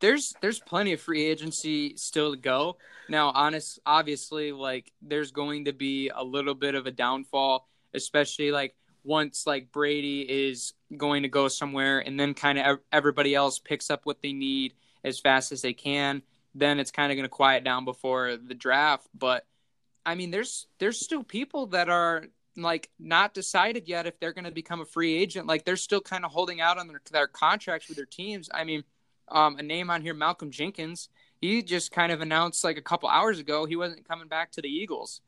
there's 0.00 0.34
there's 0.40 0.60
plenty 0.60 0.92
of 0.92 1.00
free 1.00 1.24
agency 1.24 1.96
still 1.96 2.32
to 2.32 2.36
go. 2.36 2.76
Now, 3.08 3.30
honest 3.34 3.80
obviously 3.86 4.52
like 4.52 4.92
there's 5.02 5.30
going 5.30 5.64
to 5.66 5.72
be 5.72 6.10
a 6.14 6.22
little 6.22 6.54
bit 6.54 6.74
of 6.74 6.86
a 6.86 6.90
downfall, 6.90 7.68
especially 7.94 8.50
like 8.50 8.74
once 9.04 9.46
like 9.46 9.72
Brady 9.72 10.20
is 10.20 10.74
going 10.96 11.22
to 11.22 11.28
go 11.28 11.48
somewhere 11.48 12.00
and 12.00 12.18
then 12.18 12.34
kind 12.34 12.58
of 12.58 12.78
everybody 12.92 13.34
else 13.34 13.58
picks 13.58 13.90
up 13.90 14.04
what 14.04 14.20
they 14.22 14.32
need 14.32 14.74
as 15.04 15.18
fast 15.18 15.52
as 15.52 15.62
they 15.62 15.72
can, 15.72 16.22
then 16.58 16.78
it's 16.78 16.90
kind 16.90 17.12
of 17.12 17.16
going 17.16 17.24
to 17.24 17.28
quiet 17.28 17.64
down 17.64 17.84
before 17.84 18.36
the 18.36 18.54
draft, 18.54 19.08
but 19.14 19.46
I 20.04 20.14
mean, 20.14 20.30
there's 20.30 20.66
there's 20.78 20.98
still 20.98 21.22
people 21.22 21.66
that 21.66 21.88
are 21.88 22.24
like 22.56 22.88
not 22.98 23.34
decided 23.34 23.88
yet 23.88 24.06
if 24.06 24.18
they're 24.18 24.32
going 24.32 24.44
to 24.44 24.50
become 24.50 24.80
a 24.80 24.84
free 24.84 25.14
agent. 25.14 25.46
Like 25.46 25.64
they're 25.64 25.76
still 25.76 26.00
kind 26.00 26.24
of 26.24 26.30
holding 26.30 26.60
out 26.60 26.78
on 26.78 26.88
their, 26.88 27.00
their 27.12 27.26
contracts 27.26 27.88
with 27.88 27.96
their 27.96 28.06
teams. 28.06 28.48
I 28.52 28.64
mean, 28.64 28.84
um, 29.28 29.58
a 29.58 29.62
name 29.62 29.90
on 29.90 30.02
here, 30.02 30.14
Malcolm 30.14 30.50
Jenkins. 30.50 31.08
He 31.40 31.62
just 31.62 31.92
kind 31.92 32.10
of 32.10 32.20
announced 32.20 32.64
like 32.64 32.78
a 32.78 32.82
couple 32.82 33.08
hours 33.08 33.38
ago 33.38 33.64
he 33.64 33.76
wasn't 33.76 34.08
coming 34.08 34.28
back 34.28 34.50
to 34.52 34.62
the 34.62 34.68
Eagles, 34.68 35.20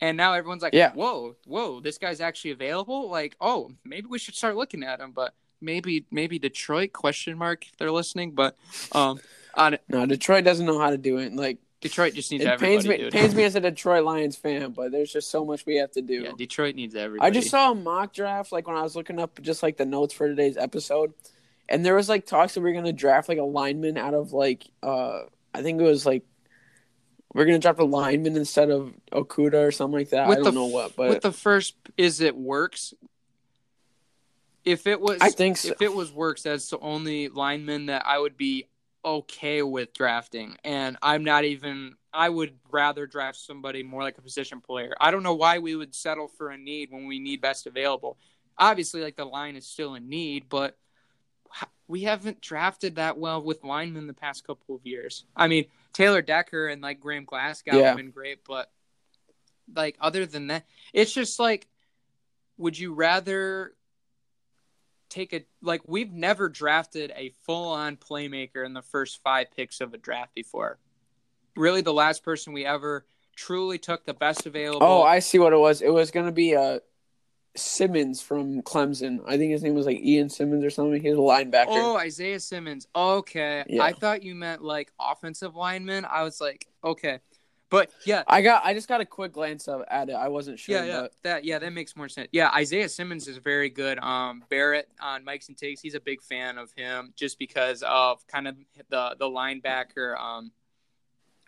and 0.00 0.16
now 0.16 0.34
everyone's 0.34 0.62
like, 0.62 0.74
Yeah. 0.74 0.92
"Whoa, 0.92 1.36
whoa, 1.46 1.80
this 1.80 1.98
guy's 1.98 2.20
actually 2.20 2.52
available." 2.52 3.10
Like, 3.10 3.36
oh, 3.40 3.72
maybe 3.84 4.06
we 4.06 4.18
should 4.18 4.34
start 4.36 4.54
looking 4.54 4.84
at 4.84 5.00
him. 5.00 5.12
But 5.12 5.34
maybe 5.60 6.04
maybe 6.10 6.38
Detroit 6.38 6.92
question 6.92 7.36
mark 7.38 7.66
if 7.66 7.76
they're 7.78 7.90
listening. 7.90 8.32
But 8.32 8.56
um, 8.92 9.18
on 9.56 9.78
No, 9.88 10.06
Detroit 10.06 10.44
doesn't 10.44 10.66
know 10.66 10.78
how 10.78 10.90
to 10.90 10.98
do 10.98 11.18
it. 11.18 11.34
Like 11.34 11.58
Detroit 11.84 12.14
just 12.14 12.30
needs 12.30 12.44
it 12.44 12.58
pains 12.58 12.86
me, 12.86 12.96
dude. 12.96 13.12
pains 13.12 13.34
me 13.34 13.44
as 13.44 13.54
a 13.56 13.60
Detroit 13.60 14.04
Lions 14.04 14.36
fan, 14.36 14.72
but 14.72 14.90
there's 14.90 15.12
just 15.12 15.30
so 15.30 15.44
much 15.44 15.66
we 15.66 15.76
have 15.76 15.90
to 15.92 16.00
do. 16.00 16.22
Yeah, 16.22 16.32
Detroit 16.36 16.74
needs 16.74 16.94
everybody. 16.94 17.28
I 17.28 17.30
just 17.30 17.50
saw 17.50 17.72
a 17.72 17.74
mock 17.74 18.14
draft 18.14 18.52
like 18.52 18.66
when 18.66 18.76
I 18.76 18.82
was 18.82 18.96
looking 18.96 19.20
up 19.20 19.38
just 19.42 19.62
like 19.62 19.76
the 19.76 19.84
notes 19.84 20.14
for 20.14 20.26
today's 20.26 20.56
episode, 20.56 21.12
and 21.68 21.84
there 21.84 21.94
was 21.94 22.08
like 22.08 22.24
talks 22.24 22.54
that 22.54 22.62
we 22.62 22.70
are 22.70 22.74
gonna 22.74 22.94
draft 22.94 23.28
like 23.28 23.36
a 23.36 23.44
lineman 23.44 23.98
out 23.98 24.14
of 24.14 24.32
like 24.32 24.66
uh 24.82 25.24
I 25.52 25.62
think 25.62 25.78
it 25.78 25.84
was 25.84 26.06
like 26.06 26.24
we're 27.34 27.44
gonna 27.44 27.58
draft 27.58 27.78
a 27.80 27.84
lineman 27.84 28.36
instead 28.36 28.70
of 28.70 28.94
Okudah 29.12 29.68
or 29.68 29.70
something 29.70 29.98
like 29.98 30.10
that. 30.10 30.26
I 30.28 30.36
don't 30.36 30.44
the 30.44 30.52
know 30.52 30.66
what, 30.66 30.96
but 30.96 31.10
with 31.10 31.22
the 31.22 31.32
first 31.32 31.74
is 31.98 32.22
it 32.22 32.34
works. 32.34 32.94
If 34.64 34.86
it 34.86 34.98
was, 34.98 35.18
I 35.20 35.28
think 35.28 35.58
so. 35.58 35.68
if 35.68 35.82
it 35.82 35.92
was 35.92 36.10
Wirfs, 36.10 36.44
that's 36.44 36.70
the 36.70 36.78
only 36.78 37.28
lineman 37.28 37.86
that 37.86 38.06
I 38.06 38.18
would 38.18 38.38
be 38.38 38.68
okay 39.04 39.62
with 39.62 39.92
drafting, 39.94 40.56
and 40.64 40.96
I'm 41.02 41.24
not 41.24 41.44
even. 41.44 41.96
I 42.12 42.28
would 42.28 42.54
rather 42.70 43.06
draft 43.06 43.38
somebody 43.38 43.82
more 43.82 44.02
like 44.02 44.18
a 44.18 44.22
position 44.22 44.60
player. 44.60 44.94
I 45.00 45.10
don't 45.10 45.24
know 45.24 45.34
why 45.34 45.58
we 45.58 45.74
would 45.74 45.94
settle 45.94 46.28
for 46.28 46.50
a 46.50 46.56
need 46.56 46.92
when 46.92 47.06
we 47.06 47.18
need 47.18 47.40
best 47.40 47.66
available. 47.66 48.16
Obviously, 48.56 49.02
like 49.02 49.16
the 49.16 49.24
line 49.24 49.56
is 49.56 49.66
still 49.66 49.94
in 49.96 50.08
need, 50.08 50.48
but 50.48 50.78
we 51.88 52.02
haven't 52.02 52.40
drafted 52.40 52.96
that 52.96 53.18
well 53.18 53.42
with 53.42 53.64
linemen 53.64 54.06
the 54.06 54.14
past 54.14 54.46
couple 54.46 54.74
of 54.74 54.86
years. 54.86 55.24
I 55.36 55.48
mean, 55.48 55.66
Taylor 55.92 56.22
Decker 56.22 56.68
and 56.68 56.80
like 56.80 57.00
Graham 57.00 57.24
Glasgow 57.24 57.76
Yeah. 57.76 57.88
have 57.88 57.96
been 57.96 58.10
great, 58.10 58.44
but 58.46 58.70
like 59.74 59.96
other 60.00 60.24
than 60.26 60.48
that, 60.48 60.64
it's 60.92 61.12
just 61.12 61.38
like, 61.38 61.66
would 62.58 62.78
you 62.78 62.94
rather 62.94 63.74
take 65.14 65.32
a 65.32 65.44
like 65.62 65.82
we've 65.86 66.12
never 66.12 66.48
drafted 66.48 67.12
a 67.16 67.32
full 67.44 67.68
on 67.68 67.96
playmaker 67.96 68.64
in 68.66 68.74
the 68.74 68.82
first 68.82 69.22
five 69.22 69.46
picks 69.56 69.80
of 69.80 69.94
a 69.94 69.98
draft 69.98 70.34
before. 70.34 70.78
Really, 71.56 71.82
the 71.82 71.92
last 71.92 72.24
person 72.24 72.52
we 72.52 72.66
ever 72.66 73.06
truly 73.36 73.78
took 73.78 74.04
the 74.04 74.14
best 74.14 74.46
available. 74.46 74.86
oh, 74.86 75.02
I 75.02 75.20
see 75.20 75.38
what 75.38 75.52
it 75.52 75.58
was. 75.58 75.82
It 75.82 75.92
was 75.92 76.10
gonna 76.10 76.32
be 76.32 76.56
uh 76.56 76.80
Simmons 77.56 78.20
from 78.20 78.62
Clemson. 78.62 79.20
I 79.26 79.38
think 79.38 79.52
his 79.52 79.62
name 79.62 79.74
was 79.74 79.86
like 79.86 80.00
Ian 80.00 80.28
Simmons 80.28 80.64
or 80.64 80.70
something. 80.70 81.00
He's 81.00 81.14
a 81.14 81.16
linebacker. 81.16 81.66
Oh, 81.68 81.96
Isaiah 81.96 82.40
Simmons. 82.40 82.88
Okay. 82.96 83.62
Yeah. 83.68 83.82
I 83.82 83.92
thought 83.92 84.24
you 84.24 84.34
meant 84.34 84.62
like 84.62 84.90
offensive 85.00 85.54
lineman. 85.54 86.04
I 86.04 86.24
was 86.24 86.40
like, 86.40 86.66
okay. 86.82 87.20
But 87.74 87.90
yeah, 88.04 88.22
I 88.28 88.40
got 88.40 88.64
I 88.64 88.72
just 88.72 88.86
got 88.86 89.00
a 89.00 89.04
quick 89.04 89.32
glance 89.32 89.66
of 89.66 89.82
at 89.88 90.08
it. 90.08 90.12
I 90.12 90.28
wasn't 90.28 90.60
sure. 90.60 90.76
yeah, 90.76 90.84
yeah. 90.84 91.00
but 91.00 91.12
That 91.24 91.44
yeah, 91.44 91.58
that 91.58 91.72
makes 91.72 91.96
more 91.96 92.08
sense. 92.08 92.28
Yeah, 92.30 92.50
Isaiah 92.54 92.88
Simmons 92.88 93.26
is 93.26 93.38
very 93.38 93.68
good. 93.68 93.98
Um 93.98 94.44
Barrett 94.48 94.88
on 95.00 95.24
Mikes 95.24 95.48
and 95.48 95.56
Takes, 95.56 95.80
he's 95.80 95.96
a 95.96 96.00
big 96.00 96.22
fan 96.22 96.56
of 96.56 96.70
him 96.76 97.12
just 97.16 97.36
because 97.36 97.82
of 97.82 98.24
kind 98.28 98.46
of 98.46 98.56
the 98.90 99.16
the 99.18 99.24
linebacker 99.26 100.16
um 100.16 100.52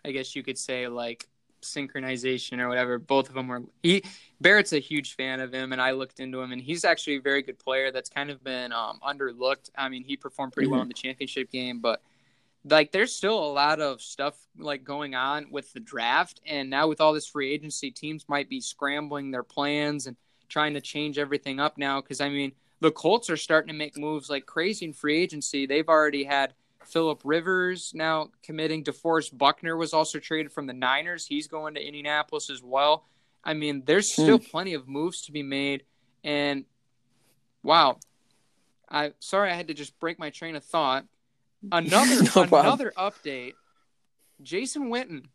I 0.03 0.11
guess 0.11 0.35
you 0.35 0.43
could 0.43 0.57
say 0.57 0.89
like 0.89 1.29
synchronization 1.61 2.59
or 2.59 2.67
whatever. 2.67 2.99
Both 2.99 3.29
of 3.29 3.35
them 3.35 3.47
were 3.47 3.63
he 3.81 4.03
Barrett's 4.41 4.73
a 4.73 4.79
huge 4.79 5.15
fan 5.15 5.39
of 5.39 5.53
him 5.53 5.71
and 5.71 5.81
I 5.81 5.91
looked 5.91 6.19
into 6.19 6.41
him 6.41 6.51
and 6.51 6.61
he's 6.61 6.83
actually 6.83 7.15
a 7.15 7.21
very 7.21 7.41
good 7.41 7.57
player 7.57 7.89
that's 7.89 8.09
kind 8.09 8.29
of 8.29 8.43
been 8.43 8.73
um 8.73 8.99
underlooked. 9.01 9.69
I 9.77 9.87
mean, 9.87 10.03
he 10.03 10.17
performed 10.17 10.51
pretty 10.51 10.67
well 10.67 10.81
in 10.81 10.89
the 10.89 10.93
championship 10.93 11.49
game, 11.51 11.79
but 11.79 12.01
like 12.69 12.91
there's 12.91 13.13
still 13.13 13.37
a 13.37 13.51
lot 13.51 13.79
of 13.79 14.01
stuff 14.01 14.35
like 14.57 14.83
going 14.83 15.15
on 15.15 15.47
with 15.51 15.71
the 15.73 15.79
draft 15.79 16.41
and 16.45 16.69
now 16.69 16.87
with 16.87 17.01
all 17.01 17.13
this 17.13 17.27
free 17.27 17.51
agency 17.51 17.91
teams 17.91 18.25
might 18.27 18.49
be 18.49 18.61
scrambling 18.61 19.31
their 19.31 19.43
plans 19.43 20.07
and 20.07 20.15
trying 20.49 20.73
to 20.73 20.81
change 20.81 21.17
everything 21.17 21.59
up 21.59 21.77
now 21.77 22.01
because 22.01 22.21
i 22.21 22.29
mean 22.29 22.51
the 22.79 22.91
colts 22.91 23.29
are 23.29 23.37
starting 23.37 23.67
to 23.67 23.73
make 23.73 23.97
moves 23.97 24.29
like 24.29 24.45
crazy 24.45 24.85
in 24.85 24.93
free 24.93 25.17
agency 25.17 25.65
they've 25.65 25.89
already 25.89 26.23
had 26.23 26.53
Philip 26.87 27.21
Rivers 27.23 27.91
now 27.93 28.29
committing. 28.43 28.83
DeForest 28.83 29.37
Buckner 29.37 29.75
was 29.75 29.93
also 29.93 30.19
traded 30.19 30.51
from 30.51 30.67
the 30.67 30.73
Niners. 30.73 31.25
He's 31.25 31.47
going 31.47 31.75
to 31.75 31.85
Indianapolis 31.85 32.49
as 32.49 32.63
well. 32.63 33.05
I 33.43 33.53
mean, 33.53 33.83
there's 33.85 34.13
hmm. 34.13 34.23
still 34.23 34.39
plenty 34.39 34.73
of 34.73 34.87
moves 34.87 35.23
to 35.23 35.31
be 35.31 35.43
made. 35.43 35.83
And 36.23 36.65
wow, 37.63 37.99
I 38.89 39.13
sorry 39.19 39.51
I 39.51 39.55
had 39.55 39.67
to 39.67 39.73
just 39.73 39.99
break 39.99 40.19
my 40.19 40.29
train 40.29 40.55
of 40.55 40.63
thought. 40.63 41.05
Another 41.71 42.23
No 42.35 42.43
another 42.43 42.93
update. 42.97 43.53
Jason 44.41 44.89
Witten 44.89 45.25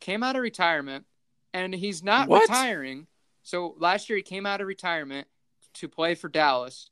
came 0.00 0.22
out 0.22 0.36
of 0.36 0.42
retirement, 0.42 1.04
and 1.52 1.74
he's 1.74 2.02
not 2.02 2.28
What? 2.28 2.42
retiring. 2.48 3.06
So 3.42 3.74
last 3.78 4.08
year 4.08 4.16
he 4.16 4.22
came 4.22 4.46
out 4.46 4.60
of 4.60 4.66
retirement 4.66 5.26
to 5.74 5.88
play 5.88 6.14
for 6.14 6.28
Dallas. 6.28 6.90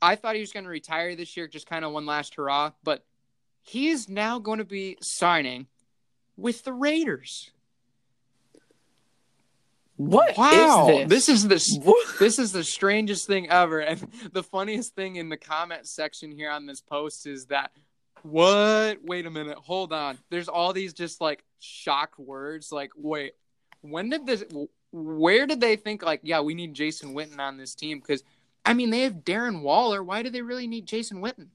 I 0.00 0.16
thought 0.16 0.34
he 0.34 0.40
was 0.40 0.52
going 0.52 0.64
to 0.64 0.70
retire 0.70 1.14
this 1.14 1.36
year, 1.36 1.46
just 1.46 1.66
kind 1.66 1.84
of 1.84 1.92
one 1.92 2.06
last 2.06 2.34
hurrah. 2.34 2.72
But 2.82 3.04
he 3.62 3.88
is 3.88 4.08
now 4.08 4.38
going 4.38 4.58
to 4.58 4.64
be 4.64 4.96
signing 5.00 5.66
with 6.36 6.64
the 6.64 6.72
Raiders. 6.72 7.50
What 10.06 10.30
is 10.30 10.38
Wow, 10.38 10.86
this? 10.86 11.08
this 11.08 11.28
is 11.28 11.48
the 11.48 11.80
What? 11.84 12.18
this 12.18 12.38
is 12.38 12.52
the 12.52 12.64
strangest 12.64 13.26
thing 13.26 13.48
ever. 13.50 13.80
And 13.80 14.06
the 14.32 14.42
funniest 14.42 14.94
thing 14.94 15.16
in 15.16 15.28
the 15.28 15.36
comment 15.36 15.86
section 15.86 16.32
here 16.32 16.50
on 16.50 16.66
this 16.66 16.80
post 16.80 17.26
is 17.26 17.46
that 17.46 17.70
what? 18.22 18.98
Wait 19.04 19.26
a 19.26 19.30
minute, 19.30 19.58
hold 19.58 19.92
on. 19.92 20.18
There's 20.30 20.48
all 20.48 20.72
these 20.72 20.92
just 20.92 21.20
like 21.20 21.44
shocked 21.60 22.18
words. 22.18 22.70
Like, 22.72 22.90
wait, 22.96 23.32
when 23.80 24.10
did 24.10 24.26
this? 24.26 24.44
Where 24.92 25.46
did 25.46 25.60
they 25.60 25.76
think 25.76 26.02
like, 26.02 26.20
yeah, 26.22 26.40
we 26.40 26.54
need 26.54 26.74
Jason 26.74 27.14
Witten 27.14 27.38
on 27.38 27.56
this 27.56 27.74
team? 27.74 27.98
Because 27.98 28.22
I 28.64 28.74
mean, 28.74 28.90
they 28.90 29.00
have 29.00 29.24
Darren 29.24 29.62
Waller. 29.62 30.02
Why 30.04 30.22
do 30.22 30.30
they 30.30 30.42
really 30.42 30.66
need 30.66 30.86
Jason 30.86 31.20
Witten? 31.20 31.48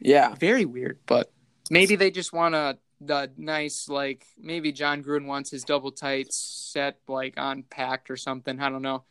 Yeah. 0.00 0.34
Very 0.36 0.64
weird, 0.64 0.98
but 1.06 1.30
maybe 1.70 1.96
they 1.96 2.10
just 2.10 2.32
want 2.32 2.54
a 2.54 2.78
the 3.00 3.30
nice 3.36 3.88
like 3.88 4.26
maybe 4.38 4.72
Jon 4.72 5.02
Gruden 5.04 5.26
wants 5.26 5.50
his 5.50 5.64
double 5.64 5.92
tights 5.92 6.36
set 6.36 6.98
like 7.08 7.34
on 7.38 7.62
packed 7.64 8.10
or 8.10 8.16
something. 8.16 8.60
I 8.60 8.68
don't 8.70 8.82
know. 8.82 9.04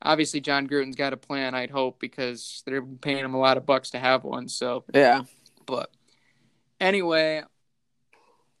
Obviously, 0.00 0.40
Jon 0.40 0.68
Gruden's 0.68 0.96
got 0.96 1.12
a 1.12 1.16
plan. 1.16 1.54
I'd 1.54 1.70
hope 1.70 1.98
because 2.00 2.62
they're 2.66 2.82
paying 2.82 3.24
him 3.24 3.34
a 3.34 3.38
lot 3.38 3.56
of 3.56 3.66
bucks 3.66 3.90
to 3.90 3.98
have 3.98 4.22
one. 4.24 4.48
So, 4.48 4.84
Yeah. 4.94 5.22
but 5.66 5.90
anyway, 6.80 7.42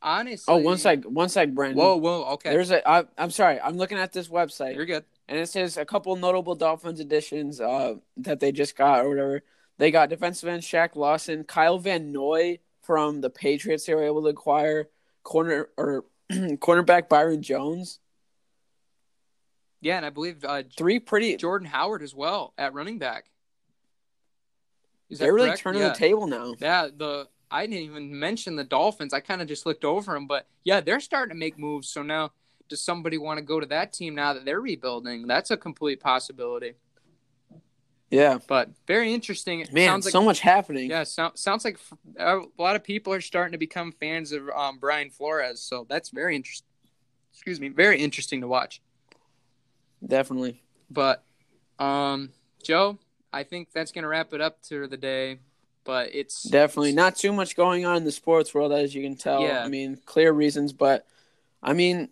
honestly. 0.02 0.52
Oh, 0.52 0.58
one 0.58 0.78
sec, 0.78 1.04
one 1.04 1.28
sec, 1.28 1.50
Brandon. 1.54 1.78
Whoa, 1.78 1.96
whoa. 1.96 2.24
Okay, 2.34 2.50
There's 2.50 2.70
a. 2.70 2.86
I, 2.88 3.04
I'm 3.16 3.30
sorry. 3.30 3.60
I'm 3.60 3.76
looking 3.76 3.98
at 3.98 4.12
this 4.12 4.28
website, 4.28 4.74
you're 4.74 4.86
good. 4.86 5.04
and 5.28 5.38
it 5.38 5.48
says 5.48 5.76
a 5.76 5.84
couple 5.84 6.14
notable 6.16 6.54
Dolphins 6.54 7.00
additions 7.00 7.60
uh, 7.60 7.94
that 8.16 8.40
they 8.40 8.52
just 8.52 8.76
got 8.76 9.04
or 9.04 9.08
whatever. 9.08 9.42
They 9.78 9.90
got 9.92 10.08
defensive 10.10 10.48
end 10.48 10.62
Shaq 10.62 10.96
Lawson, 10.96 11.44
Kyle 11.44 11.78
Van 11.78 12.10
Noy 12.10 12.58
from 12.88 13.20
the 13.20 13.28
Patriots. 13.28 13.84
They 13.84 13.94
were 13.94 14.02
able 14.04 14.22
to 14.22 14.28
acquire 14.28 14.88
corner 15.22 15.68
or 15.76 16.06
cornerback 16.32 17.10
Byron 17.10 17.42
Jones. 17.42 17.98
Yeah, 19.82 19.98
and 19.98 20.06
I 20.06 20.10
believe 20.10 20.42
uh, 20.42 20.62
Three 20.76 20.98
pretty. 20.98 21.36
Jordan 21.36 21.68
Howard 21.68 22.02
as 22.02 22.14
well 22.14 22.54
at 22.56 22.72
running 22.72 22.98
back. 22.98 23.26
Is 25.10 25.18
They're 25.18 25.34
really 25.34 25.48
correct? 25.48 25.60
turning 25.62 25.82
Yeah. 25.82 25.90
the 25.90 25.94
table 25.96 26.26
now. 26.26 26.54
Yeah, 26.58 26.88
the 26.96 27.28
I 27.50 27.66
didn't 27.66 27.82
even 27.82 28.18
mention 28.18 28.56
the 28.56 28.64
Dolphins. 28.64 29.12
I 29.12 29.20
kind 29.20 29.42
of 29.42 29.48
just 29.48 29.66
looked 29.66 29.84
over 29.84 30.14
them, 30.14 30.26
but 30.26 30.46
yeah, 30.64 30.80
they're 30.80 30.98
starting 31.00 31.34
to 31.34 31.38
make 31.38 31.58
moves. 31.58 31.88
So 31.90 32.02
now, 32.02 32.32
does 32.70 32.80
somebody 32.80 33.18
want 33.18 33.36
to 33.38 33.44
go 33.44 33.60
to 33.60 33.66
that 33.66 33.92
team 33.92 34.14
now 34.14 34.32
that 34.32 34.46
they're 34.46 34.60
rebuilding? 34.62 35.26
That's 35.26 35.50
a 35.50 35.56
complete 35.58 36.00
possibility. 36.00 36.72
Yeah, 38.10 38.38
But 38.46 38.70
very 38.86 39.12
interesting. 39.12 39.60
It 39.60 39.72
man, 39.72 39.86
sounds 39.88 40.06
like 40.06 40.12
so 40.12 40.22
much 40.22 40.40
happening. 40.40 40.88
yeah, 40.88 41.04
so, 41.04 41.30
sounds 41.34 41.64
like 41.64 41.78
a 42.18 42.40
lot 42.56 42.74
of 42.74 42.82
people 42.82 43.12
are 43.12 43.20
starting 43.20 43.52
to 43.52 43.58
become 43.58 43.92
fans 43.92 44.32
of 44.32 44.48
um, 44.48 44.78
Brian 44.78 45.10
Flores. 45.10 45.60
So 45.60 45.86
that's 45.88 46.08
very 46.08 46.34
interesting. 46.34 46.66
Excuse 47.32 47.60
me, 47.60 47.68
very 47.68 48.00
interesting 48.00 48.40
to 48.40 48.48
watch. 48.48 48.80
Definitely. 50.06 50.62
But 50.90 51.22
um, 51.78 52.30
Joe, 52.62 52.98
I 53.32 53.42
think 53.42 53.72
that's 53.72 53.92
gonna 53.92 54.08
wrap 54.08 54.32
it 54.32 54.40
up 54.40 54.62
to 54.64 54.86
the 54.86 54.96
day. 54.96 55.38
But 55.84 56.14
it's 56.14 56.42
Definitely 56.42 56.92
not 56.92 57.16
too 57.16 57.32
much 57.32 57.56
going 57.56 57.86
on 57.86 57.96
in 57.98 58.04
the 58.04 58.12
sports 58.12 58.52
world, 58.52 58.72
as 58.72 58.94
you 58.94 59.02
can 59.02 59.16
tell. 59.16 59.42
Yeah. 59.42 59.64
I 59.64 59.68
mean, 59.68 59.98
clear 60.04 60.32
reasons, 60.32 60.72
but 60.72 61.06
I 61.62 61.72
mean, 61.72 62.10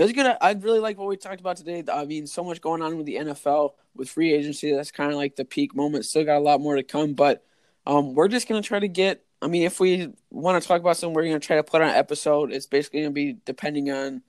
it 0.00 0.04
was 0.04 0.12
good. 0.12 0.36
I 0.40 0.52
really 0.52 0.78
like 0.80 0.98
what 0.98 1.08
we 1.08 1.16
talked 1.16 1.40
about 1.40 1.56
today. 1.58 1.84
I 1.92 2.04
mean, 2.06 2.26
so 2.26 2.42
much 2.42 2.60
going 2.60 2.80
on 2.82 2.96
with 2.96 3.06
the 3.06 3.16
NFL 3.16 3.72
with 3.94 4.08
free 4.08 4.32
agency. 4.32 4.72
That's 4.74 4.90
kind 4.90 5.10
of 5.10 5.16
like 5.16 5.36
the 5.36 5.44
peak 5.44 5.74
moment. 5.74 6.06
Still 6.06 6.24
got 6.24 6.38
a 6.38 6.40
lot 6.40 6.60
more 6.60 6.76
to 6.76 6.82
come, 6.82 7.14
but 7.14 7.44
um, 7.86 8.14
we're 8.14 8.28
just 8.28 8.48
gonna 8.48 8.62
try 8.62 8.78
to 8.78 8.88
get. 8.88 9.24
I 9.42 9.46
mean, 9.48 9.62
if 9.62 9.80
we 9.80 10.12
want 10.30 10.60
to 10.62 10.66
talk 10.68 10.80
about 10.80 10.96
something, 10.96 11.14
we're 11.14 11.24
gonna 11.24 11.38
try 11.40 11.56
to 11.56 11.62
put 11.62 11.82
on 11.82 11.88
an 11.90 11.94
episode. 11.96 12.52
It's 12.52 12.66
basically 12.66 13.00
gonna 13.02 13.12
be 13.12 13.36
depending 13.44 13.90
on 13.90 14.22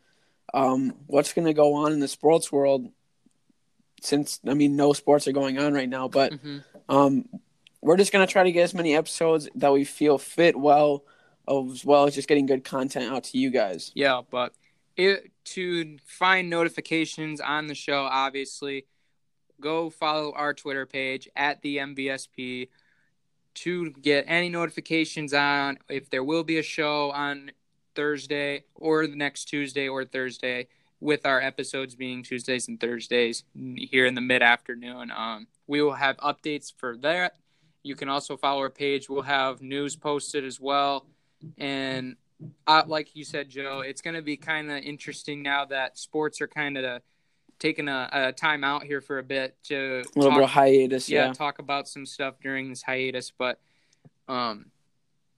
um, 0.53 0.93
what's 1.07 1.31
gonna 1.33 1.53
go 1.53 1.73
on 1.75 1.93
in 1.93 1.99
the 1.99 2.07
sports 2.07 2.51
world. 2.51 2.89
Since 4.01 4.39
I 4.47 4.53
mean, 4.55 4.75
no 4.75 4.93
sports 4.93 5.27
are 5.27 5.31
going 5.31 5.59
on 5.59 5.73
right 5.73 5.87
now, 5.89 6.07
but 6.07 6.33
Mhm. 6.33 6.63
um, 6.89 7.29
we're 7.81 7.97
just 7.97 8.11
gonna 8.11 8.25
try 8.27 8.43
to 8.43 8.51
get 8.51 8.63
as 8.63 8.73
many 8.73 8.95
episodes 8.95 9.47
that 9.55 9.71
we 9.71 9.83
feel 9.85 10.17
fit 10.17 10.55
well, 10.57 11.03
as 11.47 11.85
well 11.85 12.05
as 12.05 12.15
just 12.15 12.27
getting 12.27 12.45
good 12.47 12.63
content 12.63 13.11
out 13.11 13.25
to 13.25 13.37
you 13.37 13.51
guys. 13.51 13.91
Yeah, 13.93 14.21
but 14.29 14.53
it, 14.95 15.31
to 15.45 15.97
find 16.05 16.49
notifications 16.49 17.41
on 17.41 17.67
the 17.67 17.75
show, 17.75 18.03
obviously, 18.03 18.85
go 19.59 19.89
follow 19.89 20.33
our 20.33 20.53
Twitter 20.53 20.85
page 20.85 21.29
at 21.35 21.61
the 21.61 21.77
MVSP 21.77 22.69
to 23.53 23.91
get 23.91 24.25
any 24.27 24.49
notifications 24.49 25.33
on 25.33 25.77
if 25.89 26.09
there 26.09 26.23
will 26.23 26.43
be 26.43 26.57
a 26.57 26.63
show 26.63 27.11
on 27.11 27.51
Thursday 27.95 28.63
or 28.75 29.07
the 29.07 29.15
next 29.15 29.45
Tuesday 29.45 29.87
or 29.87 30.05
Thursday, 30.05 30.67
with 31.01 31.25
our 31.25 31.41
episodes 31.41 31.95
being 31.95 32.23
Tuesdays 32.23 32.67
and 32.67 32.79
Thursdays 32.79 33.43
here 33.75 34.05
in 34.05 34.13
the 34.13 34.21
mid 34.21 34.43
afternoon. 34.43 35.11
Um, 35.11 35.47
we 35.67 35.81
will 35.81 35.95
have 35.95 36.15
updates 36.17 36.71
for 36.75 36.95
that. 36.97 37.37
You 37.83 37.95
can 37.95 38.07
also 38.07 38.37
follow 38.37 38.61
our 38.61 38.69
page. 38.69 39.09
We'll 39.09 39.23
have 39.23 39.61
news 39.61 39.95
posted 39.95 40.45
as 40.45 40.59
well. 40.59 41.07
And 41.57 42.15
uh, 42.67 42.83
like 42.87 43.15
you 43.15 43.23
said, 43.23 43.49
Joe, 43.49 43.81
it's 43.81 44.01
going 44.01 44.15
to 44.15 44.21
be 44.21 44.37
kind 44.37 44.71
of 44.71 44.77
interesting 44.77 45.41
now 45.41 45.65
that 45.65 45.97
sports 45.97 46.41
are 46.41 46.47
kind 46.47 46.77
of 46.77 47.01
taking 47.59 47.87
a, 47.87 48.09
a 48.11 48.31
time 48.31 48.63
out 48.63 48.83
here 48.83 49.01
for 49.01 49.19
a 49.19 49.23
bit 49.23 49.55
to 49.65 50.01
A 50.15 50.19
little 50.19 50.31
talk, 50.31 50.33
bit 50.39 50.43
of 50.43 50.49
hiatus, 50.49 51.09
yeah, 51.09 51.27
yeah. 51.27 51.33
talk 51.33 51.59
about 51.59 51.87
some 51.87 52.05
stuff 52.05 52.35
during 52.41 52.69
this 52.69 52.81
hiatus. 52.81 53.31
But 53.37 53.59
um, 54.27 54.71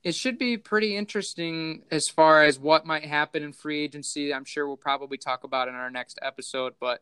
it 0.04 0.16
should 0.16 0.38
be 0.38 0.58
pretty 0.58 0.96
interesting 0.96 1.84
as 1.92 2.10
far 2.10 2.44
as 2.44 2.60
what 2.60 2.86
might 2.86 3.06
happen 3.06 3.44
in 3.44 3.54
free 3.54 3.84
agency. 3.84 4.34
I'm 4.34 4.46
sure 4.46 4.68
we'll 4.68 4.78
probably 4.78 5.18
talk 5.18 5.44
about 5.44 5.68
in 5.68 5.76
our 5.76 5.90
next 5.90 6.20
episode. 6.22 6.74
But 6.80 7.02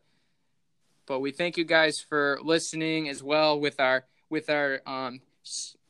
but 1.06 1.20
we 1.20 1.30
thank 1.32 1.56
you 1.56 1.64
guys 1.64 2.00
for 2.00 2.38
listening 2.42 3.08
as 3.08 3.22
well 3.22 3.58
with 3.58 3.80
our 3.80 4.04
with 4.30 4.50
our 4.50 4.80
um 4.86 5.20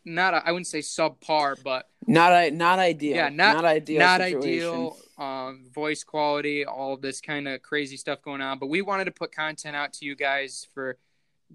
not 0.05 0.35
I 0.35 0.53
wouldn't 0.53 0.67
say 0.67 0.81
subpar, 0.81 1.63
but 1.63 1.89
Not 2.07 2.33
I, 2.33 2.49
not 2.51 2.79
ideal. 2.79 3.17
Yeah, 3.17 3.29
not- 3.29 3.57
not 3.57 3.65
ideal. 3.65 3.99
not 4.01 4.21
situation. 4.21 4.43
ideal 4.43 4.97
um, 5.19 5.65
voice 5.73 6.03
quality, 6.05 6.65
all 6.65 6.97
this 6.97 7.21
kind 7.21 7.47
of 7.47 7.63
crazy 7.63 7.97
stuff 7.97 8.23
going 8.23 8.41
on. 8.41 8.59
But 8.59 8.69
we 8.69 8.83
wanted 8.83 9.05
to 9.05 9.13
put 9.13 9.33
content 9.33 9.77
out 9.77 9.93
to 9.95 10.05
you 10.05 10.17
guys 10.17 10.67
for 10.75 10.97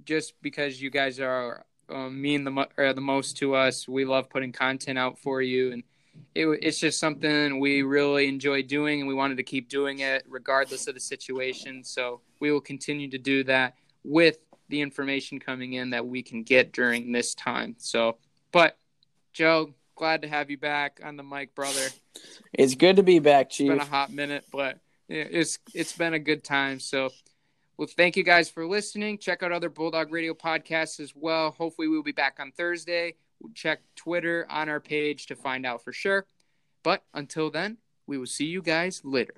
just 0.06 0.34
because 0.42 0.82
you 0.82 0.90
guys 0.90 1.20
are 1.20 1.66
um, 1.90 2.22
mean 2.22 2.44
the 2.44 2.52
mo- 2.52 2.68
the 2.78 3.02
most 3.02 3.38
to 3.38 3.56
us. 3.56 3.88
We 3.88 4.06
love 4.06 4.30
putting 4.30 4.52
content 4.52 4.98
out 4.98 5.18
for 5.20 5.42
you, 5.42 5.72
and 5.72 5.84
it, 6.36 6.48
it's 6.62 6.80
just 6.80 7.00
something 7.00 7.60
we 7.60 7.82
really 7.82 8.28
enjoy 8.28 8.64
doing, 8.64 9.00
and 9.00 9.08
we 9.08 9.14
wanted 9.14 9.38
to 9.38 9.44
keep 9.44 9.70
doing 9.70 10.00
it 10.00 10.24
regardless 10.28 10.88
of 10.88 10.94
the 10.94 11.00
situation. 11.00 11.84
So 11.84 12.22
we 12.40 12.52
will 12.52 12.62
continue 12.62 13.10
to 13.10 13.18
do 13.18 13.44
that 13.46 13.76
with 14.04 14.38
the 14.70 14.82
information 14.82 15.40
coming 15.40 15.74
in 15.74 15.90
that 15.92 16.06
we 16.06 16.22
can 16.22 16.44
get 16.44 16.74
during 16.74 17.12
this 17.12 17.34
time. 17.34 17.76
So, 17.78 18.18
but 18.52 18.78
Joe, 19.34 19.74
glad 19.96 20.22
to 20.22 20.28
have 20.28 20.50
you 20.50 20.58
back 20.58 21.00
on 21.04 21.18
the 21.18 21.24
mic, 21.24 21.54
brother. 21.56 21.88
It's 22.54 22.76
good 22.76 22.96
to 22.96 23.04
be 23.04 23.20
back, 23.20 23.48
It's 23.48 23.58
been 23.58 23.80
a 23.80 23.86
hot 23.86 24.12
minute, 24.12 24.46
but 24.52 24.80
it's 25.10 25.60
it's 25.74 25.94
been 25.94 26.14
a 26.14 26.20
good 26.20 26.44
time. 26.44 26.80
So, 26.80 27.10
well, 27.78 27.88
thank 27.88 28.18
you 28.18 28.24
guys 28.24 28.50
for 28.50 28.66
listening. 28.66 29.18
Check 29.18 29.44
out 29.44 29.52
other 29.52 29.70
Bulldog 29.70 30.12
Radio 30.12 30.34
podcasts 30.34 31.00
as 31.00 31.14
well. 31.16 31.52
Hopefully, 31.52 31.88
we'll 31.88 32.04
be 32.04 32.12
back 32.12 32.38
on 32.40 32.52
Thursday. 32.52 33.16
Check 33.54 33.82
Twitter 33.96 34.48
on 34.50 34.70
our 34.70 34.80
page 34.80 35.28
to 35.28 35.36
find 35.36 35.66
out 35.66 35.84
for 35.84 35.94
sure. 35.94 36.26
But 36.84 37.04
until 37.14 37.52
then, 37.52 37.78
we 38.08 38.18
will 38.18 38.26
see 38.26 38.46
you 38.46 38.62
guys 38.62 39.02
later. 39.04 39.36